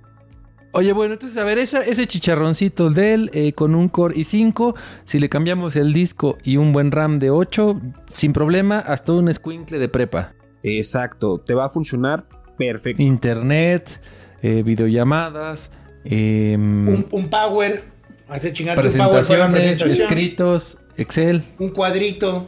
Oye, 0.72 0.94
bueno, 0.94 1.14
entonces, 1.14 1.38
a 1.38 1.44
ver, 1.44 1.58
esa- 1.60 1.84
ese 1.86 2.06
chicharroncito 2.08 2.90
Dell 2.90 3.30
eh, 3.34 3.54
con 3.54 3.74
un 3.76 3.88
Core 3.90 4.16
i5, 4.16 4.76
si 5.04 5.20
le 5.20 5.30
cambiamos 5.30 5.76
el 5.76 5.94
disco 5.94 6.38
y 6.44 6.58
un 6.58 6.74
buen 6.74 6.92
RAM 6.92 7.20
de 7.20 7.30
8, 7.30 7.80
sin 8.14 8.34
problema, 8.34 8.80
hasta 8.80 9.14
un 9.14 9.34
squinkle 9.34 9.78
de 9.80 9.90
prepa. 9.90 10.34
Exacto, 10.64 11.38
te 11.40 11.54
va 11.54 11.66
a 11.66 11.70
funcionar 11.70 12.26
perfecto. 12.58 13.02
Internet, 13.02 14.00
eh, 14.42 14.64
videollamadas, 14.64 15.72
em, 16.04 16.88
Un, 16.88 17.06
un 17.12 17.30
power, 17.30 17.84
hace 18.30 18.54
chingarte 18.54 18.80
un 18.80 18.84
presentaciones, 18.84 19.52
presentación. 19.52 20.02
escritos, 20.08 20.78
Excel, 20.98 21.44
Un 21.60 21.70
cuadrito. 21.70 22.48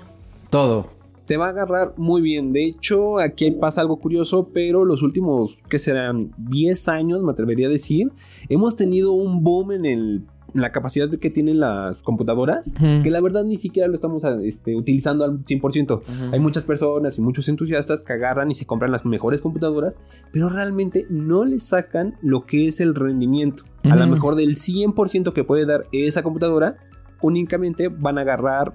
todo. 0.49 0.89
Te 1.25 1.37
va 1.37 1.45
a 1.47 1.49
agarrar 1.49 1.93
muy 1.97 2.21
bien. 2.21 2.51
De 2.51 2.65
hecho, 2.65 3.19
aquí 3.19 3.51
pasa 3.51 3.79
algo 3.79 3.97
curioso, 3.97 4.49
pero 4.53 4.83
los 4.83 5.01
últimos, 5.01 5.59
que 5.69 5.79
serán 5.79 6.31
10 6.37 6.87
años, 6.89 7.23
me 7.23 7.31
atrevería 7.31 7.67
a 7.67 7.69
decir, 7.69 8.11
hemos 8.49 8.75
tenido 8.75 9.13
un 9.13 9.41
boom 9.43 9.71
en, 9.71 9.85
el- 9.85 10.23
la 10.53 10.71
capacidad 10.71 11.09
que 11.09 11.29
tienen 11.29 11.59
las 11.59 12.03
computadoras, 12.03 12.73
que 13.03 13.09
la 13.09 13.21
verdad 13.21 13.43
ni 13.43 13.55
siquiera 13.57 13.87
lo 13.87 13.95
estamos 13.95 14.23
este, 14.43 14.75
utilizando 14.75 15.23
al 15.25 15.43
100%. 15.43 15.91
Ujú. 16.01 16.03
Hay 16.31 16.39
muchas 16.39 16.63
personas 16.63 17.17
y 17.17 17.21
muchos 17.21 17.47
entusiastas 17.49 18.03
que 18.03 18.13
agarran 18.13 18.51
y 18.51 18.55
se 18.55 18.65
compran 18.65 18.91
las 18.91 19.05
mejores 19.05 19.41
computadoras, 19.41 20.01
pero 20.31 20.49
realmente 20.49 21.05
no 21.09 21.45
le 21.45 21.59
sacan 21.59 22.15
lo 22.21 22.45
que 22.45 22.67
es 22.67 22.79
el 22.81 22.95
rendimiento. 22.95 23.63
A 23.83 23.95
lo 23.95 24.05
mejor 24.07 24.35
del 24.35 24.55
100% 24.57 25.33
que 25.33 25.43
puede 25.43 25.65
dar 25.65 25.85
esa 25.91 26.21
computadora, 26.23 26.75
únicamente 27.21 27.87
van 27.87 28.17
a 28.17 28.21
agarrar, 28.21 28.73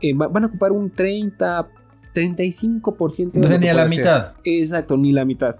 eh, 0.00 0.14
va- 0.14 0.28
van 0.28 0.44
a 0.44 0.46
ocupar 0.48 0.72
un 0.72 0.90
30, 0.90 1.68
35%. 2.14 3.32
de 3.32 3.38
Entonces 3.38 3.60
ni 3.60 3.68
a 3.68 3.74
la 3.74 3.82
hacer. 3.84 3.98
mitad. 3.98 4.32
Exacto, 4.44 4.96
ni 4.96 5.12
la 5.12 5.24
mitad. 5.24 5.56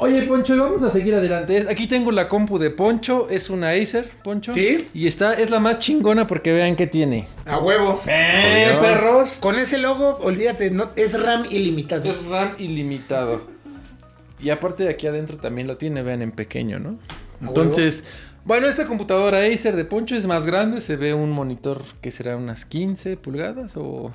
Oye, 0.00 0.22
Poncho, 0.22 0.54
y 0.54 0.58
vamos 0.58 0.82
a 0.82 0.90
seguir 0.90 1.14
adelante. 1.14 1.56
Es- 1.56 1.68
Aquí 1.68 1.86
tengo 1.86 2.10
la 2.12 2.28
compu 2.28 2.58
de 2.58 2.70
Poncho, 2.70 3.28
es 3.30 3.50
una 3.50 3.70
Acer, 3.70 4.10
Poncho. 4.22 4.54
Sí. 4.54 4.88
Y 4.94 5.06
está, 5.06 5.34
es 5.34 5.50
la 5.50 5.58
más 5.60 5.78
chingona 5.80 6.26
porque 6.26 6.52
vean 6.52 6.76
qué 6.76 6.86
tiene. 6.86 7.26
A 7.44 7.58
huevo. 7.58 8.00
¡Eh, 8.06 8.68
Obvio. 8.70 8.80
perros! 8.80 9.38
Con 9.40 9.58
ese 9.58 9.78
logo, 9.78 10.18
olvídate, 10.22 10.70
no, 10.70 10.90
es 10.96 11.20
RAM 11.20 11.44
ilimitado. 11.50 12.10
Es 12.10 12.24
RAM 12.26 12.54
ilimitado. 12.58 13.40
Y 14.40 14.50
aparte 14.50 14.84
de 14.84 14.90
aquí 14.90 15.06
adentro 15.08 15.36
también 15.38 15.66
lo 15.66 15.76
tiene, 15.76 16.02
vean 16.02 16.22
en 16.22 16.30
pequeño, 16.30 16.78
¿no? 16.78 16.98
Entonces, 17.40 18.04
bueno, 18.44 18.68
esta 18.68 18.86
computadora 18.86 19.44
Acer 19.46 19.74
de 19.74 19.84
Poncho 19.84 20.14
es 20.14 20.26
más 20.26 20.46
grande, 20.46 20.80
se 20.80 20.96
ve 20.96 21.12
un 21.12 21.30
monitor 21.32 21.82
que 22.00 22.10
será 22.12 22.36
unas 22.36 22.64
15 22.64 23.16
pulgadas 23.16 23.72
o... 23.76 24.12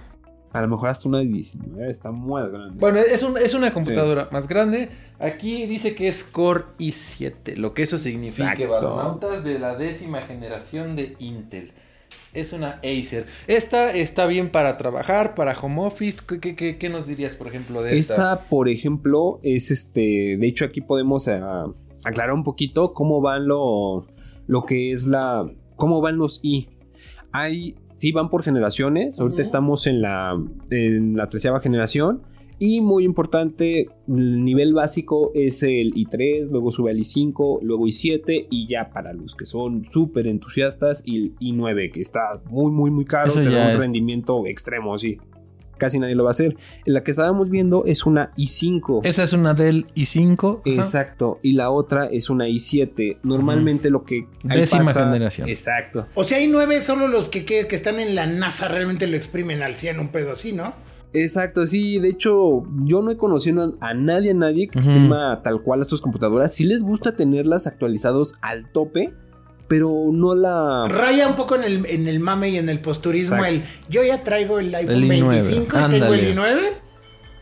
A 0.53 0.61
lo 0.61 0.67
mejor 0.67 0.89
hasta 0.89 1.09
una 1.09 1.17
de 1.19 1.25
19, 1.25 1.89
está 1.89 2.11
muy 2.11 2.41
grande. 2.49 2.75
Bueno, 2.79 2.99
es, 2.99 3.23
un- 3.23 3.37
es 3.37 3.53
una 3.55 3.73
computadora 3.73 4.29
más 4.31 4.47
grande. 4.47 4.89
Aquí 5.19 5.65
dice 5.65 5.95
que 5.95 6.07
es 6.07 6.23
Core 6.23 6.63
i7, 6.79 7.55
lo 7.55 7.73
que 7.73 7.81
eso 7.81 7.97
significa. 7.97 8.53
Baronautas 8.67 9.43
de 9.43 9.57
la 9.59 9.75
décima 9.75 10.21
generación 10.21 10.95
de 10.95 11.15
Intel. 11.19 11.71
Es 12.33 12.53
una 12.53 12.79
Acer. 12.83 13.25
Esta 13.47 13.91
está 13.93 14.25
bien 14.27 14.49
para 14.49 14.77
trabajar, 14.77 15.33
para 15.35 15.57
home 15.59 15.81
office. 15.85 16.17
¿Qué, 16.27 16.39
qué- 16.39 16.55
qué- 16.55 16.77
qué 16.77 16.89
nos 16.89 17.07
dirías, 17.07 17.33
por 17.33 17.47
ejemplo, 17.47 17.81
de 17.83 17.97
esta? 17.97 18.13
Esa, 18.13 18.41
por 18.49 18.69
ejemplo, 18.69 19.39
es 19.43 19.71
este. 19.71 20.37
De 20.37 20.47
hecho, 20.47 20.65
aquí 20.65 20.81
podemos 20.81 21.27
ah, 21.27 21.65
aclarar 22.03 22.33
un 22.33 22.43
poquito 22.43 22.93
cómo 22.93 23.21
van 23.21 23.47
lo, 23.47 24.05
lo 24.47 24.65
que 24.65 24.91
es 24.91 25.05
la. 25.07 25.47
cómo 25.75 26.01
van 26.01 26.17
los 26.17 26.39
i. 26.43 26.69
Hay. 27.31 27.75
Sí, 27.97 28.11
van 28.11 28.29
por 28.29 28.43
generaciones. 28.43 29.19
Ahorita 29.19 29.41
estamos 29.41 29.87
en 29.87 30.01
la. 30.01 30.37
en 30.69 31.15
la 31.15 31.27
treceava 31.27 31.59
generación. 31.61 32.21
Y 32.59 32.81
muy 32.81 33.03
importante, 33.03 33.87
el 34.07 34.43
nivel 34.45 34.73
básico 34.73 35.31
es 35.33 35.63
el 35.63 35.93
i3, 35.95 36.49
luego 36.49 36.71
sube 36.71 36.91
al 36.91 36.97
i5, 36.97 37.59
luego 37.61 37.85
i7 37.87 38.47
y 38.49 38.67
ya 38.67 38.89
para 38.93 39.11
los 39.11 39.35
que 39.35 39.45
son 39.45 39.85
súper 39.91 40.27
entusiastas, 40.27 41.03
el 41.05 41.35
i9, 41.39 41.91
que 41.91 41.99
está 42.01 42.41
muy, 42.49 42.71
muy, 42.71 42.89
muy 42.91 43.05
caro, 43.05 43.33
da 43.33 43.41
un 43.41 43.71
es- 43.71 43.79
rendimiento 43.79 44.45
extremo, 44.45 44.97
sí. 44.97 45.17
Casi 45.77 45.99
nadie 45.99 46.15
lo 46.15 46.23
va 46.23 46.29
a 46.29 46.31
hacer. 46.31 46.55
La 46.85 47.03
que 47.03 47.11
estábamos 47.11 47.49
viendo 47.49 47.85
es 47.85 48.05
una 48.05 48.31
i5. 48.37 49.01
Esa 49.03 49.23
es 49.23 49.33
una 49.33 49.53
Dell 49.53 49.87
i5. 49.95 50.59
ajá. 50.61 50.75
Exacto. 50.75 51.39
Y 51.41 51.53
la 51.53 51.69
otra 51.71 52.05
es 52.07 52.29
una 52.29 52.47
i7. 52.47 53.17
Normalmente 53.23 53.89
lo 53.89 54.03
que. 54.03 54.27
Décima 54.43 54.83
pasa- 54.85 55.05
generación. 55.05 55.49
Exacto. 55.49 56.07
O 56.15 56.23
sea, 56.23 56.37
hay 56.37 56.47
nueve, 56.47 56.83
solo 56.83 57.07
los 57.07 57.29
que, 57.29 57.45
que, 57.45 57.67
que 57.67 57.75
están 57.75 57.99
en 57.99 58.15
la 58.15 58.25
NASA 58.27 58.67
realmente 58.67 59.07
lo 59.07 59.17
exprimen 59.17 59.61
al 59.61 59.75
100, 59.75 59.99
un 59.99 60.09
pedo 60.09 60.33
así, 60.33 60.53
¿no? 60.53 60.73
Exacto, 61.15 61.67
sí. 61.67 61.99
De 61.99 62.09
hecho, 62.09 62.63
yo 62.85 63.01
no 63.03 63.11
he 63.11 63.17
conocido 63.17 63.75
a 63.81 63.93
nadie, 63.93 64.31
a 64.31 64.33
nadie 64.33 64.67
que 64.67 64.79
Ujú. 64.79 64.89
estima 64.89 65.41
tal 65.43 65.61
cual 65.61 65.81
estas 65.81 66.01
computadoras. 66.01 66.53
Sí 66.55 66.63
les 66.63 66.83
gusta 66.83 67.15
tenerlas 67.15 67.67
actualizados 67.67 68.33
al 68.41 68.71
tope, 68.71 69.13
pero 69.67 69.91
no 70.11 70.35
la. 70.35 70.87
Raya 70.87 71.27
un 71.27 71.35
poco 71.35 71.55
en 71.55 71.63
el, 71.63 71.85
en 71.85 72.07
el 72.07 72.19
mame 72.19 72.49
y 72.49 72.57
en 72.57 72.69
el 72.69 72.79
posturismo. 72.79 73.43
Exacto. 73.43 73.65
El, 73.65 73.89
yo 73.89 74.03
ya 74.03 74.23
traigo 74.23 74.59
el 74.59 74.73
iPhone 74.73 74.95
El 74.95 75.03
i9, 75.09 75.27
25 75.29 75.77
y 75.79 75.89
tengo 75.89 76.13
el 76.13 76.35
i9. 76.35 76.59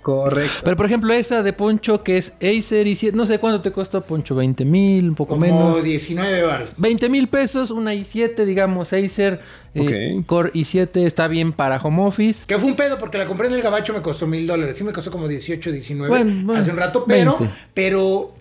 Correcto. 0.02 0.62
Pero 0.64 0.76
por 0.76 0.86
ejemplo, 0.88 1.14
esa 1.14 1.44
de 1.44 1.54
Poncho 1.54 2.04
que 2.04 2.18
es 2.18 2.34
Acer 2.38 2.88
i7, 2.88 3.14
no 3.14 3.26
sé 3.26 3.38
cuánto 3.40 3.62
te 3.62 3.72
costó 3.72 4.02
Poncho, 4.02 4.34
20 4.34 4.66
mil, 4.66 5.10
un 5.10 5.16
poco 5.16 5.36
Como 5.36 5.46
menos. 5.46 5.84
19 5.84 6.42
baros. 6.42 6.74
20 6.78 7.08
mil 7.10 7.28
pesos, 7.28 7.70
una 7.70 7.94
i7, 7.94 8.46
digamos, 8.46 8.94
Acer 8.94 9.42
eh, 9.76 10.16
Ok. 10.18 10.26
Core 10.26 10.52
i7 10.54 11.06
está 11.06 11.28
bien 11.28 11.54
para 11.54 11.78
home 11.78 12.04
office. 12.04 12.46
Que 12.48 12.58
fue 12.58 12.72
un 12.72 12.76
pedo 12.76 12.98
porque 12.98 13.18
la 13.20 13.26
compré 13.28 13.48
en 13.48 13.54
el 13.54 13.62
gabacho, 13.62 13.94
me 13.94 14.02
costó 14.02 14.26
mil 14.26 14.48
dólares. 14.48 14.76
Sí 14.78 14.84
me 14.84 14.92
costó 14.92 15.12
como 15.12 15.28
18, 15.28 15.72
19 15.72 16.10
Bueno, 16.10 16.46
bueno, 16.46 16.60
hace 16.62 16.72
un 16.72 16.78
rato, 16.78 17.06
pero, 17.08 17.38
20. 17.38 17.56
pero 17.76 18.34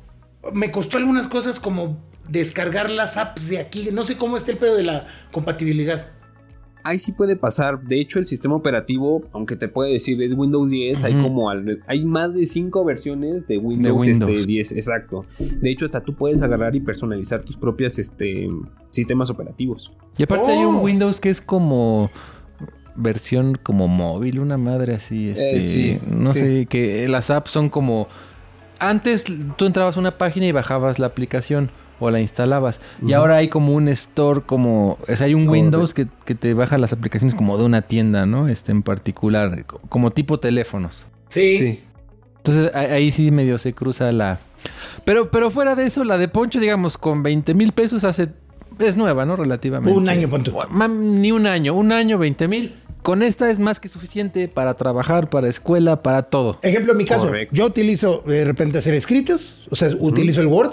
me 0.54 0.70
costó 0.70 0.96
algunas 0.96 1.26
cosas 1.28 1.60
como 1.60 1.98
descargar 2.30 2.90
las 2.90 3.16
apps 3.16 3.48
de 3.48 3.58
aquí. 3.58 3.88
No 3.92 4.04
sé 4.04 4.16
cómo 4.16 4.36
está 4.36 4.50
el 4.52 4.56
pedo 4.58 4.76
de 4.76 4.84
la 4.84 5.06
compatibilidad. 5.32 6.08
Ahí 6.82 6.98
sí 6.98 7.12
puede 7.12 7.36
pasar. 7.36 7.82
De 7.82 8.00
hecho, 8.00 8.18
el 8.18 8.24
sistema 8.24 8.54
operativo, 8.54 9.22
aunque 9.32 9.54
te 9.54 9.68
puede 9.68 9.92
decir 9.92 10.22
es 10.22 10.32
Windows 10.32 10.70
10, 10.70 11.04
hay 11.04 11.12
como 11.20 11.50
al- 11.50 11.82
hay 11.86 12.06
más 12.06 12.32
de 12.32 12.46
5 12.46 12.84
versiones 12.86 13.46
de 13.46 13.58
Windows, 13.58 14.06
Windows. 14.06 14.30
Este, 14.30 14.46
10, 14.46 14.72
exacto. 14.72 15.26
De 15.38 15.70
hecho, 15.70 15.84
hasta 15.84 16.00
tú 16.00 16.14
puedes 16.14 16.40
agarrar 16.40 16.74
y 16.74 16.80
personalizar 16.80 17.42
tus 17.42 17.56
propias 17.58 17.98
este, 17.98 18.48
sistemas 18.90 19.28
operativos. 19.28 19.92
Y 20.16 20.22
aparte 20.22 20.52
hay 20.52 20.64
un 20.64 20.76
Oh. 20.76 20.80
Windows 20.80 21.20
que 21.20 21.28
es 21.28 21.42
como 21.42 22.10
versión 22.96 23.56
como 23.62 23.86
móvil, 23.86 24.40
una 24.40 24.56
madre 24.56 24.94
así, 24.94 25.28
este, 25.30 25.56
Eh, 25.56 25.60
sí, 25.60 25.98
no 26.10 26.32
sí. 26.32 26.38
sé, 26.38 26.66
que 26.66 27.06
las 27.08 27.30
apps 27.30 27.50
son 27.50 27.68
como 27.68 28.08
antes 28.78 29.24
tú 29.56 29.66
entrabas 29.66 29.96
a 29.96 30.00
una 30.00 30.16
página 30.18 30.46
y 30.46 30.52
bajabas 30.52 30.98
la 30.98 31.06
aplicación 31.08 31.70
o 32.00 32.10
la 32.10 32.20
instalabas. 32.20 32.80
Y 33.06 33.12
ahora 33.12 33.36
hay 33.36 33.48
como 33.48 33.74
un 33.74 33.88
store, 33.88 34.40
como... 34.42 34.98
O 35.08 35.16
sea, 35.16 35.26
hay 35.26 35.34
un. 35.34 35.48
Windows 35.48 35.94
que, 35.94 36.08
que 36.24 36.34
te 36.34 36.54
baja 36.54 36.78
las 36.78 36.92
aplicaciones 36.92 37.34
como 37.34 37.56
de 37.58 37.64
una 37.64 37.82
tienda, 37.82 38.26
¿no? 38.26 38.48
Este 38.48 38.72
en 38.72 38.82
particular, 38.82 39.64
co- 39.66 39.80
como 39.88 40.10
tipo 40.10 40.40
teléfonos. 40.40 41.04
Sí. 41.28 41.80
Entonces 42.38 42.74
ahí 42.74 43.12
sí 43.12 43.30
medio 43.30 43.58
se 43.58 43.72
cruza 43.74 44.10
la... 44.12 44.40
Pero, 45.04 45.30
pero 45.30 45.50
fuera 45.50 45.74
de 45.74 45.84
eso, 45.84 46.04
la 46.04 46.18
de 46.18 46.28
Poncho, 46.28 46.58
digamos, 46.58 46.96
con 46.98 47.22
20 47.22 47.54
mil 47.54 47.72
pesos 47.72 48.02
hace... 48.04 48.28
Es 48.78 48.96
nueva, 48.96 49.26
¿no? 49.26 49.36
Relativamente. 49.36 49.96
Un 49.98 50.08
año. 50.08 50.28
Ma- 50.70 50.88
Ni 50.88 51.32
un 51.32 51.46
año, 51.46 51.74
un 51.74 51.92
año, 51.92 52.16
20 52.16 52.48
mil. 52.48 52.74
Con 53.02 53.22
esta 53.22 53.50
es 53.50 53.58
más 53.58 53.80
que 53.80 53.88
suficiente 53.88 54.48
para 54.48 54.74
trabajar, 54.74 55.30
para 55.30 55.48
escuela, 55.48 56.02
para 56.02 56.24
todo. 56.24 56.58
Ejemplo, 56.62 56.92
en 56.92 56.98
mi 56.98 57.04
caso, 57.04 57.26
Correcto. 57.26 57.54
yo 57.54 57.66
utilizo 57.66 58.22
de 58.26 58.44
repente 58.44 58.78
hacer 58.78 58.94
escritos, 58.94 59.66
o 59.70 59.76
sea, 59.76 59.88
utilizo 59.98 60.40
el 60.40 60.48
Word, 60.48 60.72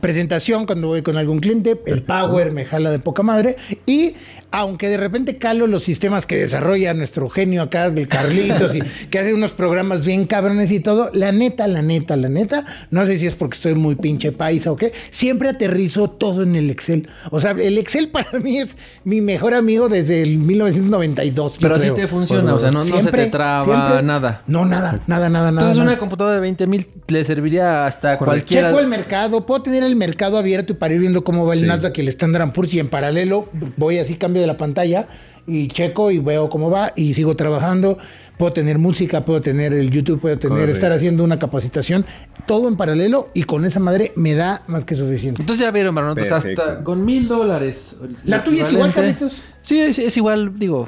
presentación 0.00 0.66
cuando 0.66 0.88
voy 0.88 1.02
con 1.02 1.16
algún 1.16 1.38
cliente, 1.38 1.80
el 1.86 2.02
Power 2.02 2.52
me 2.52 2.64
jala 2.64 2.90
de 2.90 2.98
poca 2.98 3.22
madre 3.22 3.56
y 3.84 4.14
aunque 4.58 4.88
de 4.88 4.96
repente 4.96 5.36
calo 5.36 5.66
los 5.66 5.84
sistemas 5.84 6.24
que 6.24 6.36
desarrolla 6.36 6.94
nuestro 6.94 7.28
genio 7.28 7.60
acá 7.62 7.90
del 7.90 8.08
Carlitos 8.08 8.74
y 8.74 8.80
que 9.10 9.18
hace 9.18 9.34
unos 9.34 9.52
programas 9.52 10.04
bien 10.04 10.26
cabrones 10.26 10.70
y 10.70 10.80
todo, 10.80 11.10
la 11.12 11.30
neta, 11.30 11.66
la 11.68 11.82
neta, 11.82 12.16
la 12.16 12.28
neta, 12.30 12.64
no 12.90 13.04
sé 13.04 13.18
si 13.18 13.26
es 13.26 13.34
porque 13.34 13.56
estoy 13.56 13.74
muy 13.74 13.96
pinche 13.96 14.32
paisa 14.32 14.72
o 14.72 14.76
qué, 14.76 14.92
siempre 15.10 15.50
aterrizo 15.50 16.08
todo 16.08 16.42
en 16.42 16.56
el 16.56 16.70
Excel. 16.70 17.08
O 17.30 17.38
sea, 17.40 17.50
el 17.50 17.76
Excel 17.76 18.08
para 18.08 18.38
mí 18.40 18.58
es 18.58 18.76
mi 19.04 19.20
mejor 19.20 19.52
amigo 19.52 19.88
desde 19.90 20.22
el 20.22 20.38
1992. 20.38 21.52
yo 21.54 21.58
Pero 21.60 21.74
así 21.74 21.82
creo. 21.84 21.94
te 21.94 22.08
funciona, 22.08 22.54
o 22.54 22.60
sea, 22.60 22.70
no- 22.70 22.82
no 22.84 23.00
se 23.02 23.10
te 23.10 23.26
traba 23.26 24.00
nada. 24.02 24.42
No, 24.46 24.64
nada, 24.64 25.00
nada, 25.06 25.28
nada, 25.28 25.28
nada. 25.28 25.48
Entonces 25.50 25.76
nada. 25.76 25.90
una 25.90 25.98
computadora 25.98 26.34
de 26.36 26.40
20 26.40 26.66
mil 26.66 26.86
le 27.08 27.24
serviría 27.24 27.86
hasta 27.86 28.18
cualquiera... 28.18 28.68
Checo 28.68 28.80
el 28.80 28.86
mercado, 28.86 29.44
puedo 29.46 29.62
tener 29.62 29.82
el 29.82 29.96
mercado 29.96 30.38
abierto 30.38 30.78
para 30.78 30.94
ir 30.94 31.00
viendo 31.00 31.24
cómo 31.24 31.44
va 31.46 31.52
el 31.54 31.60
Sí. 31.60 31.66
Nasdaq 31.66 31.98
y 31.98 32.00
el 32.02 32.08
Standard 32.08 32.52
Poor's 32.52 32.72
y 32.74 32.80
en 32.80 32.88
paralelo 32.88 33.48
voy 33.76 33.98
así, 33.98 34.14
cambio 34.16 34.40
de 34.40 34.45
la 34.46 34.56
pantalla 34.56 35.06
y 35.46 35.68
checo 35.68 36.10
y 36.10 36.18
veo 36.18 36.48
cómo 36.48 36.70
va 36.70 36.92
y 36.96 37.14
sigo 37.14 37.36
trabajando. 37.36 37.98
Puedo 38.38 38.52
tener 38.52 38.76
música, 38.78 39.24
puedo 39.24 39.40
tener 39.40 39.72
el 39.72 39.90
YouTube, 39.90 40.20
puedo 40.20 40.38
tener, 40.38 40.58
Correcto. 40.58 40.72
estar 40.76 40.92
haciendo 40.92 41.24
una 41.24 41.38
capacitación, 41.38 42.04
todo 42.46 42.68
en 42.68 42.76
paralelo 42.76 43.30
y 43.32 43.44
con 43.44 43.64
esa 43.64 43.80
madre 43.80 44.12
me 44.14 44.34
da 44.34 44.62
más 44.66 44.84
que 44.84 44.94
suficiente. 44.94 45.40
Entonces 45.40 45.64
ya 45.64 45.70
vieron, 45.70 45.94
Marlon, 45.94 46.18
entonces 46.18 46.32
hasta 46.58 46.84
con 46.84 47.04
mil 47.04 47.28
dólares. 47.28 47.96
¿La 48.24 48.44
tuya 48.44 48.64
es 48.64 48.72
igual. 48.72 48.92
Carlitos? 48.92 49.42
Sí, 49.62 49.80
es, 49.80 49.98
es 49.98 50.16
igual, 50.18 50.58
digo, 50.58 50.86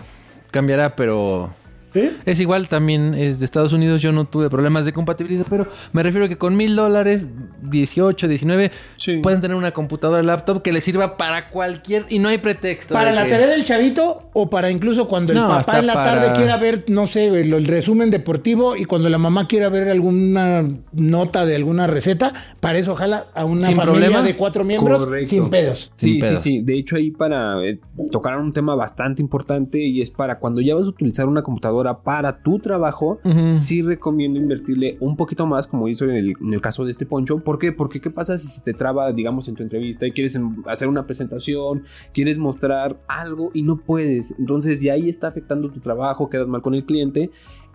cambiará, 0.51 0.95
pero 0.95 1.55
¿Sí? 1.93 2.11
es 2.27 2.41
igual, 2.41 2.69
también 2.69 3.15
es 3.15 3.39
de 3.39 3.45
Estados 3.45 3.73
Unidos, 3.73 4.01
yo 4.03 4.13
no 4.13 4.25
tuve 4.27 4.51
problemas 4.51 4.85
de 4.85 4.93
compatibilidad, 4.93 5.47
pero 5.49 5.67
me 5.93 6.03
refiero 6.03 6.27
a 6.27 6.29
que 6.29 6.37
con 6.37 6.57
mil 6.57 6.77
dólares, 6.77 7.27
18, 7.63 8.29
19, 8.29 8.71
Sí. 8.97 9.19
pueden 9.23 9.41
tener 9.41 9.57
una 9.57 9.73
computadora 9.73 10.23
laptop 10.23 10.63
que 10.63 10.73
les 10.73 10.85
sirva 10.85 11.17
para 11.17 11.51
cualquier, 11.51 12.07
y 12.09 12.19
no 12.19 12.29
hay 12.29 12.39
pretexto. 12.39 12.95
¿Para 12.95 13.13
la 13.13 13.25
que- 13.25 13.31
tarea 13.31 13.47
del 13.49 13.65
chavito 13.65 14.29
o 14.35 14.51
para 14.51 14.71
incluso 14.71 15.09
cuando 15.09 15.33
el 15.33 15.39
No, 15.39 15.49
papá 15.49 15.79
en 15.79 15.87
la 15.87 15.95
para- 15.95 16.15
tarde 16.15 16.33
quiera 16.37 16.57
ver, 16.57 16.85
no 16.89 17.07
sé, 17.07 17.29
el, 17.29 17.53
el 17.53 17.67
resumen 17.67 18.11
deportivo 18.11 18.77
y 18.77 18.85
cuando 18.85 19.09
la 19.09 19.19
mamá 19.19 19.47
quiera 19.49 19.69
ver 19.69 19.89
alguna 19.89 20.65
nota 20.93 21.47
de 21.47 21.57
alguna 21.57 21.87
receta? 21.87 22.33
Para 22.61 22.79
eso 22.79 22.93
ojalá 22.93 23.27
a 23.35 23.45
una 23.45 23.67
Sin 23.67 23.77
familia 23.77 24.01
problema. 24.07 24.23
de 24.23 24.35
cuatro 24.37 24.65
miembros 24.65 25.05
Correcto. 25.05 25.31
sin 25.31 25.49
pedos. 25.51 25.91
Sin 25.95 26.21
Sí, 26.23 26.29
sí, 26.29 26.37
sí. 26.37 26.61
De 26.63 26.75
hecho, 26.79 26.97
ahí 26.97 27.11
para 27.11 27.65
eh, 27.65 27.79
tocar 28.11 28.37
un 28.39 28.53
tema 28.53 28.75
bastante 28.75 29.23
importante 29.23 29.79
y 29.79 30.01
es 30.01 30.11
para 30.11 30.39
cuando 30.39 30.61
ya 30.61 30.75
vas 30.75 30.85
a 30.85 30.89
utilizar 30.89 31.27
una 31.27 31.43
computadora 31.43 31.78
para 32.03 32.43
tu 32.43 32.59
trabajo, 32.59 33.19
Ujú. 33.25 33.55
sí 33.55 33.83
recomiendo 33.83 34.39
invertirle 34.39 34.97
un 35.01 35.17
poquito 35.17 35.47
más, 35.47 35.67
como 35.67 35.89
hizo 35.89 36.05
en 36.05 36.11
el, 36.13 36.35
en 36.41 36.53
el 36.53 36.61
caso 36.61 36.85
de 36.85 36.93
este 36.93 37.07
poncho. 37.07 37.39
¿Por 37.39 37.59
qué? 37.59 37.73
Porque 37.73 38.01
¿qué 38.01 38.11
pasa 38.11 38.37
si 38.39 38.47
se 38.49 38.61
te 38.63 38.75
traba, 38.75 39.13
digamos, 39.13 39.49
en 39.49 39.55
tu 39.55 39.63
entrevista 39.63 40.07
y 40.07 40.13
quieres 40.13 40.39
hacer 40.67 40.89
una 40.89 41.07
presentación, 41.07 41.85
quieres 42.13 42.39
mostrar 42.39 43.01
algo 43.09 43.51
y 43.55 43.63
no 43.63 43.77
puedes? 43.79 44.35
Entonces 44.39 44.81
ya 44.81 44.93
ahí 44.95 45.09
está 45.09 45.29
afectando 45.29 45.71
tu 45.71 45.81
trabajo, 45.81 46.29
quedas 46.29 46.49
mal 46.49 46.63
con 46.63 46.75
el 46.75 46.85
cliente 46.85 47.31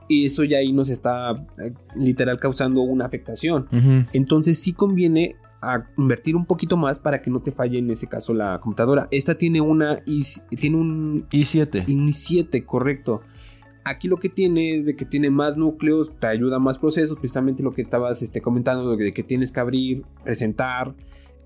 y 0.08 0.26
eso 0.26 0.44
ya 0.44 0.58
ahí 0.58 0.74
nos 0.74 0.90
está 0.90 1.32
eh, 1.64 1.74
literal 1.96 2.38
causando 2.40 2.82
una 2.82 3.06
afectación. 3.06 3.68
Entonces 4.12 4.60
sí 4.60 4.74
conviene 4.74 5.36
a 5.66 5.86
invertir 5.98 6.36
un 6.36 6.46
poquito 6.46 6.76
más 6.76 7.00
para 7.00 7.22
que 7.22 7.32
no 7.32 7.40
te 7.40 7.54
falle 7.54 7.80
en 7.80 7.90
ese 7.90 8.08
caso 8.08 8.34
la 8.34 8.60
computadora. 8.60 9.08
Esta 9.12 9.36
tiene 9.36 9.62
una 9.62 10.02
i- 10.06 10.22
tiene 10.58 10.76
un 10.76 11.26
i7. 11.32 11.86
i7, 11.86 12.66
correcto. 12.66 13.22
Aquí 13.86 14.08
lo 14.08 14.18
que 14.18 14.30
tiene 14.30 14.76
es 14.76 14.86
de 14.86 14.96
que 14.96 15.06
tiene 15.06 15.30
más 15.30 15.58
núcleos, 15.58 16.12
te 16.20 16.28
ayuda 16.28 16.56
a 16.56 16.60
más 16.60 16.78
procesos, 16.78 17.18
precisamente 17.18 17.64
lo 17.64 17.74
que 17.74 17.82
estabas 17.82 18.22
este, 18.22 18.42
comentando, 18.42 18.96
de 18.96 19.12
que 19.12 19.24
tienes 19.24 19.52
que 19.52 19.60
abrir, 19.60 20.04
presentar 20.24 20.94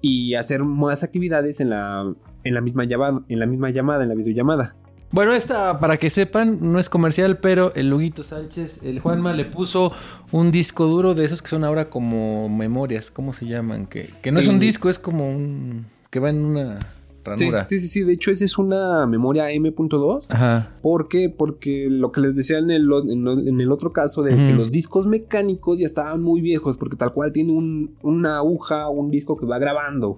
y 0.01 0.35
hacer 0.35 0.63
más 0.63 1.03
actividades 1.03 1.59
en 1.59 1.71
la, 1.71 2.13
en 2.43 2.53
la 2.53 2.61
misma 2.61 2.83
llamada, 2.83 3.21
en 3.27 3.39
la 3.39 3.45
misma 3.47 3.71
llamada, 3.71 4.03
en 4.03 4.09
la 4.09 4.15
videollamada. 4.15 4.75
Bueno, 5.09 5.33
esta, 5.33 5.79
para 5.79 5.97
que 5.97 6.09
sepan, 6.09 6.59
no 6.61 6.79
es 6.79 6.89
comercial, 6.89 7.39
pero 7.39 7.73
el 7.75 7.89
Luguito 7.89 8.23
Sánchez, 8.23 8.81
el 8.83 8.99
Juanma, 8.99 9.33
le 9.33 9.45
puso 9.45 9.93
un 10.31 10.51
disco 10.51 10.85
duro 10.85 11.15
de 11.15 11.23
esos 11.23 11.41
que 11.41 11.47
son 11.47 11.63
ahora 11.63 11.89
como 11.89 12.49
memorias, 12.49 13.09
¿cómo 13.09 13.31
se 13.31 13.45
llaman? 13.45 13.87
Que, 13.87 14.13
que 14.21 14.31
no 14.31 14.39
es 14.39 14.47
un 14.47 14.59
disco, 14.59 14.89
es 14.89 14.99
como 14.99 15.29
un... 15.29 15.85
que 16.09 16.19
va 16.19 16.29
en 16.29 16.43
una 16.43 16.79
ranura. 17.27 17.67
sí, 17.67 17.79
sí, 17.79 17.87
sí, 17.87 18.03
de 18.03 18.13
hecho 18.13 18.31
esa 18.31 18.45
es 18.45 18.57
una 18.57 19.05
memoria 19.07 19.51
M.2 19.51 20.25
Ajá. 20.29 20.71
¿Por 20.81 21.07
qué? 21.07 21.29
Porque 21.29 21.87
lo 21.89 22.11
que 22.11 22.21
les 22.21 22.35
decía 22.35 22.57
en 22.59 22.71
el, 22.71 22.89
en 23.11 23.61
el 23.61 23.71
otro 23.71 23.91
caso 23.93 24.23
de 24.23 24.35
que 24.35 24.53
los 24.53 24.71
discos 24.71 25.05
mecánicos 25.07 25.79
ya 25.79 25.85
estaban 25.85 26.21
muy 26.21 26.41
viejos, 26.41 26.77
porque 26.77 26.95
tal 26.95 27.13
cual 27.13 27.31
tiene 27.31 27.51
un- 27.53 27.95
una 28.01 28.37
aguja, 28.37 28.89
un 28.89 29.11
disco 29.11 29.37
que 29.37 29.45
va 29.45 29.59
grabando. 29.59 30.17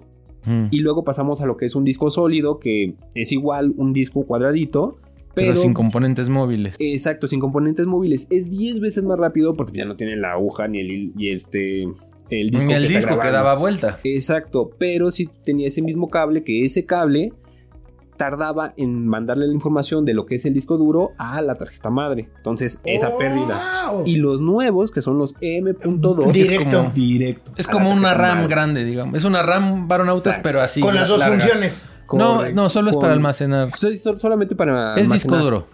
Y 0.70 0.80
luego 0.80 1.04
pasamos 1.04 1.42
a 1.42 1.46
lo 1.46 1.56
que 1.58 1.66
es 1.66 1.74
un 1.74 1.84
disco 1.84 2.08
sólido, 2.08 2.58
que 2.58 2.94
es 3.14 3.30
igual 3.30 3.74
un 3.76 3.92
disco 3.92 4.24
cuadradito, 4.24 4.96
pero, 5.34 5.52
pero, 5.52 5.56
sin 5.56 5.74
componentes 5.74 6.28
móviles. 6.30 6.76
exacto, 6.78 7.26
sin 7.28 7.40
componentes 7.40 7.86
móviles. 7.86 8.26
Es 8.30 8.48
10 8.50 8.80
veces 8.80 9.04
más 9.04 9.18
rápido 9.18 9.54
porque 9.54 9.76
ya 9.78 9.84
no 9.84 9.96
tiene 9.96 10.16
la 10.16 10.32
aguja 10.32 10.66
ni 10.66 10.80
el, 10.80 11.12
y 11.16 11.28
este, 11.30 11.86
el 12.30 12.50
disco. 12.50 12.70
El 12.70 12.82
que 12.86 12.94
disco 12.94 13.18
que 13.18 13.30
daba 13.30 13.54
vuelta. 13.56 13.98
Exacto, 14.04 14.70
pero 14.78 15.10
si 15.10 15.26
tenía 15.26 15.66
ese 15.68 15.82
mismo 15.82 16.08
cable, 16.08 16.44
que 16.44 16.64
ese 16.64 16.84
cable 16.86 17.32
tardaba 18.16 18.74
en 18.76 19.06
mandarle 19.06 19.46
la 19.46 19.54
información 19.54 20.04
de 20.04 20.12
lo 20.12 20.26
que 20.26 20.34
es 20.34 20.44
el 20.44 20.52
disco 20.52 20.76
duro 20.76 21.12
a 21.16 21.40
la 21.40 21.54
tarjeta 21.54 21.88
madre. 21.88 22.28
Entonces, 22.36 22.80
esa 22.84 23.08
Oh, 23.08 23.18
pérdida. 23.18 23.58
wow. 23.92 24.02
Y 24.06 24.16
los 24.16 24.42
nuevos, 24.42 24.90
que 24.90 25.00
son 25.00 25.16
los 25.16 25.34
M.2, 25.40 26.30
Directo. 26.30 26.62
es 26.62 26.74
como 26.74 26.90
directo. 26.90 27.52
Es 27.56 27.66
a 27.68 27.72
como 27.72 27.90
una 27.90 28.12
RAM 28.12 28.36
madre. 28.38 28.48
grande, 28.50 28.84
digamos. 28.84 29.14
Es 29.16 29.24
una 29.24 29.42
RAM 29.42 29.88
varonautas, 29.88 30.26
Exacto. 30.26 30.42
pero 30.48 30.60
así. 30.60 30.82
con 30.82 30.94
las 30.94 31.08
dos 31.08 31.18
larga. 31.18 31.38
funciones. 31.40 31.82
No, 32.12 32.42
no, 32.52 32.68
solo 32.68 32.90
es 32.90 32.96
para 32.96 33.14
almacenar. 33.14 33.70
Solamente 33.76 34.54
para 34.54 34.96
Es 34.96 35.08
disco 35.10 35.34
almacenar. 35.36 35.42
duro. 35.42 35.66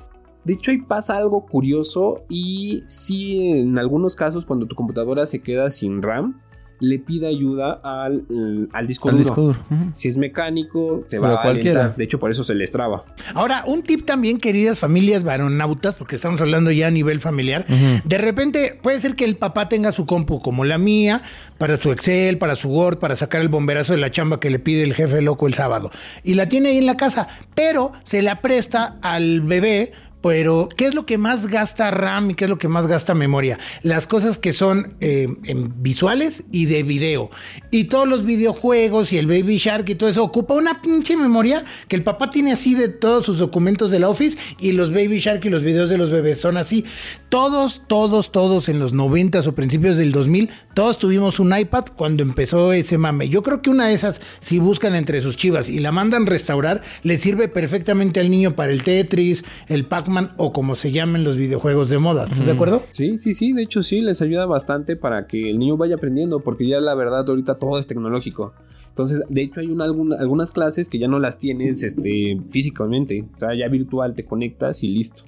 De 0.45 0.53
hecho, 0.53 0.71
ahí 0.71 0.79
pasa 0.83 1.17
algo 1.17 1.47
curioso 1.47 2.23
y 2.29 2.85
sí, 2.87 3.49
en 3.51 3.77
algunos 3.79 4.15
casos, 4.15 4.45
cuando 4.47 4.67
tu 4.67 4.77
computadora 4.77 5.27
se 5.27 5.41
queda 5.43 5.69
sin 5.71 6.01
RAM, 6.03 6.41
le 6.81 6.99
pide 6.99 7.27
ayuda 7.29 7.81
al, 7.83 8.25
al 8.73 8.87
disco 8.87 9.09
Al 9.09 9.17
duro. 9.17 9.25
disco 9.25 9.41
duro. 9.43 9.59
Ujú. 9.71 9.91
Si 9.95 10.09
es 10.09 10.19
mecánico, 10.19 11.01
se 11.03 11.11
Pero 11.19 11.23
va 11.23 11.29
a 11.41 11.43
cualquiera. 11.43 11.81
cualquiera. 11.81 11.97
De 11.97 12.05
hecho, 12.05 12.19
por 12.19 12.31
eso 12.31 12.45
se 12.45 12.55
les 12.55 12.71
traba. 12.71 13.05
Ahora, 13.35 13.65
un 13.67 13.83
tip 13.83 14.05
también, 14.05 14.39
queridas 14.39 14.79
familias 14.79 15.25
varonautas, 15.25 15.95
porque 15.95 16.17
estamos 16.17 16.41
hablando 16.41 16.71
ya 16.71 16.89
a 16.89 16.91
nivel 16.91 17.21
familiar. 17.21 17.67
De 18.05 18.19
repente 18.19 18.79
puede 18.83 19.01
ser 19.01 19.15
que 19.17 19.25
el 19.25 19.37
papá 19.37 19.69
tenga 19.69 19.93
su 19.93 20.07
compu 20.07 20.41
como 20.41 20.65
la 20.65 20.79
mía, 20.79 21.23
para 21.59 21.79
su 21.79 21.91
Excel, 21.93 22.37
para 22.39 22.55
su 22.57 22.69
Word, 22.69 22.99
para 22.99 23.17
sacar 23.17 23.41
el 23.41 23.49
bomberazo 23.49 23.95
de 23.95 23.99
la 23.99 24.11
chamba 24.11 24.39
que 24.41 24.51
le 24.51 24.59
pide 24.59 24.83
el 24.83 24.93
jefe 24.95 25.23
loco 25.23 25.47
el 25.47 25.55
sábado. 25.55 25.91
Y 26.23 26.35
la 26.35 26.49
tiene 26.49 26.69
ahí 26.71 26.79
en 26.79 26.87
la 26.87 26.97
casa, 26.99 27.29
pero 27.55 27.93
se 28.05 28.21
la 28.23 28.41
presta 28.43 28.97
al 29.01 29.41
bebé. 29.41 29.93
Pero, 30.27 30.69
¿qué 30.77 30.87
es 30.87 30.95
lo 30.95 31.07
que 31.07 31.19
más 31.19 31.47
gasta 31.47 31.93
RAM 31.93 32.33
y 32.33 32.35
qué 32.35 32.45
es 32.45 32.51
lo 32.51 32.59
que 32.59 32.67
más 32.67 32.89
gasta 32.89 33.15
memoria? 33.15 33.61
Las 33.83 34.09
cosas 34.09 34.39
que 34.39 34.53
son 34.53 34.97
eh, 35.01 35.29
en 35.45 35.81
visuales 35.85 36.43
y 36.51 36.67
de 36.67 36.83
video. 36.83 37.31
Y 37.71 37.85
todos 37.85 38.09
los 38.09 38.25
videojuegos 38.25 39.13
y 39.13 39.19
el 39.19 39.29
Baby 39.29 39.59
Shark 39.59 39.89
y 39.89 39.95
todo 39.95 40.09
eso 40.09 40.25
ocupa 40.25 40.55
una 40.55 40.83
pinche 40.83 41.17
memoria 41.17 41.65
que 41.87 41.95
el 41.95 42.03
papá 42.03 42.33
tiene 42.33 42.51
así 42.51 42.75
de 42.75 42.89
todos 42.89 43.25
sus 43.25 43.39
documentos 43.39 43.93
de 43.93 44.01
la 44.01 44.09
Office 44.09 44.37
y 44.59 44.73
los 44.73 44.93
Baby 44.93 45.21
Shark 45.21 45.45
y 45.45 45.49
los 45.49 45.63
videos 45.63 45.91
de 45.91 45.97
los 45.97 46.11
bebés 46.11 46.41
son 46.41 46.57
así. 46.57 46.85
Todos, 47.29 47.83
todos, 47.87 48.33
todos 48.33 48.69
en 48.69 48.81
los 48.81 48.93
90 48.93 49.41
o 49.47 49.53
principios 49.55 49.97
del 49.97 50.11
2000, 50.11 50.51
todos 50.75 50.99
tuvimos 50.99 51.39
un 51.39 51.57
iPad 51.57 51.85
cuando 51.97 52.25
empezó 52.25 52.73
ese 52.73 52.99
mame. 52.99 53.29
Yo 53.29 53.45
creo 53.45 53.63
que 53.63 53.71
una 53.71 53.87
de 53.87 53.95
esas, 53.95 54.21
si 54.41 54.59
buscan 54.59 54.97
entre 54.97 55.21
sus 55.21 55.37
chivas 55.37 55.69
y 55.69 55.79
la 55.79 55.93
mandan 55.93 56.27
restaurar, 56.27 56.83
le 57.03 57.17
sirve 57.17 57.47
perfectamente 57.49 58.19
al 58.19 58.29
niño 58.29 58.57
para 58.57 58.73
el 58.73 58.83
Tetris, 58.83 59.45
el 59.69 59.87
Pac-Man 59.87 60.16
o 60.37 60.53
como 60.53 60.75
se 60.77 60.93
llamen 60.93 61.25
los 61.25 61.37
videojuegos 61.37 61.89
de 61.91 61.99
moda. 61.99 62.25
¿Estás 62.25 62.47
de 62.47 62.53
acuerdo? 62.53 62.85
Sí, 62.91 63.19
sí, 63.19 63.35
sí. 63.35 63.53
De 63.53 63.63
hecho, 63.63 63.83
sí, 63.83 64.01
les 64.01 64.21
ayuda 64.23 64.47
bastante 64.47 64.97
para 64.97 65.27
que 65.27 65.51
el 65.51 65.59
niño 65.59 65.77
vaya 65.77 65.97
aprendiendo, 65.97 66.41
porque 66.41 66.67
ya 66.67 66.81
la 66.81 66.95
verdad 66.95 67.25
ahorita 67.29 67.57
todo 67.57 67.79
es 67.79 67.87
tecnológico. 67.87 68.53
Entonces, 68.89 69.23
de 69.29 69.43
hecho, 69.43 69.61
hay 69.61 69.67
una, 69.67 69.85
alguna- 69.85 70.17
algunas 70.19 70.51
clases 70.53 70.89
que 70.89 70.99
ya 70.99 71.07
no 71.09 71.19
las 71.19 71.39
tienes 71.39 71.83
este, 71.83 72.41
físicamente. 72.49 73.25
O 73.35 73.39
sea, 73.39 73.55
ya 73.55 73.69
virtual 73.69 74.15
te 74.15 74.25
conectas 74.25 74.83
y 74.83 74.89
listo. 74.89 75.25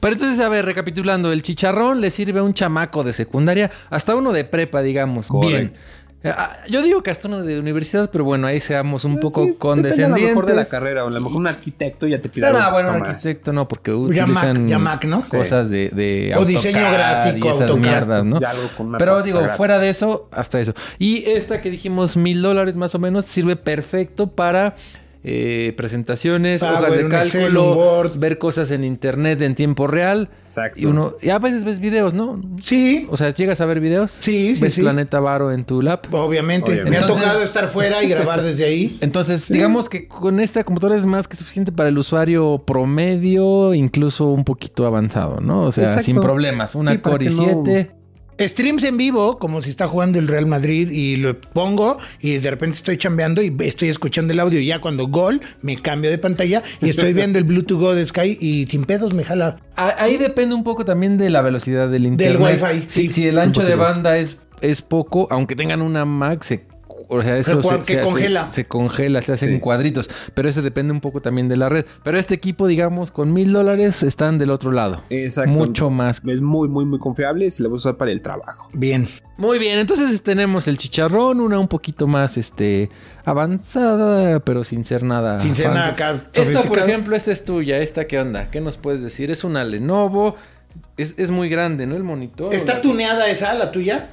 Pero 0.00 0.14
entonces, 0.14 0.40
a 0.40 0.48
ver, 0.48 0.64
recapitulando, 0.64 1.32
el 1.32 1.42
chicharrón 1.42 2.00
le 2.00 2.10
sirve 2.10 2.38
a 2.40 2.42
un 2.42 2.54
chamaco 2.54 3.02
de 3.02 3.12
secundaria, 3.12 3.70
hasta 3.90 4.14
uno 4.14 4.32
de 4.32 4.44
prepa, 4.44 4.82
digamos. 4.82 5.28
Correcto. 5.28 5.48
Bien. 5.58 5.72
Eh, 6.26 6.34
ah, 6.36 6.56
Yo 6.68 6.82
digo 6.82 7.02
que 7.02 7.10
hasta 7.10 7.28
uno 7.28 7.42
de 7.42 7.58
universidad, 7.58 8.10
pero 8.10 8.24
bueno, 8.24 8.46
ahí 8.46 8.60
seamos 8.60 9.04
un 9.04 9.18
poco 9.20 9.42
Sí, 9.42 9.50
depende 9.50 9.50
a 9.50 9.52
lo 9.52 9.58
condescendientes. 9.58 10.28
mejor 10.28 10.46
de 10.46 10.54
la 10.54 10.64
carrera. 10.64 11.04
O 11.04 11.08
a 11.08 11.10
lo 11.10 11.20
mejor 11.20 11.36
un 11.36 11.46
arquitecto 11.46 12.06
ya 12.06 12.20
te 12.20 12.28
pide 12.28 12.46
algo 12.46 12.58
no, 12.60 12.70
bueno, 12.72 12.94
un 12.94 13.06
arquitecto 13.06 13.52
no, 13.52 13.68
porque 13.68 13.90
Ya 14.10 14.26
Mac, 14.26 14.44
utilizan 14.44 14.68
ya 14.68 14.78
Mac, 14.78 15.04
¿no? 15.04 15.24
cosas 15.28 15.70
de, 15.70 15.90
de 15.90 16.34
O 16.36 16.44
diseño 16.44 16.90
gráfico, 16.90 17.46
y 17.46 17.50
esas 17.50 17.60
AutoCAD, 17.62 17.82
mierdas, 17.82 18.24
¿no? 18.24 18.40
Pero 18.98 19.22
digo, 19.22 19.38
gráfica. 19.38 19.56
fuera 19.56 19.78
de 19.78 19.88
eso, 19.90 20.28
hasta 20.32 20.60
eso. 20.60 20.74
Y 20.98 21.24
esta 21.30 21.60
que 21.62 21.70
dijimos, 21.70 22.16
mil 22.16 22.42
dólares 22.42 22.76
más 22.76 22.94
o 22.94 22.98
menos, 22.98 23.24
sirve 23.26 23.56
perfecto 23.56 24.26
para 24.28 24.76
eh, 25.28 25.74
presentaciones, 25.76 26.60
Power, 26.62 26.74
hojas 26.78 26.94
de 26.94 27.00
Excel, 27.00 27.40
cálculo, 27.42 28.10
ver 28.14 28.38
cosas 28.38 28.70
en 28.70 28.84
internet 28.84 29.42
en 29.42 29.56
tiempo 29.56 29.88
real. 29.88 30.28
Exacto. 30.38 30.78
Y 30.80 30.86
uno, 30.86 31.14
y 31.20 31.30
a 31.30 31.40
veces 31.40 31.64
ves 31.64 31.80
videos, 31.80 32.14
¿no? 32.14 32.40
Sí, 32.62 33.08
O 33.10 33.16
sea, 33.16 33.30
llegas 33.30 33.60
a 33.60 33.66
ver 33.66 33.80
videos. 33.80 34.12
Sí, 34.12 34.54
sí, 34.54 34.62
Ves 34.62 34.74
sí. 34.74 34.82
Planeta 34.82 35.18
Varo 35.18 35.50
en 35.50 35.64
tu 35.64 35.82
lap. 35.82 36.06
obviamente. 36.14 36.70
Obviamente. 36.70 36.90
Me 36.90 36.96
ha 36.98 37.06
tocado 37.08 37.42
estar 37.42 37.66
fuera 37.68 38.04
y 38.04 38.08
grabar 38.08 38.40
desde 38.42 38.64
ahí. 38.66 38.98
Entonces, 39.02 39.48
digamos 39.48 39.88
que 39.88 40.06
con 40.06 40.38
esta 40.38 40.62
computadora 40.62 40.96
es 40.98 41.06
más 41.06 41.26
que 41.26 41.36
suficiente 41.36 41.72
para 41.72 41.88
el 41.88 41.98
usuario 41.98 42.62
promedio, 42.64 43.74
incluso 43.74 44.26
un 44.28 44.44
poquito 44.44 44.86
avanzado, 44.86 45.40
¿no? 45.40 45.64
O 45.64 45.72
sea, 45.72 45.84
Exacto. 45.84 46.04
sin 46.04 46.20
problemas. 46.20 46.74
Una 46.76 46.92
Sí, 46.92 46.98
Core 46.98 47.26
que 47.26 47.34
no- 47.34 47.64
i7. 47.64 47.90
Streams 48.38 48.84
en 48.84 48.96
vivo, 48.96 49.38
como 49.38 49.62
si 49.62 49.70
está 49.70 49.88
jugando 49.88 50.18
el 50.18 50.28
Real 50.28 50.46
Madrid 50.46 50.90
y 50.90 51.16
lo 51.16 51.38
pongo 51.40 51.98
y 52.20 52.38
de 52.38 52.50
repente 52.50 52.76
estoy 52.76 52.98
chambeando 52.98 53.42
y 53.42 53.54
estoy 53.60 53.88
escuchando 53.88 54.32
el 54.32 54.40
audio. 54.40 54.60
Y 54.60 54.66
ya 54.66 54.80
cuando 54.80 55.06
gol, 55.06 55.40
me 55.62 55.76
cambio 55.76 56.10
de 56.10 56.18
pantalla 56.18 56.62
y 56.80 56.90
estoy 56.90 57.12
viendo 57.14 57.38
el 57.38 57.44
Bluetooth 57.44 57.80
Go 57.80 57.94
de 57.94 58.04
Sky 58.04 58.36
y 58.40 58.66
sin 58.66 58.84
pedos 58.84 59.14
me 59.14 59.24
jala. 59.24 59.56
Ahí 59.76 60.16
depende 60.16 60.54
un 60.54 60.64
poco 60.64 60.84
también 60.84 61.18
de 61.18 61.30
la 61.30 61.42
velocidad 61.42 61.88
del 61.88 62.06
internet. 62.06 62.60
Wi-Fi, 62.62 62.84
Si, 62.88 63.06
sí. 63.06 63.12
si 63.12 63.28
el 63.28 63.38
ancho 63.38 63.62
de 63.62 63.74
banda 63.74 64.16
es, 64.18 64.38
es 64.60 64.82
poco, 64.82 65.28
aunque 65.30 65.56
tengan 65.56 65.82
una 65.82 66.04
Mac, 66.04 66.42
se, 66.42 66.64
o 67.08 67.22
sea, 67.22 67.38
eso 67.38 67.62
se, 67.62 67.68
que 67.78 67.84
se 67.84 67.98
hace- 68.00 68.02
congela. 68.02 68.50
se 68.50 68.64
congela, 68.64 69.22
se 69.22 69.32
hacen 69.32 69.54
Sí. 69.54 69.60
cuadritos. 69.60 70.08
Pero 70.34 70.48
eso 70.48 70.62
depende 70.62 70.92
un 70.92 71.00
poco 71.00 71.20
también 71.20 71.48
de 71.48 71.56
la 71.56 71.68
red. 71.68 71.84
Pero 72.02 72.18
este 72.18 72.34
equipo, 72.34 72.66
digamos, 72.66 73.10
con 73.10 73.32
mil 73.32 73.52
dólares 73.52 74.02
están 74.02 74.38
del 74.38 74.50
otro 74.50 74.72
lado. 74.72 75.02
Exacto. 75.10 75.50
Mucho 75.52 75.90
más. 75.90 76.20
Es 76.26 76.40
muy, 76.40 76.68
muy, 76.68 76.84
muy 76.84 76.98
confiable 76.98 77.50
si 77.50 77.62
la 77.62 77.68
vas 77.68 77.74
a 77.74 77.90
usar 77.90 77.96
para 77.96 78.10
el 78.10 78.20
trabajo. 78.22 78.68
Bien. 78.72 79.06
Muy 79.38 79.58
bien, 79.58 79.78
entonces 79.78 80.22
tenemos 80.22 80.66
el 80.66 80.78
chicharrón, 80.78 81.40
una 81.42 81.58
un 81.58 81.68
poquito 81.68 82.06
más 82.06 82.38
este 82.38 82.88
avanzada, 83.50 84.40
pero 84.40 84.64
sin 84.64 84.84
ser 84.84 85.02
nada. 85.02 85.38
Sin 85.40 85.54
ser 85.54 85.66
fancy. 85.66 85.78
nada 85.78 85.92
acá 85.92 86.22
Esta, 86.32 86.62
por 86.62 86.78
ejemplo, 86.78 87.14
esta 87.16 87.32
es 87.32 87.44
tuya. 87.44 87.78
¿Esta 87.78 88.06
qué 88.06 88.18
onda? 88.18 88.50
¿Qué 88.50 88.60
nos 88.60 88.76
puedes 88.76 89.02
decir? 89.02 89.30
Es 89.30 89.44
una 89.44 89.64
Lenovo. 89.64 90.36
Es, 90.96 91.14
es 91.18 91.30
muy 91.30 91.48
grande, 91.48 91.86
¿no? 91.86 91.96
El 91.96 92.02
monitor. 92.02 92.54
¿Está 92.54 92.80
tuneada 92.82 93.28
esa, 93.28 93.54
la 93.54 93.72
tuya? 93.72 94.10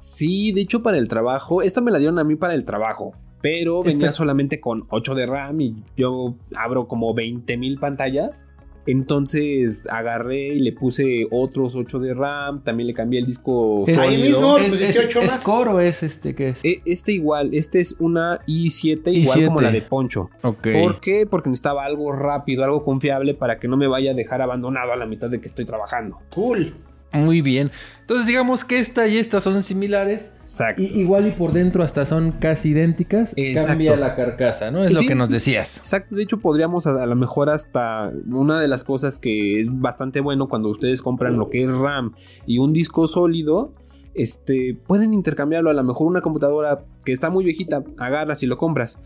Sí, 0.00 0.50
de 0.52 0.62
hecho, 0.62 0.82
para 0.82 0.98
el 0.98 1.06
trabajo, 1.08 1.62
esta 1.62 1.80
me 1.80 1.90
la 1.90 1.98
dieron 1.98 2.18
a 2.18 2.24
mí 2.24 2.34
para 2.36 2.54
el 2.54 2.64
trabajo. 2.64 3.12
Pero 3.42 3.82
venía 3.82 4.10
solamente 4.10 4.60
con 4.60 4.84
8 4.90 5.14
de 5.14 5.24
RAM 5.26 5.60
y 5.60 5.76
yo 5.96 6.34
abro 6.56 6.86
como 6.88 7.14
20 7.14 7.56
mil 7.56 7.78
pantallas. 7.78 8.44
Entonces 8.86 9.86
agarré 9.90 10.48
y 10.54 10.58
le 10.58 10.72
puse 10.72 11.26
otros 11.30 11.74
8 11.74 11.98
de 12.00 12.12
RAM. 12.12 12.62
También 12.64 12.86
le 12.88 12.94
cambié 12.94 13.20
el 13.20 13.26
disco 13.26 13.84
Es- 13.86 13.96
Ahí 13.96 14.16
sólido. 14.18 14.40
mismo. 14.40 14.58
¿Es, 14.58 14.68
Pues 14.68 14.80
es, 14.82 14.88
es 14.90 14.98
que 15.00 15.06
ocho 15.06 15.20
es 15.20 15.26
más. 15.32 15.38
core 15.40 15.70
o 15.70 15.80
es 15.80 16.02
este 16.02 16.34
qué 16.34 16.48
es? 16.50 16.64
E- 16.64 16.82
Este 16.84 17.12
igual, 17.12 17.50
este 17.54 17.80
es 17.80 17.94
una 17.98 18.40
i7 18.46 19.12
igual 19.14 19.38
i7. 19.38 19.46
como 19.46 19.60
la 19.60 19.70
de 19.70 19.82
Poncho. 19.82 20.28
Ok. 20.42 20.68
¿Por 20.82 21.00
qué? 21.00 21.26
Porque 21.26 21.48
necesitaba 21.50 21.84
algo 21.84 22.12
rápido, 22.12 22.64
algo 22.64 22.84
confiable 22.84 23.34
para 23.34 23.58
que 23.58 23.68
no 23.68 23.76
me 23.76 23.86
vaya 23.86 24.10
a 24.10 24.14
dejar 24.14 24.42
abandonado 24.42 24.92
a 24.92 24.96
la 24.96 25.06
mitad 25.06 25.30
de 25.30 25.40
que 25.40 25.46
estoy 25.48 25.64
trabajando. 25.64 26.18
Cool. 26.34 26.74
Muy 27.12 27.42
bien. 27.42 27.70
Entonces 28.00 28.26
digamos 28.26 28.64
que 28.64 28.78
esta 28.78 29.06
y 29.06 29.18
esta 29.18 29.40
son 29.40 29.62
similares. 29.62 30.32
Exacto. 30.40 30.82
Y, 30.82 30.86
igual 30.86 31.26
y 31.26 31.30
por 31.30 31.52
dentro 31.52 31.82
hasta 31.82 32.04
son 32.04 32.32
casi 32.32 32.70
idénticas. 32.70 33.32
Exacto. 33.36 33.68
Cambia 33.68 33.96
la 33.96 34.14
carcasa, 34.16 34.70
¿no? 34.70 34.84
Es 34.84 34.92
lo 34.92 35.00
que 35.00 35.14
nos 35.14 35.30
decías. 35.30 35.78
Exacto, 35.78 36.16
de 36.16 36.22
hecho 36.22 36.38
podríamos 36.38 36.86
a, 36.86 37.02
a 37.02 37.06
lo 37.06 37.16
mejor 37.16 37.50
hasta 37.50 38.12
una 38.28 38.60
de 38.60 38.68
las 38.68 38.84
cosas 38.84 39.18
que 39.18 39.60
es 39.60 39.80
bastante 39.80 40.20
bueno 40.20 40.48
cuando 40.48 40.68
ustedes 40.68 41.02
compran 41.02 41.36
lo 41.36 41.50
que 41.50 41.64
es 41.64 41.70
RAM 41.70 42.14
y 42.46 42.58
un 42.58 42.72
disco 42.72 43.06
sólido, 43.06 43.72
este, 44.14 44.76
pueden 44.86 45.14
intercambiarlo 45.14 45.70
a 45.70 45.74
lo 45.74 45.84
mejor 45.84 46.06
una 46.06 46.20
computadora 46.20 46.84
que 47.04 47.12
está 47.12 47.30
muy 47.30 47.44
viejita, 47.44 47.82
agarras 47.98 48.42
y 48.42 48.46
lo 48.46 48.58
compras. 48.58 48.98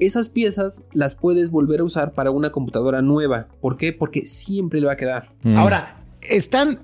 Esas 0.00 0.28
piezas 0.28 0.82
las 0.92 1.14
puedes 1.14 1.50
volver 1.50 1.80
a 1.80 1.84
usar 1.84 2.12
para 2.12 2.30
una 2.30 2.50
computadora 2.50 3.02
nueva. 3.02 3.48
¿Por 3.60 3.76
qué? 3.76 3.92
Porque 3.92 4.26
siempre 4.26 4.80
le 4.80 4.86
va 4.86 4.92
a 4.94 4.96
quedar. 4.96 5.30
Mm. 5.42 5.56
Ahora, 5.56 6.04
están 6.22 6.80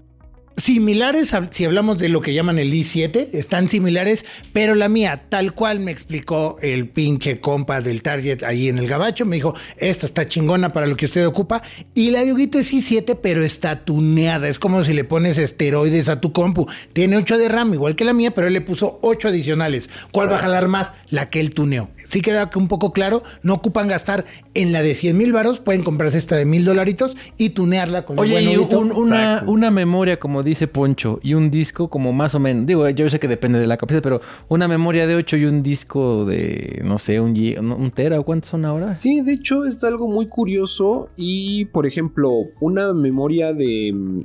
similares, 0.56 1.34
a- 1.34 1.48
si 1.50 1.64
hablamos 1.64 1.98
de 1.98 2.08
lo 2.08 2.20
que 2.20 2.34
llaman 2.34 2.58
el 2.58 2.72
i7, 2.72 3.28
están 3.32 3.68
similares, 3.68 4.24
pero 4.52 4.74
la 4.74 4.88
mía, 4.88 5.24
tal 5.28 5.54
cual 5.54 5.80
me 5.80 5.90
explicó 5.90 6.58
el 6.62 6.88
pinche 6.88 7.40
compa 7.40 7.80
del 7.80 8.02
Target 8.02 8.42
ahí 8.44 8.68
en 8.68 8.78
el 8.78 8.86
gabacho, 8.88 9.24
me 9.26 9.36
dijo, 9.36 9.54
esta 9.76 10.06
está 10.06 10.26
chingona 10.26 10.72
para 10.72 10.86
lo 10.86 10.96
que 10.96 11.06
usted 11.06 11.26
ocupa, 11.26 11.62
y 11.94 12.10
la 12.10 12.24
de 12.24 12.32
Huguito 12.32 12.58
es 12.58 12.72
i7, 12.72 13.18
pero 13.22 13.42
está 13.42 13.84
tuneada, 13.84 14.48
es 14.48 14.58
como 14.58 14.84
si 14.84 14.92
le 14.92 15.04
pones 15.04 15.38
esteroides 15.38 16.08
a 16.08 16.20
tu 16.20 16.32
compu, 16.32 16.66
tiene 16.92 17.16
8 17.16 17.38
de 17.38 17.48
RAM, 17.48 17.74
igual 17.74 17.96
que 17.96 18.04
la 18.04 18.12
mía, 18.12 18.32
pero 18.32 18.46
él 18.46 18.52
le 18.52 18.60
puso 18.60 18.98
8 19.02 19.28
adicionales, 19.28 19.90
¿cuál 20.12 20.30
va 20.30 20.36
a 20.36 20.38
jalar 20.38 20.68
más? 20.68 20.92
La 21.10 21.30
que 21.30 21.40
él 21.40 21.50
tuneó. 21.50 21.90
Sí 22.08 22.20
queda 22.20 22.50
un 22.54 22.68
poco 22.68 22.92
claro, 22.92 23.22
no 23.42 23.54
ocupan 23.54 23.88
gastar 23.88 24.24
en 24.54 24.72
la 24.72 24.82
de 24.82 24.94
100 24.94 25.16
mil 25.16 25.32
varos, 25.32 25.60
pueden 25.60 25.82
comprarse 25.82 26.18
esta 26.18 26.36
de 26.36 26.44
mil 26.44 26.64
dolaritos 26.64 27.16
y 27.38 27.50
tunearla 27.50 28.04
con 28.04 28.18
el 28.18 28.24
Oye, 28.24 28.32
buen 28.32 28.50
y 28.50 28.56
un- 28.56 28.92
una, 28.92 29.42
una 29.46 29.70
memoria, 29.70 30.18
como 30.18 30.41
dice 30.42 30.68
Poncho, 30.68 31.18
y 31.22 31.34
un 31.34 31.50
disco 31.50 31.88
como 31.88 32.12
más 32.12 32.34
o 32.34 32.38
menos. 32.38 32.66
Digo, 32.66 32.88
yo 32.88 33.08
sé 33.08 33.18
que 33.18 33.28
depende 33.28 33.58
de 33.58 33.66
la 33.66 33.76
capacidad, 33.76 34.02
pero 34.02 34.20
una 34.48 34.68
memoria 34.68 35.06
de 35.06 35.14
8 35.14 35.36
y 35.36 35.44
un 35.44 35.62
disco 35.62 36.24
de, 36.24 36.80
no 36.84 36.98
sé, 36.98 37.20
un, 37.20 37.32
un 37.58 37.90
tera 37.90 38.20
o 38.20 38.24
cuántos 38.24 38.50
son 38.50 38.64
ahora. 38.64 38.98
Sí, 38.98 39.20
de 39.20 39.32
hecho 39.32 39.64
es 39.64 39.82
algo 39.84 40.08
muy 40.08 40.26
curioso 40.26 41.08
y, 41.16 41.66
por 41.66 41.86
ejemplo, 41.86 42.30
una 42.60 42.92
memoria 42.92 43.52
de, 43.52 44.24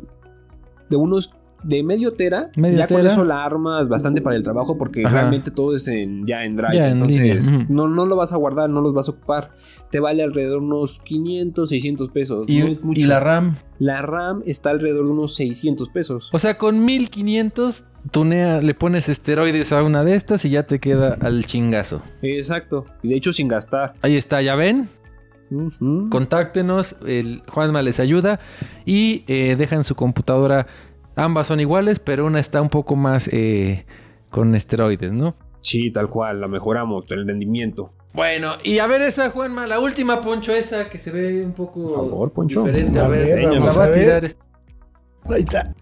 de 0.90 0.96
unos 0.96 1.34
de 1.63 1.84
medio 1.84 2.12
tera, 2.12 2.50
Medio 2.56 2.78
ya 2.78 2.88
con 2.88 3.06
eso 3.06 3.24
la 3.24 3.43
armas 3.43 3.88
bastante 3.88 4.22
para 4.22 4.36
el 4.36 4.43
trabajo 4.43 4.78
porque 4.78 5.06
Ajá. 5.06 5.22
realmente 5.22 5.52
todo 5.52 5.76
es 5.76 5.88
en, 5.88 6.26
ya 6.26 6.43
en 6.43 6.56
Drive, 6.56 6.76
Ya 6.76 6.88
en 6.88 6.93
entonces 6.93 7.48
línea, 7.48 7.65
no, 7.70 7.88
no 7.88 8.06
lo 8.06 8.15
vas 8.15 8.32
a 8.32 8.38
guardar, 8.38 8.70
no 8.70 8.82
los 8.82 8.93
vas 8.93 9.08
a 9.10 9.12
ocupar. 9.12 9.52
Te 9.89 10.00
vale 10.00 10.22
alrededor 10.24 10.60
de 10.60 10.65
unos 10.65 11.00
500, 11.00 11.70
600 11.70 12.10
pesos. 12.10 12.46
Y, 12.48 12.60
no 12.60 12.67
es 12.67 12.84
mucho. 12.84 13.00
y 13.00 13.06
la 13.06 13.20
RAM. 13.20 13.56
La 13.80 14.02
RAM 14.02 14.43
está 14.46 14.70
alrededor 14.70 15.06
de 15.06 15.12
unos 15.12 15.36
600 15.36 15.89
pesos. 15.89 16.30
O 16.34 16.39
sea, 16.39 16.58
con 16.58 16.84
1500 16.84 17.86
tunea, 18.12 18.62
le 18.62 18.74
pones 18.74 19.10
esteroides 19.10 19.72
a 19.72 19.84
una 19.84 20.04
de 20.04 20.15
estas 20.15 20.46
y 20.46 20.50
ya 20.50 20.63
te 20.63 20.80
queda 20.80 21.17
al 21.20 21.46
chingazo. 21.46 22.02
Exacto. 22.22 22.86
Y 23.04 23.10
de 23.10 23.15
hecho 23.15 23.34
sin 23.34 23.48
gastar. 23.48 23.93
Ahí 24.02 24.15
está, 24.15 24.41
¿ya 24.41 24.56
ven? 24.56 24.89
Contáctenos, 26.10 26.98
el 27.06 27.41
Juanma 27.50 27.82
les 27.82 28.00
ayuda 28.00 28.39
y 28.86 29.24
eh, 29.28 29.56
dejan 29.58 29.84
su 29.84 29.96
computadora. 29.96 30.67
Ambas 31.18 31.48
son 31.48 31.60
iguales, 31.60 32.00
pero 32.00 32.26
una 32.26 32.40
está 32.40 32.62
un 32.62 32.70
poco 32.70 32.96
más 32.96 33.28
eh, 33.34 33.86
con 34.30 34.56
esteroides, 34.56 35.12
¿no? 35.12 35.36
Sí, 35.62 35.92
tal 35.92 36.08
cual, 36.10 36.40
la 36.40 36.48
mejoramos, 36.48 37.06
el 37.10 37.28
rendimiento. 37.28 37.92
Bueno, 38.14 38.54
y 38.64 38.80
a 38.80 38.88
ver 38.88 39.02
esa, 39.02 39.32
Juanma, 39.32 39.68
la 39.68 39.80
última 39.80 40.22
poncho 40.22 40.54
esa 40.54 40.90
que 40.90 40.98
se 40.98 41.12
ve 41.12 41.44
un 41.46 41.54
poco 41.54 41.88
Por 41.88 42.10
favor, 42.10 42.32
Poncho. 42.32 42.64
diferente. 42.64 43.00
A 43.00 43.08
ver, 43.08 43.44
la 43.44 43.74
va 43.74 43.84
a 43.86 43.94
tirar 43.94 44.26
esta. 44.26 44.44
Ahí 45.26 45.42
está. 45.42 45.74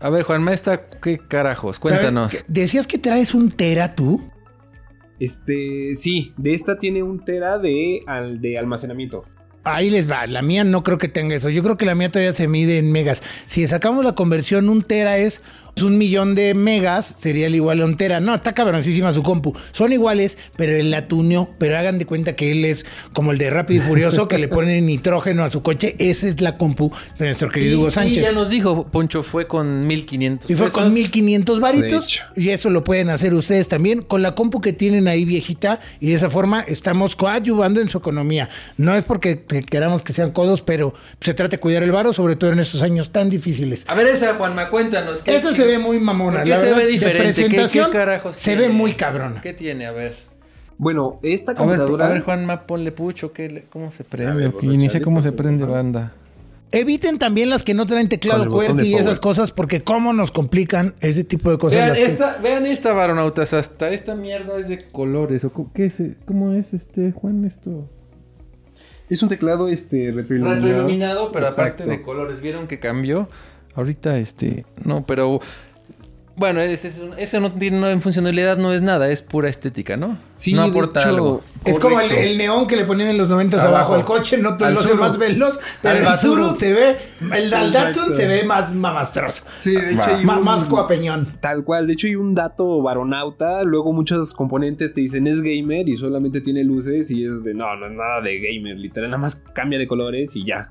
A 0.00 0.10
ver, 0.10 0.22
Juanma, 0.22 0.52
esta, 0.52 0.88
¿qué 0.88 1.18
carajos? 1.18 1.78
Cuéntanos. 1.78 2.32
Ver, 2.32 2.44
Decías 2.46 2.86
que 2.86 2.98
traes 2.98 3.34
un 3.34 3.50
tera 3.50 3.94
tú. 3.94 4.20
Este, 5.18 5.94
sí, 5.94 6.32
de 6.36 6.54
esta 6.54 6.78
tiene 6.78 7.02
un 7.02 7.24
tera 7.24 7.58
de, 7.58 8.00
al, 8.06 8.40
de 8.40 8.56
almacenamiento. 8.58 9.24
Ahí 9.64 9.90
les 9.90 10.10
va. 10.10 10.26
La 10.26 10.42
mía 10.42 10.64
no 10.64 10.82
creo 10.82 10.98
que 10.98 11.08
tenga 11.08 11.36
eso. 11.36 11.50
Yo 11.50 11.62
creo 11.62 11.76
que 11.76 11.84
la 11.84 11.94
mía 11.94 12.10
todavía 12.10 12.32
se 12.32 12.48
mide 12.48 12.78
en 12.78 12.90
megas. 12.92 13.22
Si 13.46 13.66
sacamos 13.68 14.04
la 14.04 14.14
conversión, 14.14 14.68
un 14.68 14.82
tera 14.82 15.18
es 15.18 15.42
un 15.82 15.98
millón 15.98 16.34
de 16.34 16.54
megas, 16.54 17.14
sería 17.18 17.46
el 17.46 17.54
igual 17.54 17.80
a 17.80 17.84
un 17.84 17.96
tera. 17.96 18.20
No, 18.20 18.34
está 18.34 18.54
cabroncísima 18.54 19.12
su 19.12 19.22
compu. 19.22 19.54
Son 19.72 19.92
iguales, 19.92 20.38
pero 20.56 20.74
él 20.76 20.90
la 20.90 21.08
tuneó. 21.08 21.48
Pero 21.58 21.76
hagan 21.78 21.98
de 21.98 22.06
cuenta 22.06 22.34
que 22.36 22.50
él 22.52 22.64
es 22.64 22.84
como 23.12 23.32
el 23.32 23.38
de 23.38 23.50
Rápido 23.50 23.82
y 23.82 23.86
Furioso, 23.86 24.28
que 24.28 24.38
le 24.38 24.48
ponen 24.48 24.86
nitrógeno 24.86 25.44
a 25.44 25.50
su 25.50 25.62
coche. 25.62 25.96
Esa 25.98 26.28
es 26.28 26.40
la 26.40 26.56
compu 26.58 26.90
de 27.18 27.26
nuestro 27.26 27.48
querido 27.48 27.72
Y- 27.72 27.76
Hugo 27.76 27.88
y 27.88 27.92
Sánchez. 27.92 28.22
ya 28.22 28.32
nos 28.32 28.50
dijo, 28.50 28.86
Poncho, 28.88 29.22
fue 29.22 29.46
con 29.46 29.86
1500 29.86 30.50
Y 30.50 30.54
fue 30.54 30.66
pesos. 30.66 30.82
con 30.82 30.92
1500 30.94 31.56
De 31.56 31.62
varitos. 31.62 32.22
Y 32.36 32.50
eso 32.50 32.70
lo 32.70 32.84
pueden 32.84 33.10
hacer 33.10 33.34
ustedes 33.34 33.68
también 33.68 34.02
con 34.02 34.22
la 34.22 34.34
compu 34.34 34.60
que 34.60 34.72
tienen 34.72 35.08
ahí 35.08 35.24
viejita. 35.24 35.80
Y 36.00 36.08
de 36.10 36.14
esa 36.14 36.30
forma 36.30 36.60
estamos 36.60 37.16
coadyuvando 37.16 37.80
en 37.80 37.88
su 37.88 37.98
economía. 37.98 38.48
No 38.76 38.94
es 38.94 39.04
porque 39.04 39.42
que- 39.42 39.62
queramos 39.62 40.02
que 40.02 40.12
sean 40.12 40.30
codos, 40.32 40.62
pero 40.62 40.94
se 41.20 41.34
trata 41.34 41.56
de 41.56 41.60
cuidar 41.60 41.82
el 41.82 41.92
varo, 41.92 42.12
sobre 42.12 42.36
todo 42.36 42.52
en 42.52 42.60
estos 42.60 42.82
años 42.82 43.10
tan 43.10 43.28
difíciles. 43.30 43.82
A 43.86 43.94
ver 43.94 44.06
esa, 44.08 44.34
Juanma, 44.34 44.70
cuéntanos. 44.70 45.22
¿qué- 45.22 45.40
se 45.48 45.64
ve 45.72 45.78
muy 45.78 45.98
mamona. 46.00 46.38
¿por 46.38 46.44
qué 46.44 46.50
la 46.50 46.56
se 46.56 46.62
verdad, 46.64 46.78
ve 46.78 46.84
de 46.86 46.90
diferente? 46.92 47.48
¿Qué- 47.48 47.66
qué 47.72 47.84
carajos 47.92 48.36
Se 48.36 48.50
tiene? 48.52 48.68
ve 48.68 48.74
muy 48.74 48.94
cabrona. 48.94 49.40
¿Qué 49.40 49.52
tiene? 49.52 49.86
A 49.86 49.92
ver. 49.92 50.14
Bueno, 50.78 51.18
esta 51.22 51.52
A 51.52 51.54
ver, 51.54 51.64
computadora... 51.64 52.06
a 52.06 52.08
ver, 52.10 52.22
Juanma, 52.22 52.66
ponle 52.66 52.92
pucho. 52.92 53.32
¿qué 53.32 53.64
¿Cómo 53.70 53.90
se 53.90 54.04
prende? 54.04 54.32
A 54.32 54.34
ver, 54.34 54.48
Aquí, 54.56 54.68
ni 54.68 54.88
sé 54.88 55.00
cómo 55.00 55.22
se 55.22 55.32
prende 55.32 55.64
banda. 55.64 56.12
Eviten 56.70 57.18
también 57.18 57.48
las 57.48 57.64
que 57.64 57.72
no 57.72 57.86
traen 57.86 58.10
teclado 58.10 58.46
QWERTY 58.46 58.88
y 58.88 58.94
esas 58.94 59.18
cosas, 59.20 59.52
porque 59.52 59.82
cómo 59.82 60.12
nos 60.12 60.30
complican 60.30 60.94
ese 61.00 61.24
tipo 61.24 61.50
de 61.50 61.56
cosas. 61.56 61.76
Vean 61.78 61.88
las 61.88 61.98
que- 61.98 62.04
esta, 62.04 62.36
vean 62.42 62.66
esta, 62.66 62.92
varonautas. 62.92 63.54
Hasta 63.54 63.88
esta 63.90 64.14
mierda 64.14 64.58
es 64.60 64.68
de 64.68 64.86
colores. 64.90 65.44
¿o 65.44 65.52
qué 65.74 65.86
es? 65.86 66.00
¿Cómo 66.26 66.52
es 66.52 66.74
este, 66.74 67.10
Juan, 67.12 67.44
esto? 67.46 67.88
Es 69.08 69.22
un 69.22 69.30
teclado 69.30 69.68
este 69.68 70.12
retroiluminado. 70.12 70.60
Retroiluminado, 70.66 71.32
pero 71.32 71.48
aparte 71.48 71.86
de 71.86 72.02
colores. 72.02 72.42
¿Vieron 72.42 72.68
que 72.68 72.78
cambió? 72.78 73.30
Ahorita, 73.78 74.18
este... 74.18 74.66
No, 74.84 75.06
pero... 75.06 75.40
Bueno, 76.34 76.60
ese, 76.60 77.40
no 77.40 77.50
tiene 77.52 77.80
no, 77.80 77.88
en 77.88 78.00
funcionalidad, 78.00 78.56
no 78.58 78.72
es 78.72 78.80
nada, 78.80 79.08
es 79.10 79.22
pura 79.22 79.48
estética, 79.48 79.96
¿no? 79.96 80.18
Sí, 80.32 80.52
no 80.52 80.62
aporta 80.62 81.00
hecho, 81.00 81.08
algo. 81.08 81.44
Es 81.64 81.80
como 81.80 81.98
el, 82.00 82.38
neón 82.38 82.68
que 82.68 82.76
le 82.76 82.84
ponían 82.84 83.08
en 83.08 83.18
los 83.18 83.28
90 83.28 83.56
abajo, 83.56 83.74
Abajo. 83.74 83.94
al 83.94 84.04
coche, 84.04 84.38
no 84.38 84.56
te 84.56 84.70
lo 84.70 84.78
hace 84.78 84.94
más 84.94 85.18
veloz, 85.18 85.58
pero 85.82 86.06
Al 86.06 86.12
el. 86.12 86.18
Zuru 86.18 86.56
se 86.56 86.72
ve, 86.72 86.96
el 87.32 87.52
al 87.52 87.72
Datsun 87.72 88.14
se 88.14 88.28
ve 88.28 88.44
más 88.44 88.72
mamastroso, 88.72 89.42
Sí, 89.58 89.72
de 89.72 89.94
hecho 89.94 90.04
hay 90.04 90.24
un- 90.24 90.44
más 90.44 90.64
coapeñón. 90.66 91.26
Tal 91.40 91.64
cual, 91.64 91.88
de 91.88 91.94
hecho 91.94 92.06
hay 92.06 92.14
un 92.14 92.36
dato 92.36 92.82
varonauta, 92.82 93.64
luego 93.64 93.92
muchos 93.92 94.32
componentes 94.32 94.94
te 94.94 95.00
dicen 95.00 95.26
es 95.26 95.40
gamer 95.40 95.88
y 95.88 95.96
solamente 95.96 96.40
tiene 96.40 96.62
luces 96.62 97.10
y 97.10 97.24
es 97.24 97.42
de 97.42 97.52
no, 97.52 97.74
no 97.74 97.86
es 97.86 97.92
nada 97.92 98.20
de 98.20 98.38
gamer, 98.38 98.76
literal, 98.78 99.10
nada 99.10 99.20
más 99.20 99.42
cambia 99.54 99.76
de 99.80 99.88
colores 99.88 100.36
y 100.36 100.44
ya. 100.44 100.70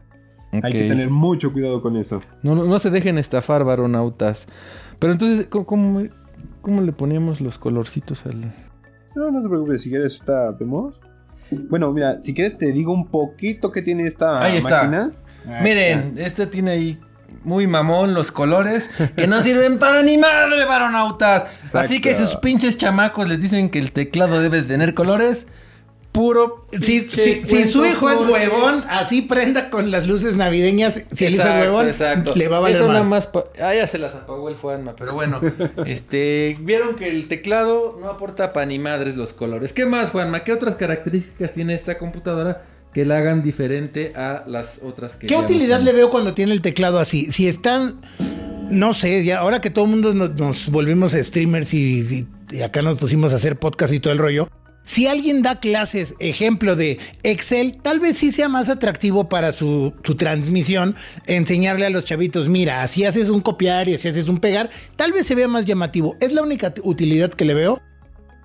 Hay 0.51 0.71
que 0.71 0.87
tener 0.87 1.09
mucho 1.09 1.51
cuidado 1.51 1.81
con 1.81 1.97
eso. 1.97 2.21
No, 2.41 2.55
no, 2.55 2.63
no 2.65 2.79
se 2.79 2.89
dejen 2.89 3.17
estafar, 3.17 3.63
varonautas. 3.63 4.47
Pero 4.99 5.13
entonces, 5.13 5.47
¿cómo, 5.47 5.65
cómo, 5.65 6.03
cómo 6.61 6.81
le 6.81 6.91
poníamos 6.91 7.41
los 7.41 7.57
colorcitos 7.57 8.25
al...? 8.25 8.53
No, 9.15 9.31
no 9.31 9.41
te 9.41 9.49
preocupes, 9.49 9.81
si 9.81 9.89
quieres 9.89 10.15
esta 10.15 10.51
vemos. 10.51 10.99
Bueno, 11.51 11.91
mira, 11.91 12.21
si 12.21 12.33
quieres 12.33 12.57
te 12.57 12.71
digo 12.71 12.93
un 12.93 13.07
poquito 13.07 13.71
que 13.71 13.81
tiene 13.81 14.05
esta 14.05 14.41
Ahí 14.43 14.57
está. 14.57 14.83
máquina. 14.83 15.11
Miren, 15.63 16.15
este 16.17 16.45
tiene 16.45 16.71
ahí 16.71 16.99
muy 17.43 17.67
mamón 17.67 18.13
los 18.13 18.31
colores 18.31 18.89
que 19.15 19.27
no 19.27 19.41
sirven 19.41 19.79
para 19.79 20.03
ni 20.03 20.17
madre, 20.17 20.65
varonautas. 20.65 21.73
Así 21.75 22.01
que 22.01 22.13
sus 22.13 22.35
pinches 22.37 22.77
chamacos 22.77 23.27
les 23.29 23.41
dicen 23.41 23.69
que 23.69 23.79
el 23.79 23.91
teclado 23.91 24.41
debe 24.41 24.61
de 24.61 24.67
tener 24.67 24.93
colores. 24.93 25.47
Puro. 26.17 26.65
Si, 26.79 27.01
si- 27.01 27.43
si 27.43 27.65
su 27.65 27.85
hijo 27.85 28.09
es 28.09 28.17
puro. 28.17 28.83
así 28.89 29.21
prenda 29.21 29.69
con 29.69 29.91
las 29.91 30.07
luces 30.07 30.35
navideñas. 30.35 31.03
Si 31.13 31.25
el 31.25 31.35
hijo 31.35 31.43
es 31.43 31.49
huevón, 31.61 31.87
exacto. 31.87 32.33
le 32.35 32.47
va 32.47 32.57
a 32.57 32.59
valer 32.61 32.75
Eso 32.77 32.87
nada 32.87 33.03
más. 33.03 33.29
Ah, 33.61 33.75
ya 33.75 33.85
se 33.87 33.97
las 33.99 34.15
apagó 34.15 34.49
el 34.49 34.55
Juanma. 34.55 34.95
Pero 34.97 35.13
bueno, 35.13 35.39
este. 35.85 36.57
Vieron 36.59 36.95
que 36.95 37.07
el 37.09 37.27
teclado 37.27 37.97
no 38.01 38.09
aporta 38.09 38.51
pa' 38.53 38.65
ni 38.65 38.79
madres 38.79 39.15
los 39.15 39.33
colores. 39.33 39.73
¿Qué 39.73 39.85
más, 39.85 40.09
Juanma? 40.09 40.43
¿Qué 40.43 40.51
otras 40.53 40.75
características 40.75 41.53
tiene 41.53 41.75
esta 41.75 41.97
computadora 41.97 42.63
que 42.93 43.05
la 43.05 43.17
hagan 43.19 43.43
diferente 43.43 44.13
a 44.15 44.43
las 44.47 44.79
otras 44.83 45.15
que 45.15 45.27
¿Qué 45.27 45.35
utilidad 45.35 45.81
le 45.81 45.91
veo 45.93 46.09
cuando 46.09 46.33
tiene 46.33 46.53
el 46.53 46.61
teclado 46.61 46.99
así? 46.99 47.31
Si 47.31 47.47
están, 47.47 48.01
no 48.71 48.93
sé, 48.93 49.23
ya 49.23 49.37
ahora 49.39 49.61
que 49.61 49.69
todo 49.69 49.85
el 49.85 49.91
mundo 49.91 50.13
nos, 50.15 50.31
nos 50.39 50.69
volvimos 50.69 51.11
streamers 51.13 51.73
y, 51.75 51.99
y- 51.99 52.27
y 52.57 52.61
acá 52.61 52.81
nos 52.81 52.97
pusimos 52.97 53.33
a 53.33 53.35
hacer 53.35 53.57
podcast 53.59 53.93
y 53.93 53.99
todo 53.99 54.13
el 54.13 54.19
rollo. 54.19 54.49
Si 54.87 55.05
alguien 55.05 55.41
da 55.41 55.59
clases, 55.59 56.15
ejemplo 56.19 56.77
de 56.77 56.97
Excel, 57.23 57.77
tal 57.81 57.99
vez 57.99 58.17
sí 58.17 58.31
sea 58.31 58.47
más 58.47 58.69
atractivo 58.69 59.27
para 59.27 59.51
su, 59.51 59.93
transmisión 60.17 60.95
enseñarle 61.25 61.85
a 61.85 61.89
los 61.89 62.05
chavitos, 62.05 62.47
mira, 62.47 62.81
así 62.81 63.03
haces 63.03 63.27
un 63.27 63.41
copiar 63.41 63.89
y 63.89 63.95
así 63.95 64.07
haces 64.07 64.29
un 64.29 64.39
pegar, 64.39 64.69
tal 64.95 65.11
vez 65.11 65.27
se 65.27 65.35
vea 65.35 65.49
más 65.49 65.65
llamativo. 65.65 66.15
Es 66.21 66.31
la 66.31 66.41
única 66.41 66.73
utilidad 66.83 67.33
que 67.33 67.43
le 67.43 67.53
veo. 67.53 67.81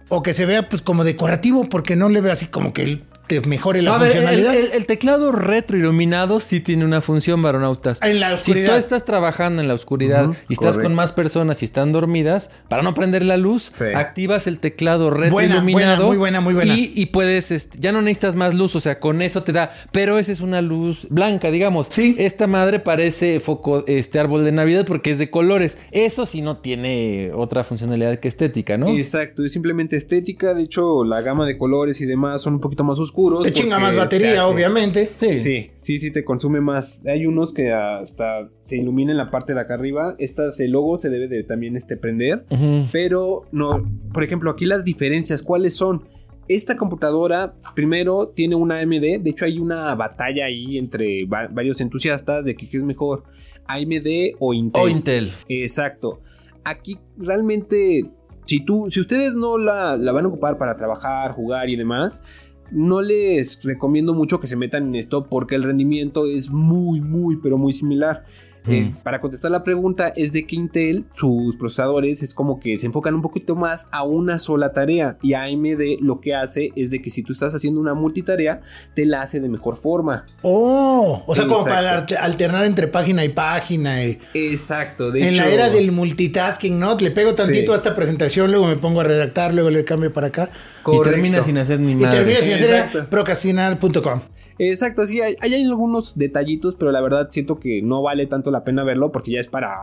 O 0.08 0.20
que 0.22 0.34
se 0.34 0.44
vea 0.44 0.68
pues 0.68 0.82
como 0.82 1.04
decorativo, 1.04 1.68
porque 1.68 1.94
no 1.94 2.08
le 2.08 2.20
veo 2.20 2.32
así 2.32 2.46
como 2.46 2.72
que 2.72 2.82
el- 2.82 3.04
te 3.40 3.48
mejore 3.48 3.82
la 3.82 3.94
A 3.94 3.98
ver, 3.98 4.08
el, 4.08 4.12
funcionalidad. 4.18 4.54
el- 4.54 4.72
el 4.72 4.86
teclado 4.86 5.32
retroiluminado 5.32 6.40
sí 6.40 6.60
tiene 6.60 6.84
una 6.84 7.00
función, 7.00 7.40
varonautas. 7.42 8.00
En 8.02 8.20
la 8.20 8.28
Si 8.36 8.50
oscuridad. 8.52 8.72
tú 8.74 8.78
estás 8.78 9.04
trabajando 9.04 9.62
en 9.62 9.68
la 9.68 9.74
oscuridad 9.74 10.30
y 10.48 10.52
estás 10.54 10.72
correcto. 10.72 10.82
con 10.82 10.94
más 10.94 11.12
personas 11.12 11.62
y 11.62 11.64
están 11.64 11.92
dormidas, 11.92 12.50
para 12.68 12.82
no 12.82 12.94
prender 12.94 13.24
la 13.24 13.36
luz, 13.36 13.64
Sí. 13.72 13.84
activas 13.94 14.46
el 14.46 14.58
teclado 14.58 15.10
retroiluminado. 15.10 15.72
buena, 15.72 16.06
muy 16.06 16.16
buena, 16.16 16.40
muy 16.40 16.54
buena. 16.54 16.74
Y, 16.76 16.92
y 16.94 17.06
puedes, 17.06 17.50
este, 17.50 17.78
ya 17.80 17.92
no 17.92 18.02
necesitas 18.02 18.36
más 18.36 18.54
luz, 18.54 18.74
o 18.76 18.80
sea, 18.80 18.98
con 19.00 19.22
eso 19.22 19.42
te 19.42 19.52
da. 19.52 19.72
Pero 19.92 20.18
esa 20.18 20.32
es 20.32 20.40
una 20.40 20.60
luz 20.62 21.06
blanca, 21.10 21.50
digamos. 21.50 21.88
Sí. 21.90 22.14
Esta 22.18 22.46
madre 22.46 22.80
parece 22.80 23.40
foco, 23.40 23.84
este 23.86 24.18
árbol 24.18 24.44
de 24.44 24.52
Navidad 24.52 24.84
porque 24.86 25.10
es 25.10 25.18
de 25.18 25.30
colores. 25.30 25.76
Eso 25.90 26.26
sí 26.26 26.42
no 26.42 26.58
tiene 26.58 27.30
otra 27.34 27.64
funcionalidad 27.64 28.18
que 28.18 28.28
estética, 28.28 28.76
¿no? 28.78 28.88
Exacto, 28.88 29.44
es 29.44 29.52
simplemente 29.52 29.96
estética. 29.96 30.54
De 30.54 30.62
hecho, 30.64 31.04
la 31.04 31.20
gama 31.22 31.46
de 31.46 31.56
colores 31.58 32.00
y 32.00 32.06
demás 32.06 32.42
son 32.42 32.54
un 32.54 32.60
poquito 32.60 32.84
más 32.84 32.98
oscuros. 32.98 33.21
Te 33.42 33.52
chinga 33.52 33.78
más 33.78 33.94
batería, 33.96 34.32
hace- 34.32 34.40
obviamente. 34.54 35.10
Sí. 35.20 35.30
Sí, 35.32 35.70
sí, 35.76 36.00
sí, 36.00 36.10
te 36.10 36.24
consume 36.24 36.60
más. 36.60 37.00
Hay 37.06 37.26
unos 37.26 37.52
que 37.52 37.72
hasta 37.72 38.48
se 38.60 38.76
ilumina 38.76 39.12
en 39.12 39.18
la 39.18 39.30
parte 39.30 39.54
de 39.54 39.60
acá 39.60 39.74
arriba. 39.74 40.14
Esta, 40.18 40.50
el 40.58 40.70
logo 40.72 40.96
se 40.96 41.10
debe 41.10 41.28
de 41.28 41.42
también 41.44 41.76
este 41.76 41.96
prender. 41.96 42.44
Pero 42.92 43.42
no, 43.52 43.82
por 44.12 44.24
ejemplo, 44.24 44.50
aquí 44.50 44.64
las 44.64 44.84
diferencias, 44.84 45.42
¿cuáles 45.42 45.74
son? 45.74 46.04
Esta 46.48 46.76
computadora, 46.76 47.54
primero, 47.74 48.28
tiene 48.28 48.56
una 48.56 48.80
AMD. 48.80 49.20
De 49.20 49.30
hecho, 49.30 49.44
hay 49.44 49.58
una 49.58 49.94
batalla 49.94 50.46
ahí 50.46 50.76
entre 50.76 51.24
va- 51.24 51.48
varios 51.48 51.80
entusiastas 51.80 52.44
de 52.44 52.56
que 52.56 52.68
qué 52.68 52.78
es 52.78 52.82
mejor, 52.82 53.22
AMD 53.66 54.34
o 54.40 54.52
Intel. 54.52 54.82
O 54.82 54.88
Intel. 54.88 55.30
Exacto. 55.48 56.20
Aquí 56.64 56.98
realmente, 57.16 58.04
si 58.44 58.64
tú, 58.64 58.90
si 58.90 59.00
ustedes 59.00 59.34
no 59.34 59.56
la, 59.56 59.96
la 59.96 60.12
van 60.12 60.24
a 60.24 60.28
ocupar 60.28 60.58
para 60.58 60.76
trabajar, 60.76 61.30
jugar 61.32 61.68
y 61.70 61.76
demás, 61.76 62.22
no 62.72 63.02
les 63.02 63.62
recomiendo 63.62 64.14
mucho 64.14 64.40
que 64.40 64.46
se 64.46 64.56
metan 64.56 64.88
en 64.88 64.94
esto 64.96 65.26
porque 65.26 65.54
el 65.54 65.62
rendimiento 65.62 66.26
es 66.26 66.50
muy, 66.50 67.00
muy, 67.00 67.36
pero 67.36 67.58
muy 67.58 67.72
similar. 67.72 68.24
Eh, 68.66 68.82
Mm. 68.82 69.02
para 69.02 69.20
contestar 69.20 69.50
la 69.50 69.64
pregunta, 69.64 70.12
es 70.14 70.32
de 70.32 70.46
que 70.46 70.54
Intel, 70.56 71.04
sus 71.10 71.56
procesadores, 71.56 72.22
es 72.22 72.32
como 72.32 72.60
que 72.60 72.78
se 72.78 72.86
enfocan 72.86 73.14
un 73.14 73.22
poquito 73.22 73.56
más 73.56 73.88
a 73.90 74.04
una 74.04 74.38
sola 74.38 74.72
tarea. 74.72 75.16
Y 75.22 75.34
AMD 75.34 75.98
lo 76.00 76.20
que 76.20 76.34
hace 76.34 76.70
es 76.76 76.90
de 76.90 77.02
que 77.02 77.10
si 77.10 77.22
tú 77.22 77.32
estás 77.32 77.54
haciendo 77.54 77.80
una 77.80 77.94
multitarea, 77.94 78.60
te 78.94 79.04
la 79.04 79.22
hace 79.22 79.40
de 79.40 79.48
mejor 79.48 79.76
forma. 79.76 80.26
Oh, 80.42 81.22
o 81.26 81.34
sea, 81.34 81.46
como 81.46 81.64
para 81.64 81.98
alter- 81.98 82.18
alternar 82.18 82.64
entre 82.64 82.86
página 82.88 83.24
y 83.24 83.30
página. 83.30 84.04
y- 84.04 84.18
Exacto. 84.34 85.10
De 85.10 85.26
en 85.26 85.36
la 85.36 85.48
era 85.48 85.68
del 85.68 85.90
multitasking, 85.92 86.78
¿no? 86.78 86.96
Le 86.96 87.10
pego 87.10 87.32
tantito 87.34 87.72
Sí. 87.72 87.72
a 87.72 87.76
esta 87.76 87.94
presentación, 87.94 88.50
luego 88.50 88.66
me 88.66 88.76
pongo 88.76 89.00
a 89.00 89.04
redactar, 89.04 89.52
luego 89.54 89.70
le 89.70 89.84
cambio 89.84 90.12
para 90.12 90.28
acá. 90.28 90.50
Y 90.86 91.02
termina 91.02 91.42
sin 91.42 91.58
hacer 91.58 91.80
ni 91.80 91.92
Y 91.92 91.94
madre. 91.96 92.18
termina 92.18 92.38
sin 92.40 92.52
hacer 92.54 93.08
procrastinar.com. 93.08 94.20
Exacto, 94.64 95.04
sí, 95.06 95.20
hay, 95.20 95.34
hay 95.40 95.54
algunos 95.54 96.16
detallitos, 96.16 96.76
pero 96.76 96.92
la 96.92 97.00
verdad 97.00 97.28
siento 97.30 97.58
que 97.58 97.82
no 97.82 98.00
vale 98.00 98.26
tanto 98.26 98.52
la 98.52 98.62
pena 98.62 98.84
verlo 98.84 99.10
porque 99.10 99.32
ya 99.32 99.40
es 99.40 99.48
para, 99.48 99.80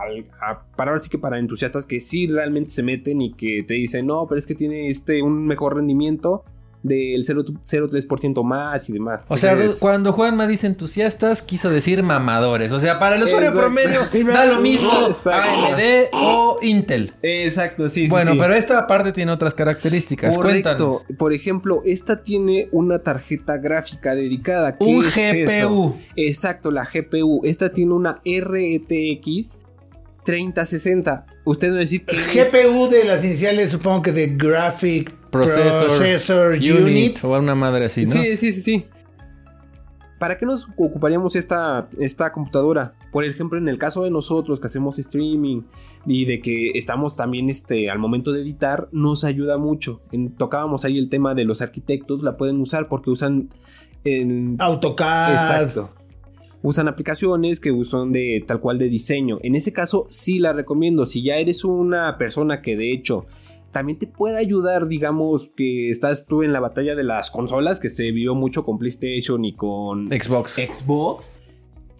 para 0.78 0.92
ahora 0.92 1.00
sí 1.00 1.10
que 1.10 1.18
para 1.18 1.38
entusiastas 1.38 1.86
que 1.86 2.00
sí 2.00 2.28
realmente 2.28 2.72
se 2.72 2.82
meten 2.82 3.22
y 3.22 3.34
que 3.34 3.64
te 3.64 3.74
dicen, 3.74 4.08
no, 4.08 4.26
pero 4.28 4.40
es 4.40 4.48
que 4.48 4.56
tiene 4.56 4.88
este 4.88 5.22
un 5.22 5.46
mejor 5.46 5.76
rendimiento. 5.76 6.46
Del 6.82 7.26
0.03% 7.26 8.44
más 8.44 8.90
y 8.90 8.94
demás. 8.94 9.22
O 9.28 9.36
sea, 9.38 9.58
cuando 9.80 10.14
Juanma 10.14 10.48
dice 10.48 10.68
entusiastas, 10.68 11.42
quiso 11.42 11.70
decir 11.70 12.04
mamadores. 12.04 12.72
O 12.72 12.80
sea, 12.80 13.00
para 13.00 13.18
el 13.18 13.24
usuario 13.24 13.50
Exacto. 13.50 13.68
promedio 14.10 14.28
da 14.34 14.46
lo 14.46 14.62
mismo 14.62 14.90
Exacto. 15.08 15.50
AMD 15.74 15.82
o 16.14 16.58
Intel. 16.62 17.14
Exacto, 17.22 17.90
sí, 17.90 18.04
sí, 18.06 18.10
bueno, 18.10 18.32
sí. 18.34 18.38
pero 18.40 18.54
esta 18.54 18.88
parte 18.88 19.12
tiene 19.12 19.32
otras 19.32 19.54
características. 19.54 20.36
Correcto. 20.38 20.70
Cuéntanos. 20.70 21.18
Por 21.18 21.34
ejemplo, 21.34 21.82
esta 21.86 22.24
tiene 22.24 22.70
una 22.72 23.00
tarjeta 23.00 23.58
gráfica 23.58 24.16
dedicada. 24.16 24.78
¿Qué 24.78 24.86
Un 24.86 25.06
es 25.06 25.16
GPU. 25.16 25.50
eso? 25.52 25.96
Exacto, 26.16 26.72
la 26.72 26.86
GPU. 26.86 27.42
Esta 27.44 27.70
tiene 27.70 27.94
una 27.94 28.22
RTX 28.26 29.58
3060. 30.24 31.26
Usted 31.46 31.72
va 31.72 31.76
a 31.76 31.80
decir 31.80 32.06
que 32.06 32.18
es- 32.40 32.52
GPU 32.54 32.88
de 32.90 33.04
las 33.04 33.24
iniciales, 33.24 33.72
supongo 33.72 34.02
que 34.04 34.12
de 34.12 34.28
Graphic 34.28 35.14
Processor, 35.32 35.88
Processor, 35.88 36.54
Unit. 36.54 37.24
O 37.24 37.38
una 37.38 37.56
madre 37.56 37.86
así, 37.86 38.04
¿no? 38.04 38.12
Sí, 38.12 38.38
sí, 38.38 38.52
sí, 38.52 38.62
sí. 38.62 38.86
¿Para 40.18 40.38
qué 40.38 40.46
nos 40.46 40.68
ocuparíamos 40.76 41.38
esta, 41.38 41.88
esta 41.98 42.34
computadora? 42.34 42.94
Por 43.14 43.24
ejemplo, 43.24 43.58
en 43.58 43.70
el 43.70 43.78
caso 43.78 44.04
de 44.04 44.12
nosotros 44.12 44.60
que 44.60 44.68
hacemos 44.68 45.00
streaming 45.00 45.62
y 46.06 46.26
de 46.26 46.42
que 46.42 46.72
estamos 46.76 47.16
también 47.16 47.50
este, 47.50 47.90
al 47.90 48.00
momento 48.00 48.34
de 48.34 48.42
editar, 48.42 48.90
nos 48.92 49.24
ayuda 49.24 49.58
mucho. 49.58 50.02
En- 50.12 50.36
tocábamos 50.36 50.84
ahí 50.84 50.98
el 50.98 51.08
tema 51.08 51.36
de 51.36 51.46
los 51.46 51.62
arquitectos, 51.62 52.22
la 52.22 52.36
pueden 52.36 52.60
usar 52.60 52.90
porque 52.90 53.10
usan... 53.10 53.50
En, 54.04 54.58
AutoCAD. 54.60 55.32
Exacto. 55.32 55.90
Usan 56.62 56.90
aplicaciones 56.90 57.62
que 57.62 57.72
son 57.86 58.12
de 58.12 58.44
tal 58.46 58.60
cual 58.60 58.78
de 58.78 58.90
diseño. 58.90 59.40
En 59.42 59.56
ese 59.56 59.72
caso 59.72 60.06
sí 60.10 60.40
la 60.40 60.52
recomiendo. 60.52 61.06
Si 61.06 61.24
ya 61.24 61.38
eres 61.38 61.64
una 61.64 62.18
persona 62.18 62.62
que 62.62 62.76
de 62.76 62.92
hecho 62.92 63.26
también 63.72 64.00
te 64.00 64.08
puede 64.08 64.38
ayudar, 64.38 64.88
digamos 64.88 65.52
que 65.56 65.90
estás 65.90 66.26
tú 66.26 66.44
en 66.44 66.54
la 66.54 66.60
batalla 66.60 66.96
de 66.96 67.04
las 67.04 67.30
consolas, 67.30 67.80
que 67.80 67.90
se 67.90 68.12
vio 68.12 68.36
mucho 68.36 68.64
con 68.64 68.78
PlayStation 68.78 69.46
y 69.46 69.54
con 69.54 70.10
Xbox. 70.10 70.54
Xbox. 70.54 71.32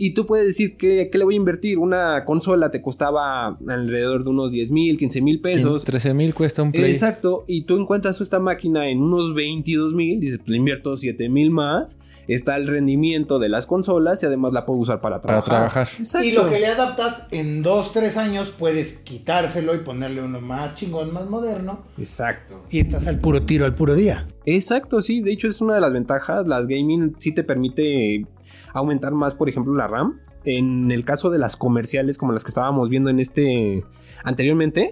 Y 0.02 0.12
tú 0.12 0.26
puedes 0.26 0.48
decir 0.48 0.78
que, 0.78 1.10
le 1.12 1.24
voy 1.26 1.34
a 1.34 1.38
invertir. 1.38 1.78
Una 1.78 2.24
consola 2.24 2.72
te 2.72 2.82
costaba 2.82 3.58
alrededor 3.68 4.24
de 4.24 4.30
unos 4.30 4.50
10 4.50 4.72
mil, 4.72 4.98
15 4.98 5.22
mil 5.22 5.42
pesos. 5.42 5.84
13 5.84 6.14
mil 6.14 6.34
cuesta 6.34 6.64
un 6.64 6.72
Play. 6.72 6.90
Exacto, 6.90 7.44
y 7.48 7.64
tú 7.64 7.78
encuentras 7.78 8.22
esta 8.22 8.40
máquina 8.40 8.88
en 8.88 9.02
unos 9.02 9.36
22 9.36 9.94
mil, 9.94 10.22
dices, 10.22 10.40
le 10.46 10.56
invierto 10.56 10.96
7 10.96 11.28
mil 11.28 11.52
más, 11.52 12.00
está 12.34 12.56
el 12.56 12.68
rendimiento 12.68 13.40
de 13.40 13.50
las 13.50 13.66
consolas 13.66 14.22
y 14.24 14.26
además 14.26 14.54
la 14.54 14.66
puedo 14.66 14.80
usar 14.80 15.02
para 15.02 15.20
Para 15.22 15.42
trabajar. 15.42 15.72
trabajar. 15.72 15.88
Exacto. 16.00 16.28
Y 16.28 16.32
lo 16.32 16.50
que 16.50 16.60
le 16.60 16.68
adaptas 16.68 17.26
en 17.32 17.62
dos, 17.64 17.92
tres 17.92 18.18
años, 18.18 18.54
puedes 18.58 18.98
quitárselo 19.00 19.76
y 19.76 19.80
ponerle 19.80 20.22
uno 20.22 20.40
más 20.42 20.76
chingón, 20.76 21.14
más 21.14 21.30
moderno. 21.30 21.84
Exacto. 21.98 22.64
Y 22.70 22.80
estás 22.80 23.08
al 23.08 23.20
puro 23.20 23.44
tiro, 23.44 23.66
al 23.66 23.76
puro 23.76 23.96
día. 23.96 24.28
Exacto, 24.46 25.02
sí, 25.02 25.22
de 25.22 25.32
hecho 25.32 25.48
es 25.48 25.62
una 25.62 25.76
de 25.76 25.82
las 25.82 25.92
ventajas, 25.92 26.48
las 26.48 26.68
gaming 26.68 27.16
sí 27.18 27.34
te 27.34 27.44
permite 27.44 28.26
aumentar 28.74 29.12
más, 29.14 29.36
por 29.36 29.50
ejemplo, 29.50 29.74
la 29.74 29.88
RAM. 29.88 30.20
En 30.46 30.92
el 30.92 31.04
caso 31.06 31.30
de 31.30 31.38
las 31.38 31.56
comerciales 31.58 32.18
como 32.18 32.32
las 32.32 32.44
que 32.44 32.50
estábamos 32.50 32.90
viendo 32.90 33.10
en 33.10 33.20
este 33.20 33.84
anteriormente, 34.24 34.92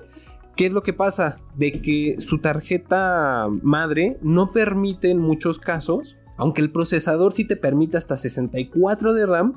¿Qué 0.58 0.66
es 0.66 0.72
lo 0.72 0.82
que 0.82 0.92
pasa? 0.92 1.38
De 1.56 1.72
que 1.72 2.16
su 2.18 2.40
tarjeta 2.40 3.46
madre 3.62 4.18
no 4.24 4.52
permite 4.52 5.12
en 5.12 5.20
muchos 5.20 5.60
casos, 5.60 6.18
aunque 6.38 6.62
el 6.62 6.72
procesador 6.72 7.34
sí 7.34 7.46
te 7.46 7.56
permite 7.56 7.98
hasta 7.98 8.16
64 8.16 9.14
de 9.14 9.26
RAM, 9.26 9.56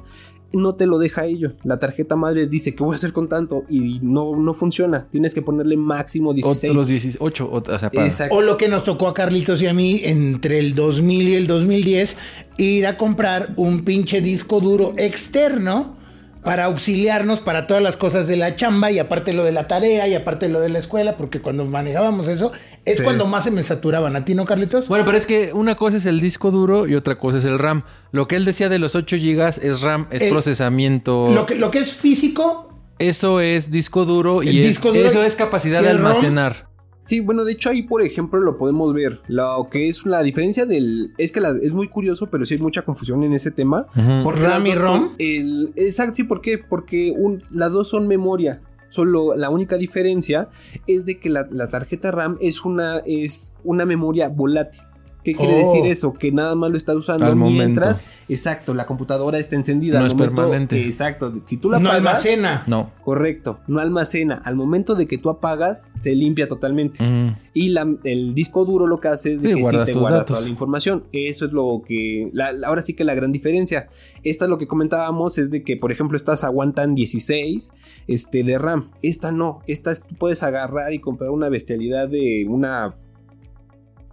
no 0.53 0.75
te 0.75 0.87
lo 0.87 0.99
deja 0.99 1.27
ello. 1.27 1.53
La 1.63 1.79
tarjeta 1.79 2.17
madre 2.17 2.47
dice 2.47 2.75
que 2.75 2.83
voy 2.83 2.95
a 2.95 2.97
hacer 2.97 3.13
con 3.13 3.29
tanto 3.29 3.65
y 3.69 4.01
no, 4.01 4.37
no 4.37 4.55
funciona. 4.55 5.07
Tienes 5.11 5.35
que 5.35 5.43
ponerle 5.43 5.77
máximo 5.77 6.35
16. 6.35 6.73
Otros 6.73 6.89
18, 6.89 7.51
o 7.51 7.79
sea, 7.79 7.91
para... 7.91 8.07
Exacto. 8.07 8.35
O 8.35 8.43
lo 8.43 8.57
que 8.57 8.69
nos 8.69 8.85
tocó 8.85 9.07
a 9.09 9.15
Carlitos 9.15 9.63
y 9.63 9.67
a 9.67 9.75
mí 9.75 10.01
entre 10.03 10.59
el 10.59 10.75
2000 10.75 11.29
y 11.29 11.35
el 11.35 11.47
2010, 11.47 12.17
ir 12.57 12.87
a 12.87 12.97
comprar 12.97 13.51
un 13.57 13.85
pinche 13.85 14.21
disco 14.21 14.61
duro 14.61 14.95
externo 14.97 16.01
para 16.43 16.65
auxiliarnos 16.65 17.41
para 17.41 17.67
todas 17.67 17.83
las 17.83 17.97
cosas 17.97 18.27
de 18.27 18.37
la 18.37 18.57
chamba 18.57 18.91
y 18.91 18.99
aparte 18.99 19.35
lo 19.35 19.45
de 19.45 19.53
la 19.53 19.69
tarea 19.69 20.09
y 20.09 20.15
aparte 20.15 20.49
lo 20.49 20.61
de 20.61 20.71
la 20.71 20.79
escuela, 20.79 21.17
porque 21.17 21.41
cuando 21.43 21.67
manejábamos 21.67 22.29
eso 22.29 22.53
es 22.85 22.97
Sí. 22.99 23.03
cuando 23.03 23.27
más 23.27 23.45
se 23.45 23.51
me 23.51 23.63
saturaban. 23.63 24.17
¿A 24.17 24.25
ti 24.25 24.35
no, 24.35 24.45
Carlitos? 24.47 24.89
Bueno, 24.89 25.05
pero 25.05 25.19
es 25.19 25.27
que 25.27 25.53
una 25.53 25.75
cosa 25.75 25.97
es 25.99 26.07
el 26.07 26.21
disco 26.21 26.51
duro 26.51 26.87
y 26.87 26.95
otra 26.95 27.19
cosa 27.19 27.39
es 27.39 27.45
el 27.45 27.59
RAM. 27.59 27.83
Lo 28.13 28.27
que 28.29 28.37
él 28.37 28.45
decía 28.45 28.69
de 28.69 28.79
los 28.79 28.95
8 28.95 29.17
GB 29.17 29.49
es 29.63 29.83
RAM, 29.83 30.07
es 30.11 30.23
El- 30.23 30.31
procesamiento. 30.31 31.31
Lo 31.35 31.47
que, 31.47 31.55
lo 31.57 31.71
que 31.71 31.79
es 31.81 31.93
físico, 31.95 32.69
Eso 32.99 33.41
es 33.41 33.71
disco 33.71 34.05
duro 34.05 34.43
y 34.43 34.61
es- 34.61 34.67
disco 34.67 34.93
duro 34.93 35.07
eso 35.09 35.23
es 35.23 35.35
capacidad 35.35 35.83
de 35.83 35.93
ROM. 35.93 36.07
almacenar. 36.07 36.69
Sí, 37.07 37.19
bueno, 37.21 37.45
de 37.45 37.53
hecho 37.53 37.71
ahí, 37.71 37.83
por 37.83 38.03
ejemplo, 38.03 38.39
lo 38.41 38.57
podemos 38.57 38.95
ver. 38.95 39.21
Lo 39.27 39.69
que 39.71 39.89
es 39.89 40.05
la 40.07 40.23
diferencia 40.23 40.65
del... 40.65 41.13
Es 41.19 41.33
que 41.33 41.41
la- 41.41 41.57
es 41.61 41.73
muy 41.73 41.89
curioso, 41.89 42.29
pero 42.31 42.45
sí 42.45 42.55
hay 42.55 42.61
mucha 42.61 42.83
confusión 42.83 43.25
en 43.25 43.33
ese 43.33 43.51
tema. 43.51 43.87
Porque 44.23 44.43
RAM 44.43 44.65
y 44.67 44.75
ROM. 44.75 45.09
El, 45.19 45.73
exacto, 45.77 46.15
sí, 46.15 46.25
¿por 46.25 46.41
qué? 46.41 46.59
Porque 46.59 47.13
un- 47.17 47.43
las 47.51 47.73
dos 47.73 47.89
son 47.89 48.07
memoria. 48.07 48.61
Solo 48.91 49.35
la 49.35 49.49
única 49.49 49.77
diferencia 49.77 50.49
es 50.87 51.07
de 51.07 51.19
que 51.19 51.31
la, 51.31 51.49
la 51.51 51.69
tarjeta 51.69 52.11
RAM 52.11 52.37
es 52.41 52.65
una, 52.65 52.99
es 53.07 53.57
una 53.65 53.87
memoria 53.87 54.29
volátil. 54.29 54.83
¿Qué 55.25 55.35
quiere 55.35 55.53
Oh. 55.55 55.59
decir 55.59 55.87
eso? 55.91 56.15
Que 56.15 56.33
nada 56.33 56.55
más 56.55 56.71
lo 56.71 56.77
estás 56.77 56.97
usando 56.97 57.27
Al 57.27 57.37
mientras, 57.37 58.03
momento. 58.03 58.23
exacto, 58.29 58.75
la 58.75 58.87
computadora 58.87 59.39
está 59.39 59.57
encendida. 59.57 59.99
No 59.99 60.05
Al 60.05 60.11
es 60.11 60.15
momento- 60.15 60.35
permanente. 60.37 60.85
Exacto. 60.85 61.33
Si 61.45 61.57
tú 61.59 61.69
la 61.71 61.79
no 61.79 61.91
apagas, 61.91 62.07
almacena. 62.25 62.65
No. 62.67 62.91
correcto, 63.05 63.59
no 63.67 63.81
almacena. 63.81 64.41
Al 64.45 64.57
momento 64.57 64.95
de 64.95 65.07
que 65.07 65.19
tú 65.19 65.29
apagas, 65.31 65.89
se 66.01 66.15
limpia 66.15 66.49
totalmente. 66.49 67.03
Mm. 67.05 67.37
Y 67.55 67.69
la- 67.71 67.95
el 68.05 68.35
disco 68.35 68.65
duro 68.65 68.87
lo 68.87 69.01
que 69.01 69.09
hace 69.09 69.35
es 69.35 69.43
de 69.43 69.49
Sí, 69.49 69.55
que 69.57 69.63
sí 69.63 69.77
te 69.85 69.93
guarda 69.95 70.19
datos. 70.19 70.27
toda 70.37 70.41
la 70.41 70.49
información. 70.49 71.05
Eso 71.13 71.45
es 71.47 71.53
lo 71.53 71.83
que. 71.87 72.31
la- 72.33 72.53
la- 72.53 72.69
ahora 72.69 72.81
sí 72.83 72.95
que 72.95 73.05
la 73.05 73.15
gran 73.15 73.33
diferencia. 73.33 73.89
Esta 74.23 74.47
lo 74.47 74.57
que 74.59 74.67
comentábamos 74.69 75.37
es 75.39 75.51
de 75.51 75.63
que, 75.63 75.77
por 75.77 75.93
ejemplo, 75.93 76.17
estas 76.17 76.45
aguantan 76.45 76.95
16 76.95 77.73
este, 78.07 78.43
de 78.43 78.59
RAM. 78.59 78.91
Esta 79.03 79.33
no. 79.33 79.61
Esta 79.67 79.91
es- 79.91 80.03
tú 80.03 80.15
puedes 80.15 80.43
agarrar 80.43 80.93
y 80.93 80.99
comprar 81.01 81.31
una 81.31 81.49
bestialidad 81.49 82.09
de 82.09 82.47
una. 82.49 82.95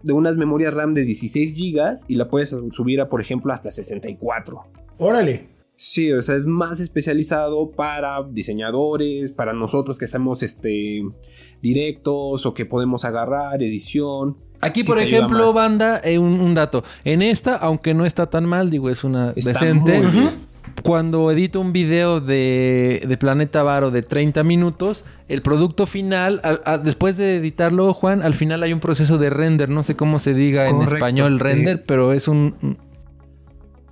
De 0.04 0.14
unas 0.14 0.36
memorias 0.36 0.74
RAM 0.74 0.94
de 0.94 1.04
16 1.04 1.54
GB 1.54 1.96
y 2.08 2.16
la 2.16 2.28
puedes 2.30 2.56
subir 2.72 3.02
a, 3.02 3.10
por 3.10 3.22
ejemplo, 3.22 3.52
hasta 3.52 3.72
64. 3.72 4.62
Órale. 5.00 5.58
Sí, 5.80 6.12
o 6.12 6.22
sea, 6.24 6.36
es 6.36 6.46
más 6.46 6.80
especializado 6.80 7.70
para 7.70 8.24
diseñadores, 8.32 9.32
para 9.32 9.54
nosotros 9.54 10.00
que 10.00 10.06
hacemos 10.06 10.42
este 10.42 11.04
directos 11.62 12.46
o 12.48 12.54
que 12.54 12.66
podemos 12.66 13.06
agarrar 13.06 13.62
edición. 13.62 14.38
Aquí, 14.60 14.82
Sí 14.82 14.88
por 14.90 15.00
ejemplo, 15.00 15.54
banda, 15.54 16.02
eh, 16.04 16.18
un, 16.18 16.40
un 16.40 16.56
dato. 16.56 16.84
En 17.04 17.22
esta, 17.22 17.56
aunque 17.56 17.94
no 17.94 18.08
está 18.08 18.28
tan 18.28 18.46
mal, 18.46 18.72
digo, 18.72 18.90
es 18.90 19.04
una 19.04 19.34
Está 19.36 19.52
decente. 19.54 20.00
muy 20.02 20.12
bien. 20.12 20.30
Cuando 20.84 21.30
edito 21.32 21.60
un 21.60 21.74
video 21.74 22.22
de, 22.22 23.04
de 23.08 23.18
Planeta 23.18 23.64
Varo 23.64 23.92
de 23.92 24.04
30 24.04 24.44
minutos, 24.44 25.04
el 25.28 25.42
producto 25.42 25.86
final, 25.86 26.40
al- 26.44 26.62
a- 26.66 26.78
después 26.78 27.18
de 27.18 27.36
editarlo, 27.38 27.94
Juan, 27.94 28.22
al 28.22 28.34
final 28.36 28.64
hay 28.64 28.74
un 28.74 28.80
proceso 28.80 29.18
de 29.18 29.30
render. 29.30 29.70
No 29.70 29.84
sé 29.84 29.96
cómo 29.96 30.20
se 30.20 30.34
diga 30.34 30.70
en 30.70 30.82
español 30.84 31.34
sí. 31.38 31.44
render, 31.44 31.84
pero 31.86 32.14
es 32.14 32.28
un... 32.28 32.56
un- 32.62 32.78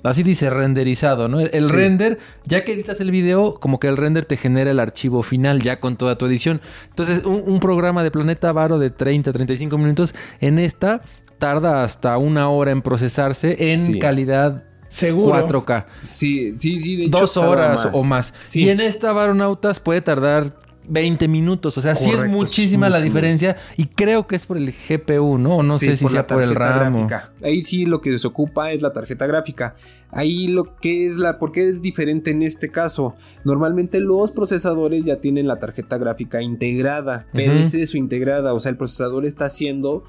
Así 0.03 0.21
dice 0.21 0.51
renderizado, 0.51 1.28
¿no? 1.28 1.39
El, 1.39 1.49
el 1.51 1.63
Sí. 1.63 1.76
render, 1.76 2.19
ya 2.45 2.63
que 2.63 2.73
editas 2.73 3.01
el 3.01 3.09
video, 3.09 3.55
como 3.59 3.80
que 3.80 3.88
el 3.88 3.97
render 3.97 4.23
te 4.26 4.38
genera 4.38 4.69
el 4.69 4.80
archivo 4.80 5.23
final 5.23 5.63
ya 5.63 5.80
con 5.80 5.97
toda 5.97 6.15
tu 6.15 6.28
edición. 6.28 6.61
Entonces, 6.89 7.23
un, 7.26 7.41
un 7.43 7.59
programa 7.59 8.03
de 8.03 8.11
Planeta 8.11 8.51
Varo 8.51 8.78
de 8.78 8.91
30, 8.91 9.32
35 9.34 9.76
minutos, 9.80 10.13
en 10.39 10.59
esta 10.59 11.01
tarda 11.39 11.84
hasta 11.84 12.19
una 12.19 12.49
hora 12.49 12.69
en 12.69 12.84
procesarse 12.84 13.71
en 13.73 13.80
Sí. 13.80 13.97
calidad 13.99 14.63
Seguro. 14.89 15.47
4K. 15.47 15.86
Sí, 16.01 16.55
sí, 16.57 16.79
sí, 16.79 16.95
de 16.95 17.03
hecho. 17.05 17.19
Dos 17.19 17.38
horas 17.38 17.88
o 17.91 18.03
más. 18.03 18.33
Sí. 18.45 18.63
Y 18.65 18.69
en 18.69 18.79
esta 18.79 19.11
Varonautas 19.11 19.79
puede 19.79 20.01
tardar 20.01 20.53
20 20.88 21.27
minutos. 21.27 21.77
O 21.77 21.81
sea, 21.81 21.95
sí 21.95 22.11
es 22.11 22.25
muchísima 22.27 22.88
es 22.88 22.91
la 22.93 23.01
diferencia. 23.01 23.57
Y 23.77 23.86
creo 23.88 24.27
que 24.27 24.36
es 24.36 24.45
por 24.45 24.57
el 24.57 24.71
GPU, 24.71 25.38
¿no? 25.38 25.57
O 25.57 25.63
no 25.63 25.77
Sí, 25.77 25.88
sé 25.88 25.97
si 25.97 26.03
por 26.05 26.11
sea 26.11 26.21
la 26.21 26.27
por 26.27 26.43
el 26.43 26.53
tarjeta 26.53 26.79
RAM. 26.79 27.07
Ahí 27.43 27.63
sí 27.63 27.86
lo 27.86 28.01
que 28.01 28.17
se 28.19 28.27
ocupa 28.27 28.71
es 28.71 28.81
la 28.81 28.93
tarjeta 28.93 29.25
gráfica. 29.27 29.75
Ahí 30.11 30.47
lo 30.47 30.75
que 30.77 31.07
es 31.07 31.17
la. 31.17 31.39
¿Por 31.39 31.51
qué 31.51 31.67
es 31.69 31.81
diferente 31.81 32.31
en 32.31 32.41
este 32.43 32.69
caso? 32.69 33.15
Normalmente 33.43 33.99
los 33.99 34.31
procesadores 34.31 35.03
ya 35.03 35.17
tienen 35.17 35.47
la 35.47 35.57
tarjeta 35.59 35.97
gráfica 35.97 36.41
integrada. 36.41 37.25
Pero 37.33 37.53
Ujú. 37.53 37.61
es 37.61 37.73
eso, 37.73 37.97
integrada. 37.97 38.53
O 38.53 38.59
sea, 38.59 38.69
el 38.69 38.77
procesador 38.77 39.25
está 39.25 39.45
haciendo. 39.45 40.03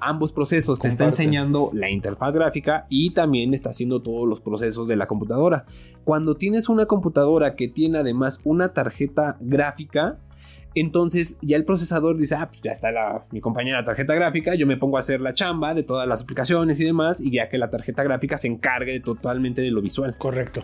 Ambos 0.00 0.32
procesos 0.32 0.78
te 0.78 0.88
está 0.88 1.04
enseñando 1.04 1.70
la 1.72 1.90
interfaz 1.90 2.34
gráfica 2.34 2.86
y 2.88 3.10
también 3.10 3.54
está 3.54 3.70
haciendo 3.70 4.00
todos 4.00 4.28
los 4.28 4.40
procesos 4.40 4.88
de 4.88 4.96
la 4.96 5.06
computadora. 5.06 5.64
Cuando 6.04 6.34
tienes 6.34 6.68
una 6.68 6.86
computadora 6.86 7.54
que 7.54 7.68
tiene 7.68 7.98
además 7.98 8.40
una 8.44 8.72
tarjeta 8.72 9.36
gráfica, 9.40 10.18
entonces 10.74 11.38
ya 11.40 11.56
el 11.56 11.64
procesador 11.64 12.18
dice, 12.18 12.34
ah, 12.34 12.48
pues 12.48 12.60
ya 12.60 12.72
está 12.72 12.90
la, 12.90 13.24
mi 13.32 13.40
compañera 13.40 13.82
tarjeta 13.82 14.14
gráfica, 14.14 14.54
yo 14.54 14.66
me 14.66 14.76
pongo 14.76 14.98
a 14.98 15.00
hacer 15.00 15.20
la 15.20 15.32
chamba 15.32 15.72
de 15.72 15.82
todas 15.82 16.06
las 16.06 16.22
aplicaciones 16.22 16.78
y 16.80 16.84
demás, 16.84 17.20
y 17.20 17.32
ya 17.32 17.48
que 17.48 17.56
la 17.56 17.70
tarjeta 17.70 18.02
gráfica 18.02 18.36
se 18.36 18.48
encargue 18.48 19.00
totalmente 19.00 19.62
de 19.62 19.70
lo 19.70 19.80
visual. 19.80 20.16
Correcto. 20.18 20.62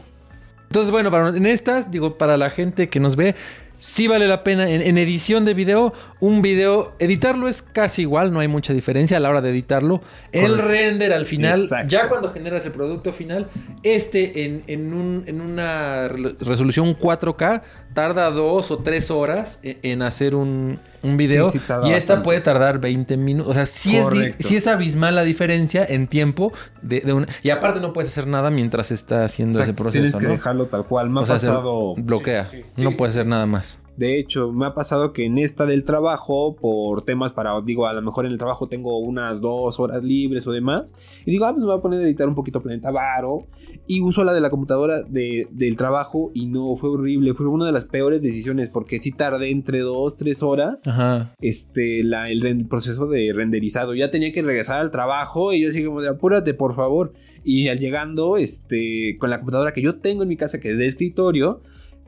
Entonces, 0.73 0.91
bueno, 0.91 1.11
para, 1.11 1.37
en 1.37 1.47
estas, 1.47 1.91
digo, 1.91 2.17
para 2.17 2.37
la 2.37 2.51
gente 2.51 2.89
que 2.89 3.01
nos 3.01 3.17
ve, 3.17 3.35
sí 3.83 4.07
vale 4.07 4.28
la 4.28 4.45
pena. 4.45 4.68
En, 4.70 4.80
en 4.80 4.97
edición 4.97 5.45
de 5.45 5.55
video, 5.55 5.93
un 6.20 6.41
video, 6.41 6.95
editarlo 7.01 7.49
es 7.49 7.62
casi 7.62 8.03
igual, 8.03 8.33
no 8.33 8.39
hay 8.39 8.47
mucha 8.47 8.72
diferencia 8.72 9.16
a 9.16 9.20
la 9.20 9.28
hora 9.28 9.41
de 9.41 9.51
editarlo. 9.51 10.01
El 10.30 10.53
Correcto. 10.53 10.68
render 10.68 11.12
al 11.12 11.26
final, 11.26 11.61
Exacto. 11.61 11.89
ya 11.89 12.09
cuando 12.09 12.30
generas 12.33 12.64
el 12.64 12.70
producto 12.72 13.12
final, 13.12 13.49
este 13.83 14.45
en, 14.45 14.62
en 14.68 14.95
un- 14.95 15.24
en 15.26 15.41
una 15.41 16.07
re- 16.09 16.37
resolución 16.39 16.97
4K 16.97 17.62
tarda 17.95 18.30
dos 18.30 18.70
o 18.70 18.78
tres 18.78 19.11
horas 19.11 19.59
en, 19.62 19.78
en 19.82 20.03
hacer 20.03 20.34
un, 20.34 20.78
un 21.03 21.16
video. 21.16 21.47
Sí, 21.47 21.59
sí, 21.59 21.64
tarda 21.66 21.86
y 21.88 21.90
esta 21.93 22.14
bastante. 22.14 22.24
puede 22.24 22.40
tardar 22.40 22.78
20 22.80 23.16
minutos. 23.16 23.51
O 23.51 23.55
sea, 23.55 23.66
sí 23.66 23.97
es, 23.97 24.09
di- 24.11 24.16
Correcto. 24.16 24.49
sí 24.49 24.57
es 24.57 24.66
abismal 24.66 25.14
la 25.14 25.22
diferencia 25.24 25.84
en 25.88 26.07
tiempo. 26.07 26.53
De, 26.80 27.01
de 27.01 27.12
una- 27.12 27.26
y 27.43 27.51
aparte 27.51 27.80
no 27.80 27.93
puedes 27.93 28.11
hacer 28.11 28.26
nada 28.26 28.51
mientras 28.51 28.90
está 28.93 29.24
haciendo 29.24 29.61
ese 29.61 29.74
proceso. 29.74 29.93
Tienes 30.03 30.16
que 30.16 30.26
¿no? 30.26 30.32
dejarlo 30.32 30.66
tal 30.66 30.84
cual. 30.86 31.11
Me 31.11 31.20
ha 31.20 31.22
O 31.22 31.26
sea, 31.26 31.36
se 31.36 31.51
bloquea. 31.97 32.49
No 32.76 32.93
puedes 32.97 33.14
hacer 33.16 33.26
nada 33.26 33.47
más. 33.47 33.78
De 33.97 34.18
hecho, 34.18 34.53
me 34.53 34.64
ha 34.66 34.74
pasado 34.74 35.12
que 35.12 35.26
en 35.26 35.36
esta 35.36 35.66
del 35.66 35.84
trabajo, 35.84 36.57
por 36.57 37.03
temas 37.03 37.32
para, 37.32 37.61
digo, 37.61 37.86
a 37.86 37.93
lo 37.93 38.01
mejor 38.03 38.24
en 38.24 38.32
el 38.32 38.38
trabajo 38.38 38.66
tengo 38.66 38.99
unas 38.99 39.40
dos 39.43 39.78
horas 39.78 40.03
libres 40.03 40.47
o 40.47 40.53
demás, 40.53 40.95
y 41.26 41.30
digo, 41.30 41.45
ah, 41.45 41.51
pues 41.53 41.61
me 41.61 41.66
voy 41.66 41.78
a 41.78 41.82
poner 41.82 42.01
a 42.01 42.05
editar 42.05 42.26
un 42.26 42.34
poquito 42.34 42.62
Planeta 42.62 42.90
Varo, 42.90 43.47
y 43.86 44.01
uso 44.01 44.24
la 44.24 44.32
de 44.32 44.40
la 44.40 44.49
computadora 44.51 45.03
de- 45.03 45.47
del 45.51 45.76
trabajo, 45.76 46.30
y 46.32 46.47
no, 46.47 46.74
fue 46.76 46.88
horrible, 46.90 47.34
fue 47.34 47.47
una 47.49 47.66
de 47.66 47.72
las 47.72 47.84
peores 47.84 48.22
decisiones, 48.22 48.70
porque 48.70 48.99
sí 48.99 49.12
tardé 49.12 49.51
entre 49.51 49.80
dos, 49.80 50.16
tres 50.16 50.43
horas, 50.43 50.86
Ajá. 50.86 51.34
este, 51.43 52.03
la, 52.03 52.30
el 52.30 52.66
proceso 52.66 53.07
de 53.09 53.32
renderizado, 53.34 53.95
ya 53.95 54.11
tenía 54.11 54.32
que 54.32 54.40
regresar 54.43 54.80
al 54.80 54.90
trabajo, 54.90 55.53
y 55.53 55.61
yo 55.62 55.68
así 55.68 55.84
como 55.84 56.01
de, 56.01 56.09
apúrate, 56.09 56.55
por 56.55 56.74
favor, 56.74 57.12
y 57.45 57.68
al 57.68 57.78
llegando, 57.78 58.36
este, 58.38 59.16
con 59.18 59.28
la 59.28 59.38
computadora 59.38 59.72
que 59.72 59.82
yo 59.82 59.97
tengo 59.99 60.22
en 60.22 60.28
mi 60.30 60.36
casa, 60.36 60.61
que 60.61 60.70
es 60.70 60.78
de 60.78 60.86
escritorio, 60.86 61.61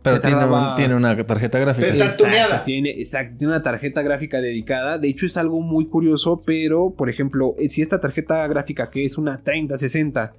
Pero 0.04 0.20
tiene, 0.20 0.36
tardaba- 0.36 0.70
un- 0.70 0.74
tiene 0.76 0.94
una 0.94 1.16
tarjeta 1.26 1.58
gráfica. 1.58 1.88
Exacto. 1.88 2.24
Tiene, 2.64 2.90
exacto, 2.90 3.36
tiene 3.38 3.54
una 3.54 3.62
tarjeta 3.62 4.02
gráfica 4.02 4.40
dedicada. 4.40 4.98
De 4.98 5.08
hecho, 5.08 5.26
es 5.26 5.36
algo 5.36 5.60
muy 5.60 5.86
curioso, 5.86 6.42
pero, 6.46 6.90
por 6.96 7.08
ejemplo, 7.10 7.54
eh, 7.58 7.68
si 7.68 7.82
esta 7.82 7.98
tarjeta 8.00 8.46
gráfica, 8.46 8.90
que 8.90 9.04
es 9.04 9.18
una 9.18 9.42
3060, 9.42 10.34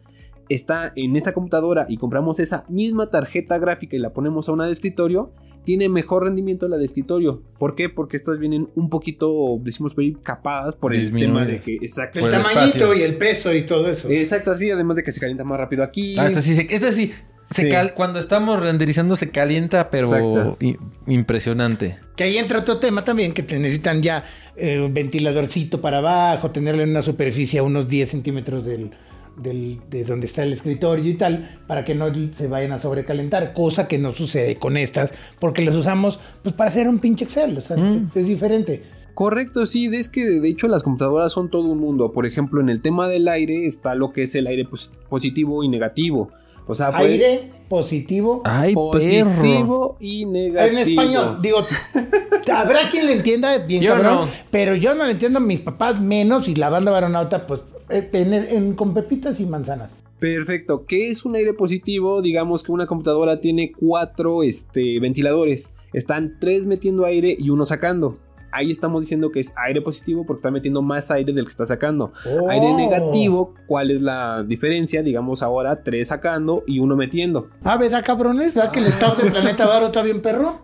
está 0.50 0.94
en 0.96 1.16
esta 1.16 1.34
computadora 1.34 1.86
y 1.90 1.98
compramos 1.98 2.40
esa 2.40 2.64
misma 2.70 3.10
tarjeta 3.10 3.58
gráfica 3.58 3.96
y 3.96 4.00
la 4.00 4.12
ponemos 4.12 4.48
a 4.48 4.52
una 4.52 4.68
de 4.68 4.74
escritorio, 4.74 5.32
tiene 5.64 5.90
mejor 5.90 6.26
rendimiento 6.26 6.68
la 6.68 6.78
de 6.78 6.86
escritorio. 6.86 7.42
¿Por 7.58 7.74
qué? 7.74 7.90
Porque 7.90 8.18
estas 8.18 8.38
vienen 8.38 8.70
un 8.76 8.90
poquito, 8.92 9.58
decimos 9.64 9.96
capadas 10.22 10.76
por 10.76 10.96
el 10.96 11.12
tema 11.12 11.44
de 11.44 11.60
que... 11.60 11.74
Exacto. 11.78 12.20
El 12.20 12.26
el 12.26 12.32
tamañito 12.32 12.64
espacio. 12.66 12.94
y 12.94 13.02
el 13.02 13.18
peso 13.18 13.52
y 13.52 13.64
todo 13.64 13.90
eso. 13.90 14.08
Exacto, 14.12 14.52
así, 14.52 14.70
además 14.70 14.98
de 14.98 15.04
que 15.04 15.12
se 15.12 15.20
calienta 15.20 15.44
más 15.44 15.58
rápido 15.58 15.84
aquí. 15.84 16.14
Ah, 16.20 16.28
esta 16.28 16.42
sí, 16.42 16.54
se- 16.54 16.68
esta 16.70 16.92
sí. 16.92 17.12
Se 17.46 17.64
Sí. 17.64 17.70
cal- 17.70 17.94
cuando 17.94 18.20
estamos 18.20 18.60
renderizando 18.62 19.16
se 19.16 19.30
calienta, 19.30 19.90
pero 19.90 20.58
impresionante. 21.08 21.98
Que 22.16 22.24
ahí 22.26 22.38
entra 22.38 22.60
otro 22.60 22.78
tema 22.78 23.04
también, 23.04 23.34
que 23.34 23.44
te 23.44 23.58
necesitan 23.60 24.02
ya 24.02 24.24
eh, 24.58 24.80
un 24.80 24.94
ventiladorcito 24.94 25.82
para 25.82 25.98
abajo, 25.98 26.52
tenerlo 26.52 26.82
en 26.82 26.92
una 26.92 27.02
superficie 27.02 27.60
a 27.60 27.64
unos 27.64 27.90
10 27.90 28.10
centímetros 28.10 28.64
del, 28.64 28.92
del- 29.38 29.82
de 29.90 30.06
donde 30.06 30.28
está 30.28 30.44
el 30.44 30.54
escritorio 30.54 31.12
y 31.12 31.16
tal, 31.16 31.60
para 31.68 31.84
que 31.84 31.94
no 31.94 32.08
se 32.34 32.48
vayan 32.48 32.72
a 32.72 32.80
sobrecalentar, 32.80 33.52
cosa 33.54 33.88
que 33.90 33.98
no 33.98 34.14
sucede 34.14 34.56
con 34.56 34.78
estas, 34.78 35.14
porque 35.40 35.62
las 35.62 35.76
usamos 35.76 36.22
pues 36.42 36.56
para 36.56 36.70
hacer 36.70 36.88
un 36.88 37.00
pinche 37.00 37.26
Excel, 37.26 37.58
o 37.58 37.62
sea, 37.62 37.76
Mm. 37.76 38.08
es, 38.12 38.18
es 38.22 38.28
diferente. 38.28 38.84
Correcto, 39.14 39.66
sí, 39.66 39.90
es 39.94 40.08
que 40.10 40.26
de 40.26 40.48
hecho 40.50 40.68
las 40.70 40.84
computadoras 40.84 41.34
son 41.34 41.50
todo 41.50 41.64
un 41.70 41.80
mundo. 41.80 42.12
Por 42.14 42.26
ejemplo, 42.26 42.60
en 42.62 42.70
el 42.70 42.82
tema 42.82 43.08
del 43.10 43.28
aire 43.28 43.66
está 43.68 43.94
lo 43.96 44.12
que 44.14 44.24
es 44.24 44.36
el 44.36 44.48
aire 44.48 44.64
pos- 44.66 44.92
positivo 45.10 45.64
y 45.66 45.70
negativo. 45.70 46.32
O 46.68 46.76
sea, 46.76 46.92
puede- 46.92 47.14
Aire 47.14 47.52
positivo. 47.70 48.42
Ay, 48.46 48.74
perro. 48.74 48.92
positivo 48.92 49.98
y 50.00 50.26
negativo. 50.26 50.78
En 50.80 50.88
español, 50.88 51.38
digo, 51.42 51.58
habrá 52.54 52.90
quien 52.90 53.08
le 53.08 53.14
entienda 53.14 53.58
bien 53.60 53.82
Yo 53.84 53.94
cabrón, 53.94 54.14
no. 54.14 54.28
pero 54.52 54.76
yo 54.76 54.94
no 54.96 55.06
le 55.06 55.12
entiendo, 55.12 55.40
mis 55.40 55.62
papás 55.62 56.00
menos 56.02 56.48
y 56.48 56.56
la 56.56 56.70
banda 56.70 56.92
varonauta, 56.92 57.48
pues, 57.48 57.62
eh, 57.90 58.10
en- 58.14 58.34
en- 58.34 58.74
con 58.76 58.94
pepitas 58.94 59.40
y 59.40 59.46
manzanas. 59.46 59.96
Perfecto. 60.20 60.86
¿Qué 60.88 61.12
es 61.12 61.26
un 61.26 61.36
aire 61.36 61.54
positivo? 61.54 62.22
Digamos 62.22 62.64
que 62.64 62.72
una 62.72 62.88
computadora 62.88 63.42
tiene 63.42 63.72
cuatro 63.72 64.44
este, 64.44 65.00
ventiladores. 65.00 65.70
Están 65.94 66.38
tres 66.40 66.66
metiendo 66.66 67.06
aire 67.06 67.36
y 67.38 67.50
uno 67.50 67.66
sacando. 67.66 68.18
Ahí 68.56 68.72
estamos 68.72 69.02
diciendo 69.02 69.32
que 69.32 69.42
es 69.42 69.54
aire 69.58 69.82
positivo 69.82 70.26
porque 70.26 70.38
está 70.40 70.50
metiendo 70.50 70.82
más 70.82 71.12
aire 71.12 71.34
del 71.34 71.44
que 71.44 71.50
está 71.50 71.66
sacando. 71.66 72.14
Oh. 72.26 72.50
Aire 72.50 72.74
negativo, 72.74 73.54
¿cuál 73.68 73.92
es 73.92 74.02
la 74.02 74.44
diferencia? 74.44 75.04
Digamos 75.04 75.44
ahora 75.44 75.84
tres 75.84 76.08
sacando 76.08 76.64
y 76.66 76.80
uno 76.80 76.96
metiendo. 76.96 77.50
Ah, 77.66 77.76
¿verdad, 77.76 78.02
cabrones? 78.06 78.54
¿Verdad 78.54 78.72
que 78.72 78.80
el 78.80 78.86
staff 78.86 79.22
de 79.22 79.30
Planeta 79.30 79.66
Varo 79.66 79.88
está 79.88 80.02
bien 80.04 80.22
perro? 80.22 80.62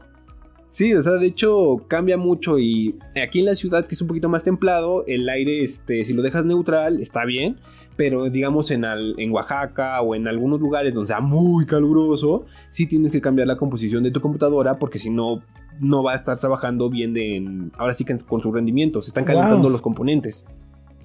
Sí, 0.67 0.93
o 0.93 1.03
sea, 1.03 1.15
de 1.15 1.27
hecho 1.27 1.85
cambia 1.89 2.15
mucho 2.15 2.57
y 2.57 2.97
aquí 3.21 3.39
en 3.39 3.45
la 3.47 3.55
ciudad 3.55 3.85
que 3.85 3.93
es 3.93 4.01
un 4.01 4.07
poquito 4.07 4.29
más 4.29 4.43
templado, 4.43 5.03
el 5.05 5.27
aire, 5.27 5.61
este, 5.61 6.05
si 6.05 6.13
lo 6.13 6.21
dejas 6.21 6.45
neutral, 6.45 7.01
está 7.01 7.25
bien, 7.25 7.57
pero 8.01 8.31
digamos 8.31 8.71
en, 8.71 8.83
al- 8.83 9.13
en 9.19 9.29
Oaxaca 9.31 10.01
o 10.01 10.15
en 10.15 10.27
algunos 10.27 10.59
lugares 10.59 10.91
donde 10.91 11.05
sea 11.09 11.19
muy 11.19 11.67
caluroso, 11.67 12.45
sí 12.69 12.87
tienes 12.87 13.11
que 13.11 13.21
cambiar 13.21 13.45
la 13.45 13.57
composición 13.57 14.01
de 14.01 14.09
tu 14.09 14.21
computadora 14.21 14.79
porque 14.79 14.97
si 14.97 15.11
no, 15.11 15.43
no 15.79 16.01
va 16.01 16.13
a 16.13 16.15
estar 16.15 16.35
trabajando 16.39 16.89
bien 16.89 17.13
de, 17.13 17.35
en- 17.37 17.71
ahora 17.77 17.93
sí 17.93 18.03
que 18.03 18.17
con 18.17 18.41
su 18.41 18.51
rendimiento, 18.51 19.03
se 19.03 19.09
están 19.09 19.23
calentando 19.23 19.61
Wow. 19.65 19.69
los 19.69 19.83
componentes. 19.83 20.47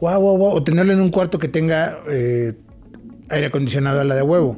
Guau, 0.00 0.22
guau, 0.22 0.38
guau. 0.38 0.56
O 0.56 0.62
tenerlo 0.62 0.94
en 0.94 1.02
un 1.02 1.10
cuarto 1.10 1.38
que 1.38 1.48
tenga 1.48 1.98
eh, 2.08 2.54
aire 3.28 3.48
acondicionado 3.48 4.00
a 4.00 4.04
la 4.04 4.14
de 4.14 4.22
huevo. 4.22 4.56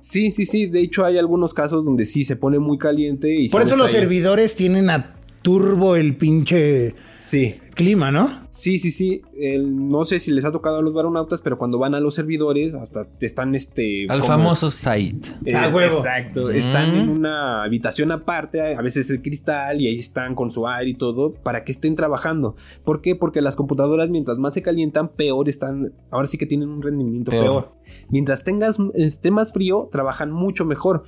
Sí, 0.00 0.32
sí, 0.32 0.46
sí, 0.46 0.66
de 0.66 0.80
hecho 0.80 1.04
hay 1.04 1.16
algunos 1.16 1.54
casos 1.54 1.84
donde 1.84 2.06
sí 2.06 2.24
se 2.24 2.34
pone 2.34 2.58
muy 2.58 2.76
caliente 2.78 3.32
y... 3.38 3.48
Por 3.50 3.62
eso 3.62 3.76
los 3.76 3.86
ahí. 3.94 4.00
servidores 4.00 4.56
tienen 4.56 4.90
a 4.90 5.14
turbo 5.42 5.94
el 5.94 6.16
pinche 6.16 6.96
Sí, 7.14 7.54
clima, 7.78 8.10
¿no? 8.10 8.28
Sí, 8.50 8.78
sí, 8.78 8.90
sí. 8.90 9.22
El- 9.38 9.88
no 9.88 10.02
sé 10.04 10.18
si 10.18 10.32
les 10.32 10.44
ha 10.44 10.50
tocado 10.52 10.78
a 10.78 10.82
los 10.82 10.92
varonautas, 10.92 11.40
pero 11.40 11.56
cuando 11.56 11.78
van 11.78 11.94
a 11.94 12.00
los 12.00 12.14
servidores, 12.14 12.74
hasta 12.74 13.04
te 13.06 13.24
están 13.24 13.54
este. 13.54 14.04
Al 14.10 14.18
como- 14.20 14.32
famoso 14.32 14.68
site. 14.70 15.28
Eh, 15.46 15.54
Ah, 15.54 15.70
huevo. 15.72 15.96
Exacto. 15.96 16.48
Mm. 16.48 16.50
Están 16.50 16.94
en 16.96 17.08
una 17.08 17.62
habitación 17.62 18.10
aparte, 18.12 18.74
a 18.74 18.82
veces 18.82 19.08
el 19.10 19.22
cristal, 19.22 19.80
y 19.80 19.86
ahí 19.86 19.94
están 19.96 20.34
con 20.34 20.50
su 20.50 20.66
aire 20.66 20.90
y 20.90 20.94
todo, 20.94 21.32
para 21.32 21.62
que 21.64 21.70
estén 21.72 21.94
trabajando. 21.94 22.56
¿Por 22.84 23.00
qué? 23.00 23.14
Porque 23.14 23.40
las 23.40 23.54
computadoras, 23.56 24.10
mientras 24.10 24.36
más 24.38 24.52
se 24.54 24.60
calientan, 24.62 25.08
peor 25.10 25.48
están. 25.48 25.92
Ahora 26.10 26.26
sí 26.26 26.36
que 26.36 26.46
tienen 26.46 26.68
un 26.68 26.82
rendimiento 26.82 27.30
Peor. 27.30 27.44
peor. 27.44 27.72
Mientras 28.10 28.42
tengas, 28.44 28.78
esté 28.94 29.30
más 29.30 29.52
frío, 29.52 29.88
trabajan 29.92 30.32
mucho 30.32 30.64
mejor. 30.64 31.04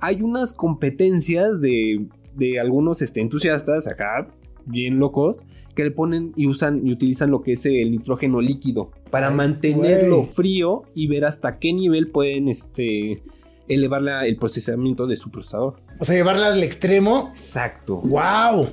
Hay 0.00 0.22
unas 0.22 0.52
competencias 0.54 1.60
de, 1.60 2.06
de 2.34 2.58
algunos 2.58 3.02
este, 3.02 3.20
entusiastas 3.20 3.86
acá, 3.86 4.28
bien 4.66 4.98
locos, 4.98 5.46
que 5.74 5.84
le 5.84 5.90
ponen 5.90 6.32
y 6.36 6.46
usan 6.46 6.86
y 6.86 6.92
utilizan 6.92 7.30
lo 7.30 7.42
que 7.42 7.52
es 7.52 7.64
el 7.66 7.90
nitrógeno 7.90 8.40
líquido 8.40 8.90
para 9.10 9.28
Ay, 9.28 9.34
mantenerlo 9.34 10.24
frío 10.24 10.82
y 10.94 11.06
ver 11.06 11.24
hasta 11.24 11.58
qué 11.58 11.72
nivel 11.72 12.08
pueden 12.08 12.48
este, 12.48 13.22
elevar 13.68 14.02
la- 14.02 14.26
el 14.26 14.36
procesamiento 14.36 15.06
de 15.06 15.16
su 15.16 15.30
procesador. 15.30 15.76
O 15.98 16.04
sea, 16.04 16.14
llevarla 16.14 16.48
al 16.48 16.62
extremo. 16.62 17.28
Exacto. 17.30 17.96
¡Wow! 17.98 18.68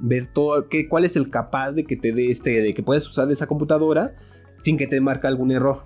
Ver 0.00 0.28
todo, 0.32 0.68
qué, 0.68 0.86
cuál 0.88 1.04
es 1.04 1.16
el 1.16 1.30
capaz 1.30 1.72
de 1.72 1.84
que 1.84 1.96
te 1.96 2.12
dé 2.12 2.30
este, 2.30 2.60
de 2.60 2.72
que 2.72 2.82
puedes 2.82 3.06
usar 3.08 3.30
esa 3.32 3.46
computadora 3.46 4.14
sin 4.60 4.76
que 4.76 4.86
te 4.86 5.00
marque 5.00 5.26
algún 5.26 5.50
error. 5.50 5.84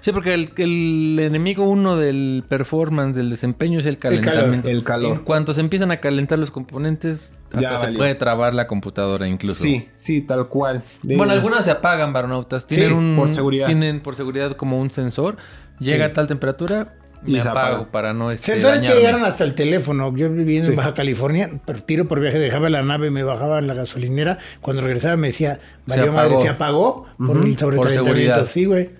Sí, 0.00 0.12
porque 0.12 0.34
el, 0.34 0.50
el 0.56 1.18
enemigo 1.20 1.68
uno 1.68 1.96
del 1.96 2.44
performance, 2.48 3.16
del 3.16 3.28
desempeño, 3.28 3.80
es 3.80 3.86
el 3.86 3.98
calentamiento. 3.98 4.68
El 4.68 4.84
calor. 4.84 5.18
En 5.18 5.24
cuanto 5.24 5.52
se 5.52 5.60
empiezan 5.60 5.90
a 5.90 5.96
calentar 5.98 6.38
los 6.38 6.50
componentes, 6.52 7.32
hasta 7.52 7.60
Ya 7.60 7.78
se 7.78 7.84
valió. 7.86 7.98
puede 7.98 8.14
trabar 8.14 8.54
la 8.54 8.66
computadora 8.66 9.26
incluso. 9.28 9.62
Sí, 9.62 9.88
sí, 9.94 10.20
tal 10.22 10.48
cual. 10.48 10.82
De- 11.02 11.16
Bueno, 11.16 11.32
algunas 11.32 11.64
se 11.64 11.70
apagan, 11.70 12.12
baronautas. 12.12 12.66
Tienen 12.66 12.88
Sí, 12.88 12.92
un, 12.92 13.16
por 13.16 13.28
seguridad. 13.28 13.66
Tienen 13.66 14.00
por 14.00 14.14
seguridad 14.16 14.52
como 14.56 14.78
un 14.80 14.90
sensor. 14.90 15.36
Sí. 15.78 15.86
Llega 15.86 16.06
a 16.06 16.12
tal 16.12 16.26
temperatura, 16.28 16.94
me 17.22 17.40
apago 17.40 17.58
apaga. 17.76 17.90
para 17.90 18.12
no 18.14 18.30
este, 18.30 18.52
Sensores 18.54 18.80
que 18.82 18.94
llegaron 18.94 19.24
hasta 19.24 19.44
el 19.44 19.54
teléfono. 19.54 20.14
Yo 20.16 20.30
vivía 20.30 20.58
en 20.60 20.64
Sí. 20.66 20.74
Baja 20.74 20.94
California, 20.94 21.50
pero 21.66 21.82
tiro 21.82 22.06
por 22.08 22.20
viaje, 22.20 22.38
dejaba 22.38 22.68
la 22.70 22.82
nave, 22.82 23.10
me 23.10 23.22
bajaba 23.22 23.58
en 23.58 23.66
la 23.66 23.74
gasolinera. 23.74 24.38
Cuando 24.60 24.82
regresaba 24.82 25.16
me 25.16 25.28
decía, 25.28 25.60
Se 25.86 25.96
valió 25.98 26.12
madre, 26.12 26.28
apagó. 26.28 26.40
se 26.42 26.48
apagó 26.48 27.06
por 27.18 27.36
Ujú, 27.38 27.46
el 27.46 27.58
sobrecalentamiento. 27.58 28.04
seguridad. 28.04 28.46
Sí, 28.46 28.64
güey. 28.66 28.90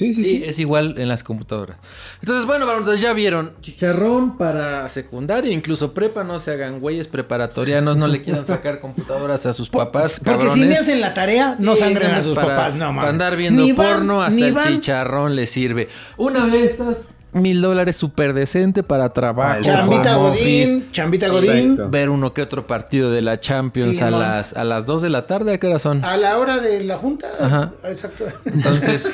Sí, 0.00 0.14
sí, 0.14 0.24
Sí, 0.24 0.30
sí. 0.38 0.42
es 0.46 0.58
igual 0.58 0.94
en 0.98 1.08
las 1.08 1.22
computadoras. 1.22 1.76
Entonces, 2.20 2.46
bueno, 2.46 2.66
varones, 2.66 3.00
ya 3.02 3.12
vieron. 3.12 3.52
Chicharrón 3.60 4.38
para 4.38 4.88
secundaria, 4.88 5.52
incluso 5.52 5.92
prepa, 5.92 6.24
no 6.24 6.38
se 6.40 6.52
hagan 6.52 6.80
güeyes 6.80 7.06
preparatorianos, 7.06 7.96
no 7.98 8.06
le 8.08 8.22
quieran 8.22 8.46
sacar 8.46 8.80
computadoras 8.80 9.44
a 9.44 9.52
sus 9.52 9.68
papás, 9.68 10.18
Porque 10.24 10.48
si 10.50 10.60
me 10.60 10.74
hacen 10.76 11.00
la 11.02 11.12
tarea, 11.12 11.56
no 11.58 11.74
Sí, 11.74 11.80
sangren 11.80 12.12
a 12.12 12.22
sus 12.22 12.34
para, 12.34 12.48
papás, 12.48 12.74
no 12.74 12.80
Para 12.80 12.92
mames. 12.92 13.10
andar 13.10 13.36
viendo 13.36 13.66
van, 13.66 13.76
porno, 13.76 14.22
hasta 14.22 14.46
el 14.46 14.54
van. 14.54 14.68
chicharrón 14.68 15.36
le 15.36 15.44
sirve. 15.46 15.88
Una 16.16 16.46
de 16.46 16.64
estas, 16.64 16.96
mil 17.32 17.60
dólares 17.60 17.96
súper 17.96 18.32
decente 18.34 18.82
para 18.82 19.12
trabajo. 19.12 19.62
Chambita 19.62 20.18
home 20.18 20.30
office, 20.30 20.72
Godín, 20.72 20.92
chambita 20.92 21.28
Godín. 21.28 21.50
Exacto. 21.72 21.90
Ver 21.90 22.10
uno 22.10 22.32
que 22.34 22.42
otro 22.42 22.66
partido 22.66 23.10
de 23.10 23.22
la 23.22 23.38
Champions 23.40 23.98
Sí, 23.98 24.02
a, 24.04 24.10
las, 24.10 24.54
a 24.56 24.64
las 24.64 24.84
2 24.86 25.02
de 25.02 25.10
la 25.10 25.26
tarde. 25.26 25.54
¿A 25.54 25.58
qué 25.58 25.66
hora 25.68 25.78
son? 25.78 26.04
A 26.04 26.16
la 26.16 26.38
hora 26.38 26.58
de 26.58 26.82
la 26.84 26.96
junta. 26.96 27.28
Ajá. 27.40 27.72
Exacto. 27.84 28.24
Entonces, 28.44 29.08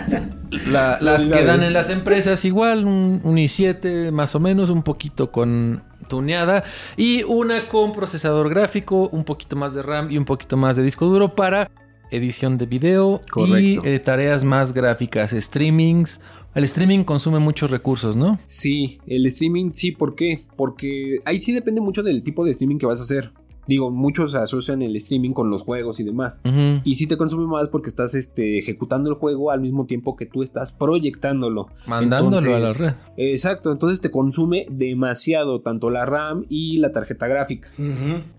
la- 0.66 0.98
las 1.00 1.26
que 1.26 1.44
dan 1.44 1.62
en 1.62 1.72
las 1.72 1.90
empresas 1.90 2.44
igual, 2.44 2.84
un, 2.84 3.20
un 3.24 3.36
i7 3.36 4.10
más 4.10 4.34
o 4.34 4.40
menos, 4.40 4.70
un 4.70 4.82
poquito 4.82 5.30
con, 5.30 5.82
tuneada 6.08 6.64
y 6.96 7.22
una 7.24 7.68
con 7.68 7.92
procesador 7.92 8.48
gráfico, 8.50 9.08
un 9.12 9.24
poquito 9.24 9.56
más 9.56 9.74
de 9.74 9.82
RAM 9.82 10.10
y 10.10 10.18
un 10.18 10.24
poquito 10.24 10.56
más 10.56 10.76
de 10.76 10.82
disco 10.82 11.06
duro 11.06 11.34
para 11.34 11.70
edición 12.10 12.58
de 12.58 12.66
video 12.66 13.20
Correcto. 13.30 13.58
y 13.58 13.80
eh, 13.84 13.98
tareas 14.00 14.42
más 14.44 14.72
gráficas, 14.72 15.30
streamings. 15.30 16.20
El 16.54 16.64
streaming 16.64 17.04
consume 17.04 17.38
muchos 17.38 17.70
recursos, 17.70 18.16
¿no? 18.16 18.38
Sí, 18.46 18.98
el 19.06 19.24
streaming, 19.26 19.70
sí, 19.72 19.92
¿por 19.92 20.14
qué? 20.14 20.40
Porque 20.56 21.20
ahí 21.24 21.40
sí 21.40 21.52
depende 21.52 21.80
mucho 21.80 22.02
del 22.02 22.22
tipo 22.22 22.44
de 22.44 22.50
streaming 22.50 22.78
que 22.78 22.86
vas 22.86 22.98
a 22.98 23.02
hacer. 23.02 23.32
Digo, 23.68 23.92
muchos 23.92 24.34
asocian 24.34 24.82
el 24.82 24.96
streaming 24.96 25.30
con 25.30 25.48
los 25.48 25.62
juegos 25.62 26.00
y 26.00 26.02
demás. 26.02 26.40
Y 26.82 26.96
sí 26.96 27.06
te 27.06 27.16
consume 27.16 27.46
más 27.46 27.68
porque 27.68 27.88
estás 27.88 28.16
este, 28.16 28.58
ejecutando 28.58 29.10
el 29.10 29.14
juego 29.14 29.52
al 29.52 29.60
mismo 29.60 29.86
tiempo 29.86 30.16
que 30.16 30.26
tú 30.26 30.42
estás 30.42 30.72
proyectándolo. 30.72 31.68
Mandándolo 31.86 32.56
a 32.56 32.58
la 32.58 32.72
red. 32.72 32.94
Exacto, 33.16 33.70
entonces 33.70 34.00
te 34.00 34.10
consume 34.10 34.66
demasiado 34.70 35.60
tanto 35.60 35.88
la 35.88 36.04
RAM 36.04 36.46
y 36.48 36.78
la 36.78 36.90
tarjeta 36.90 37.28
gráfica. 37.28 37.70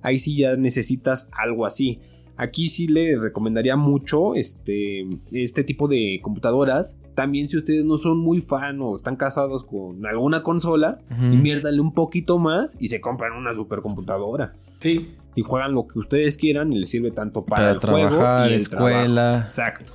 Ahí 0.02 0.20
sí 0.20 0.36
ya 0.36 0.58
necesitas 0.58 1.30
algo 1.32 1.66
así. 1.66 2.02
Aquí 2.44 2.70
sí 2.70 2.88
le 2.88 3.20
recomendaría 3.20 3.76
mucho 3.76 4.34
este, 4.34 5.08
este 5.32 5.64
tipo 5.64 5.88
de 5.88 6.20
computadoras. 6.24 6.98
También 7.14 7.48
si 7.48 7.56
ustedes 7.58 7.86
no 7.86 7.98
son 7.98 8.18
muy 8.18 8.42
fan 8.42 8.82
o 8.82 8.96
están 8.96 9.16
casados 9.16 9.64
con 9.64 10.04
alguna 10.08 10.42
consola, 10.42 10.96
Ujú. 11.12 11.26
inviértanle 11.26 11.80
un 11.80 11.94
poquito 11.94 12.40
más 12.40 12.76
y 12.80 12.88
se 12.88 13.00
compran 13.00 13.34
una 13.34 13.54
supercomputadora. 13.54 14.54
Sí. 14.80 15.12
Y 15.36 15.44
juegan 15.44 15.74
lo 15.74 15.88
que 15.88 16.00
ustedes 16.00 16.36
quieran 16.36 16.74
y 16.74 16.80
les 16.80 16.90
sirve 16.90 17.12
tanto 17.12 17.46
para, 17.46 17.62
Para 17.62 17.72
el 17.74 17.80
juego 17.80 18.16
trabajar, 18.18 18.50
y 18.50 18.54
el 18.56 18.62
escuela. 18.62 19.14
trabajo. 19.14 19.40
Exacto. 19.42 19.94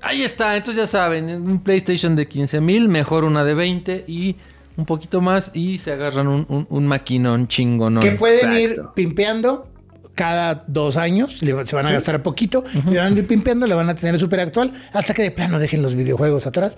Ahí 0.00 0.22
está, 0.22 0.56
entonces 0.56 0.82
ya 0.84 0.86
saben, 0.86 1.28
un 1.30 1.62
PlayStation 1.62 2.16
de 2.16 2.26
15 2.28 2.60
mil, 2.62 2.88
mejor 2.88 3.24
una 3.24 3.44
de 3.44 3.54
20 3.54 4.04
y 4.08 4.36
un 4.76 4.86
poquito 4.86 5.20
más 5.20 5.50
y 5.54 5.78
se 5.78 5.92
agarran 5.92 6.28
un, 6.28 6.46
un, 6.48 6.66
un 6.70 6.86
maquinón 6.86 7.46
chingón. 7.46 8.00
que 8.00 8.12
pueden 8.12 8.54
ir 8.54 8.80
pimpeando 8.94 9.66
cada 10.14 10.64
dos 10.66 10.96
años, 10.96 11.42
le 11.42 11.64
se 11.66 11.74
van 11.76 11.86
a 11.86 11.92
gastar 11.92 12.22
poquito, 12.22 12.64
le 12.90 12.98
van 12.98 13.14
a 13.14 13.18
ir 13.18 13.26
pimpeando, 13.26 13.66
le 13.66 13.74
van 13.74 13.88
a 13.88 13.94
tener 13.94 14.18
súper 14.18 14.40
actual, 14.40 14.72
hasta 14.92 15.14
que 15.14 15.22
de 15.22 15.30
plano 15.30 15.58
dejen 15.58 15.82
los 15.82 15.94
videojuegos 15.94 16.46
atrás. 16.46 16.76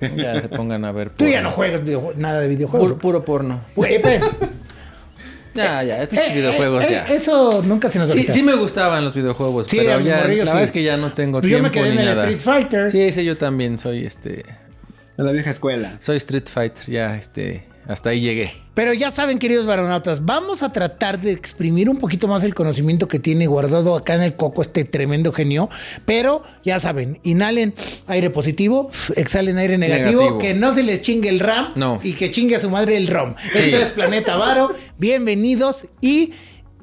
Ya 0.00 0.40
se 0.42 0.48
pongan 0.48 0.84
a 0.84 0.92
ver. 0.92 1.10
Tú 1.10 1.26
ya 1.26 1.40
no 1.40 1.50
juegas 1.50 1.80
nada 2.16 2.40
de 2.40 2.48
videojuegos. 2.48 2.88
Puro, 2.88 2.98
puro 3.00 3.24
porno. 3.24 3.60
Güey, 3.74 4.00
pues, 4.00 4.20
Ya, 5.54 5.82
ya, 5.82 6.02
eh, 6.02 6.08
videojuegos 6.34 6.84
eh, 6.84 6.88
ya. 6.90 7.04
Eso 7.06 7.62
nunca 7.64 7.90
se 7.90 7.98
nos 7.98 8.12
Sí, 8.12 8.18
olvida. 8.18 8.32
sí 8.34 8.42
me 8.42 8.54
gustaban 8.54 9.02
los 9.04 9.14
videojuegos, 9.14 9.66
Sí, 9.66 9.78
pero 9.78 10.00
ya, 10.00 10.16
la 10.16 10.20
morrillo 10.20 10.44
verdad 10.44 10.58
sí. 10.58 10.64
es 10.64 10.70
que 10.70 10.82
ya 10.82 10.96
no 10.98 11.12
tengo 11.14 11.40
Pues 11.40 11.50
yo 11.50 11.58
tiempo 11.60 11.68
me 11.74 11.82
quedé 11.82 11.94
ni 11.94 12.02
en 12.02 12.08
el 12.08 12.14
nada. 12.14 12.28
Street 12.28 12.40
Fighter. 12.40 12.90
Sí, 12.90 13.10
sí, 13.12 13.24
yo 13.24 13.38
también 13.38 13.78
soy 13.78 14.04
este, 14.04 14.44
A 15.16 15.22
la 15.22 15.32
vieja 15.32 15.48
escuela. 15.48 15.96
soy 15.98 16.18
Street 16.18 16.44
Fighter, 16.46 16.84
ya 16.92 17.16
este, 17.16 17.64
hasta 17.88 18.10
ahí 18.10 18.20
llegué. 18.20 18.52
Pero 18.74 18.92
ya 18.92 19.10
saben, 19.10 19.38
queridos 19.38 19.64
varonautas, 19.66 20.24
vamos 20.24 20.62
a 20.62 20.72
tratar 20.72 21.18
de 21.20 21.32
exprimir 21.32 21.88
un 21.88 21.96
poquito 21.96 22.28
más 22.28 22.44
el 22.44 22.54
conocimiento 22.54 23.08
que 23.08 23.18
tiene 23.18 23.46
guardado 23.46 23.96
acá 23.96 24.14
en 24.14 24.22
el 24.22 24.36
coco 24.36 24.60
este 24.62 24.84
tremendo 24.84 25.32
genio. 25.32 25.70
Pero 26.04 26.42
ya 26.64 26.78
saben, 26.80 27.18
inhalen 27.22 27.74
aire 28.06 28.30
positivo, 28.30 28.90
exhalen 29.16 29.56
aire 29.58 29.78
negativo, 29.78 30.20
Negativo. 30.22 30.38
que 30.38 30.54
no 30.54 30.74
se 30.74 30.82
les 30.82 31.00
chingue 31.00 31.28
el 31.28 31.40
RAM 31.40 31.72
No. 31.76 32.00
y 32.02 32.12
que 32.12 32.30
chingue 32.30 32.56
a 32.56 32.60
su 32.60 32.68
madre 32.70 32.96
el 32.96 33.06
ROM. 33.06 33.34
Sí. 33.52 33.58
Esto 33.58 33.76
es 33.76 33.90
Planeta 33.92 34.36
Varo, 34.36 34.72
bienvenidos 34.98 35.86
y... 36.00 36.32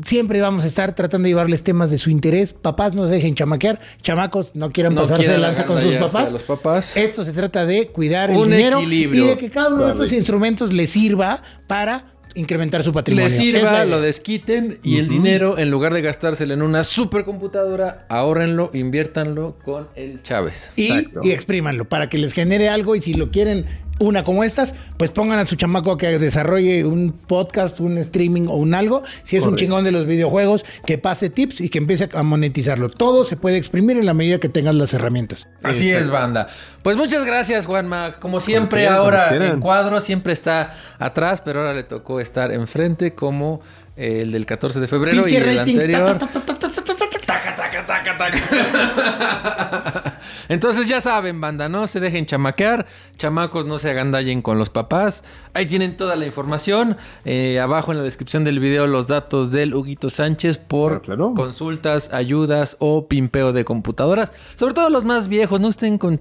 Siempre 0.04 0.42
vamos 0.42 0.64
a 0.64 0.68
estar 0.68 0.96
tratando 0.96 1.26
de 1.26 1.30
llevarles 1.32 1.62
temas 1.62 1.92
de 1.92 1.98
su 2.00 2.10
interés. 2.10 2.54
Papás 2.54 2.96
no 2.96 3.06
se 3.06 3.14
dejen 3.14 3.36
chamaquear. 3.36 3.80
Chamacos 4.02 4.56
no 4.56 4.72
quieran 4.72 4.96
No 4.96 5.02
pasarse 5.04 5.32
de 5.32 5.38
lanza 5.38 5.66
con 5.66 5.82
sus 5.82 5.96
papás. 5.96 6.34
los 6.34 6.44
papás. 6.44 6.98
Esto 6.98 7.24
se 7.24 7.32
trata 7.32 7.66
de 7.66 7.88
cuidar 7.90 8.32
el 8.32 8.42
dinero 8.44 8.80
equilibrio. 8.80 9.26
y 9.26 9.28
de 9.28 9.38
que 9.38 9.50
cada 9.52 9.70
uno 9.74 9.86
de 9.86 9.92
estos 9.92 10.12
instrumentos 10.12 10.74
les 10.74 10.90
sirva 10.90 11.44
para 11.68 12.06
incrementar 12.36 12.84
su 12.84 12.92
patrimonio. 12.92 13.30
Les 13.30 13.38
sirva, 13.38 13.86
lo 13.86 14.02
desquiten 14.02 14.80
y 14.82 14.98
el 14.98 15.08
dinero, 15.08 15.60
en 15.60 15.70
lugar 15.70 15.94
de 15.94 16.02
gastárselo 16.02 16.56
en 16.56 16.64
una 16.64 16.84
supercomputadora, 16.84 18.08
ahórrenlo, 18.10 18.72
inviértanlo 18.74 19.58
con 19.64 19.88
el 19.96 20.24
Chávez. 20.24 20.78
y, 20.78 20.90
y 21.22 21.32
exprímanlo 21.32 21.86
para 21.86 22.10
que 22.10 22.18
les 22.18 22.34
genere 22.34 22.70
algo 22.70 22.96
y 22.96 23.02
si 23.04 23.14
lo 23.14 23.30
quieren 23.30 23.66
una 24.00 24.24
como 24.24 24.44
estas, 24.44 24.74
pues 24.98 25.12
pongan 25.12 25.40
a 25.40 25.46
su 25.46 25.56
chamaco 25.56 25.92
a 25.92 25.98
que 25.98 26.18
desarrolle 26.20 26.84
un 26.86 27.12
podcast, 27.12 27.80
un 27.80 27.98
streaming 27.98 28.48
o 28.48 28.56
un 28.56 28.74
algo. 28.74 29.04
Si 29.24 29.38
es 29.38 29.44
un 29.44 29.56
chingón 29.56 29.84
de 29.84 29.92
los 29.92 30.06
videojuegos, 30.06 30.66
que 30.86 30.98
pase 30.98 31.30
tips 31.30 31.62
y 31.62 31.70
que 31.70 31.78
empiece 31.78 32.10
a 32.14 32.24
monetizarlo. 32.24 32.90
Todo 32.90 33.24
se 33.24 33.38
puede 33.38 33.58
exprimir 33.58 33.98
en 33.98 34.06
la 34.06 34.14
medida 34.14 34.40
que 34.40 34.50
tengas 34.50 34.76
las 34.76 34.94
herramientas. 34.94 35.48
Así 35.62 35.92
es, 35.92 36.10
banda. 36.10 36.48
Pues 36.82 36.98
muchas 36.98 37.26
gracias, 37.26 37.66
Juanma. 37.66 38.16
Como 38.20 38.40
siempre, 38.40 38.82
quieran, 38.82 38.98
ahora 38.98 39.36
en 39.36 39.60
cuadro, 39.60 40.02
siempre 40.02 40.34
está 40.34 40.76
atrás, 41.00 41.42
pero 41.42 41.62
ahora 41.62 41.74
le 41.74 41.84
tocó 41.84 42.20
estar 42.20 42.52
enfrente 42.52 43.14
como 43.14 43.62
el 43.96 44.32
del 44.32 44.46
14 44.46 44.80
de 44.80 44.88
febrero 44.88 45.24
Pinche 45.24 45.36
y 45.36 45.38
el 45.50 45.58
rating. 45.58 45.74
anterior. 45.74 46.18
Ta, 46.18 46.28
ta, 46.28 46.28
ta, 46.28 46.46
ta, 46.46 46.60
ta, 46.60 46.70
ta, 46.70 46.84
ta, 46.84 46.96
ta. 46.98 47.10
Taca, 47.26 47.56
taca, 47.56 47.86
taca, 47.86 48.18
taca. 48.18 50.13
Entonces 50.50 50.88
ya 50.88 51.02
saben, 51.02 51.40
banda, 51.42 51.70
no 51.70 51.88
se 51.88 52.00
dejen 52.00 52.26
chamaquear, 52.26 52.86
chamacos 53.18 53.66
no 53.66 53.80
se 53.80 53.90
agandallen 53.90 54.42
con 54.42 54.58
los 54.58 54.70
papás. 54.70 55.24
Ahí 55.54 55.66
tienen 55.66 55.98
toda 55.98 56.16
la 56.16 56.26
información. 56.26 56.98
Eh, 57.26 57.60
abajo 57.60 57.92
en 57.92 57.98
la 58.00 58.04
descripción 58.04 58.44
del 58.44 58.60
video 58.60 58.88
los 58.88 59.08
datos 59.08 59.52
del 59.52 59.74
Huguito 59.74 60.10
Sánchez 60.10 60.58
por 60.58 60.94
Ah, 60.94 61.02
claro. 61.04 61.34
consultas, 61.36 62.14
ayudas 62.14 62.78
o 62.80 63.08
pimpeo 63.08 63.54
de 63.54 63.66
computadoras. 63.66 64.32
Sobre 64.56 64.74
todo 64.74 64.90
los 64.90 65.06
más 65.06 65.28
viejos, 65.28 65.60
no 65.60 65.68
estén 65.70 65.98
con 65.98 66.20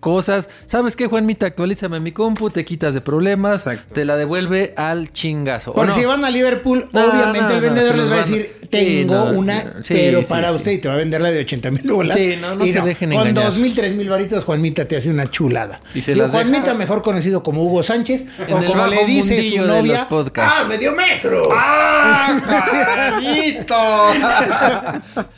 cosas. 0.00 0.50
¿Sabes 0.66 0.94
qué, 0.96 1.06
Juanmita? 1.06 1.46
Actualízame 1.46 2.00
mi 2.00 2.12
compu, 2.12 2.50
te 2.50 2.64
quitas 2.64 2.92
de 2.94 3.00
problemas, 3.00 3.66
Exacto. 3.66 3.94
te 3.94 4.04
la 4.04 4.16
devuelve 4.16 4.74
al 4.76 5.10
chingazo. 5.12 5.70
¿o 5.70 5.74
Porque 5.74 5.88
no? 5.92 5.94
si 5.94 6.04
van 6.04 6.24
a 6.24 6.30
Liverpool, 6.30 6.86
No, 6.92 7.04
obviamente 7.06 7.40
no, 7.40 7.50
el 7.50 7.60
vendedor 7.60 7.94
les 7.96 8.10
va 8.10 8.16
a 8.16 8.20
van- 8.20 8.30
Sí, 8.64 8.68
tengo 8.70 9.14
no, 9.14 9.38
una, 9.38 9.60
sí, 9.82 9.94
pero 9.94 10.20
sí, 10.20 10.26
para 10.28 10.48
sí. 10.48 10.54
usted 10.56 10.72
y 10.72 10.78
te 10.78 10.88
va 10.88 10.94
a 10.94 10.96
vender 10.96 11.20
la 11.20 11.30
de 11.30 11.40
80 11.40 11.70
mil 11.70 11.82
bolas. 11.92 12.16
Sí, 12.16 12.34
no, 12.40 12.54
no 12.54 12.64
Y 12.64 12.72
se 12.72 12.80
dejen 12.80 13.10
Con 13.10 13.28
engañar. 13.28 13.50
2 13.52 13.58
mil, 13.58 13.74
3 13.74 13.94
mil 13.94 14.08
varitos, 14.08 14.44
Juanmita 14.44 14.86
te 14.86 14.96
hace 14.96 15.10
una 15.10 15.30
chulada. 15.30 15.80
Y 15.94 16.00
se 16.02 16.14
deja- 16.14 16.28
Juanmita, 16.28 16.74
mejor 16.74 17.02
conocido 17.02 17.42
como 17.42 17.62
Hugo 17.62 17.82
Sánchez, 17.82 18.24
En 18.48 18.54
o 18.54 18.64
como 18.64 18.86
le 18.86 19.04
dice 19.04 19.42
su 19.42 19.58
novia. 19.58 20.08
¡ah, 20.38 20.64
medio 20.68 20.92
metro! 20.92 21.48
¡Ah, 21.52 22.40
carnito! 23.20 23.74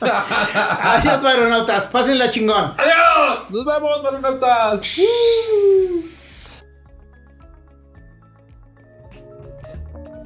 Adiós, 0.01 1.22
varonautas, 1.22 1.87
pásenla 1.87 2.31
chingón. 2.31 2.72
¡Adiós! 2.77 3.51
¡Nos 3.51 3.64
vemos, 3.64 4.03
varonautas! 4.03 4.81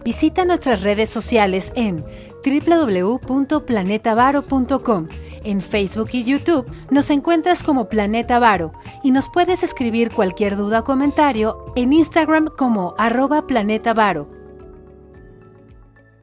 Visita 0.05 0.45
nuestras 0.45 0.83
redes 0.83 1.11
sociales 1.11 1.73
en 1.77 2.05
www.planetavaro.com. 2.45 5.09
En 5.45 5.61
Facebook 5.61 6.09
y 6.13 6.25
YouTube 6.25 6.67
nos 6.91 7.11
encuentras 7.11 7.63
como 7.63 7.89
Planeta 7.89 8.39
Varo 8.39 8.73
y 9.03 9.11
nos 9.11 9.29
puedes 9.29 9.63
escribir 9.63 10.11
cualquier 10.11 10.57
duda 10.57 10.81
o 10.81 10.85
comentario 10.85 11.65
en 11.77 11.93
Instagram 11.93 12.49
como 12.57 12.95
arroba 12.99 13.47
Planeta 13.47 13.95
Varo. 13.95 14.40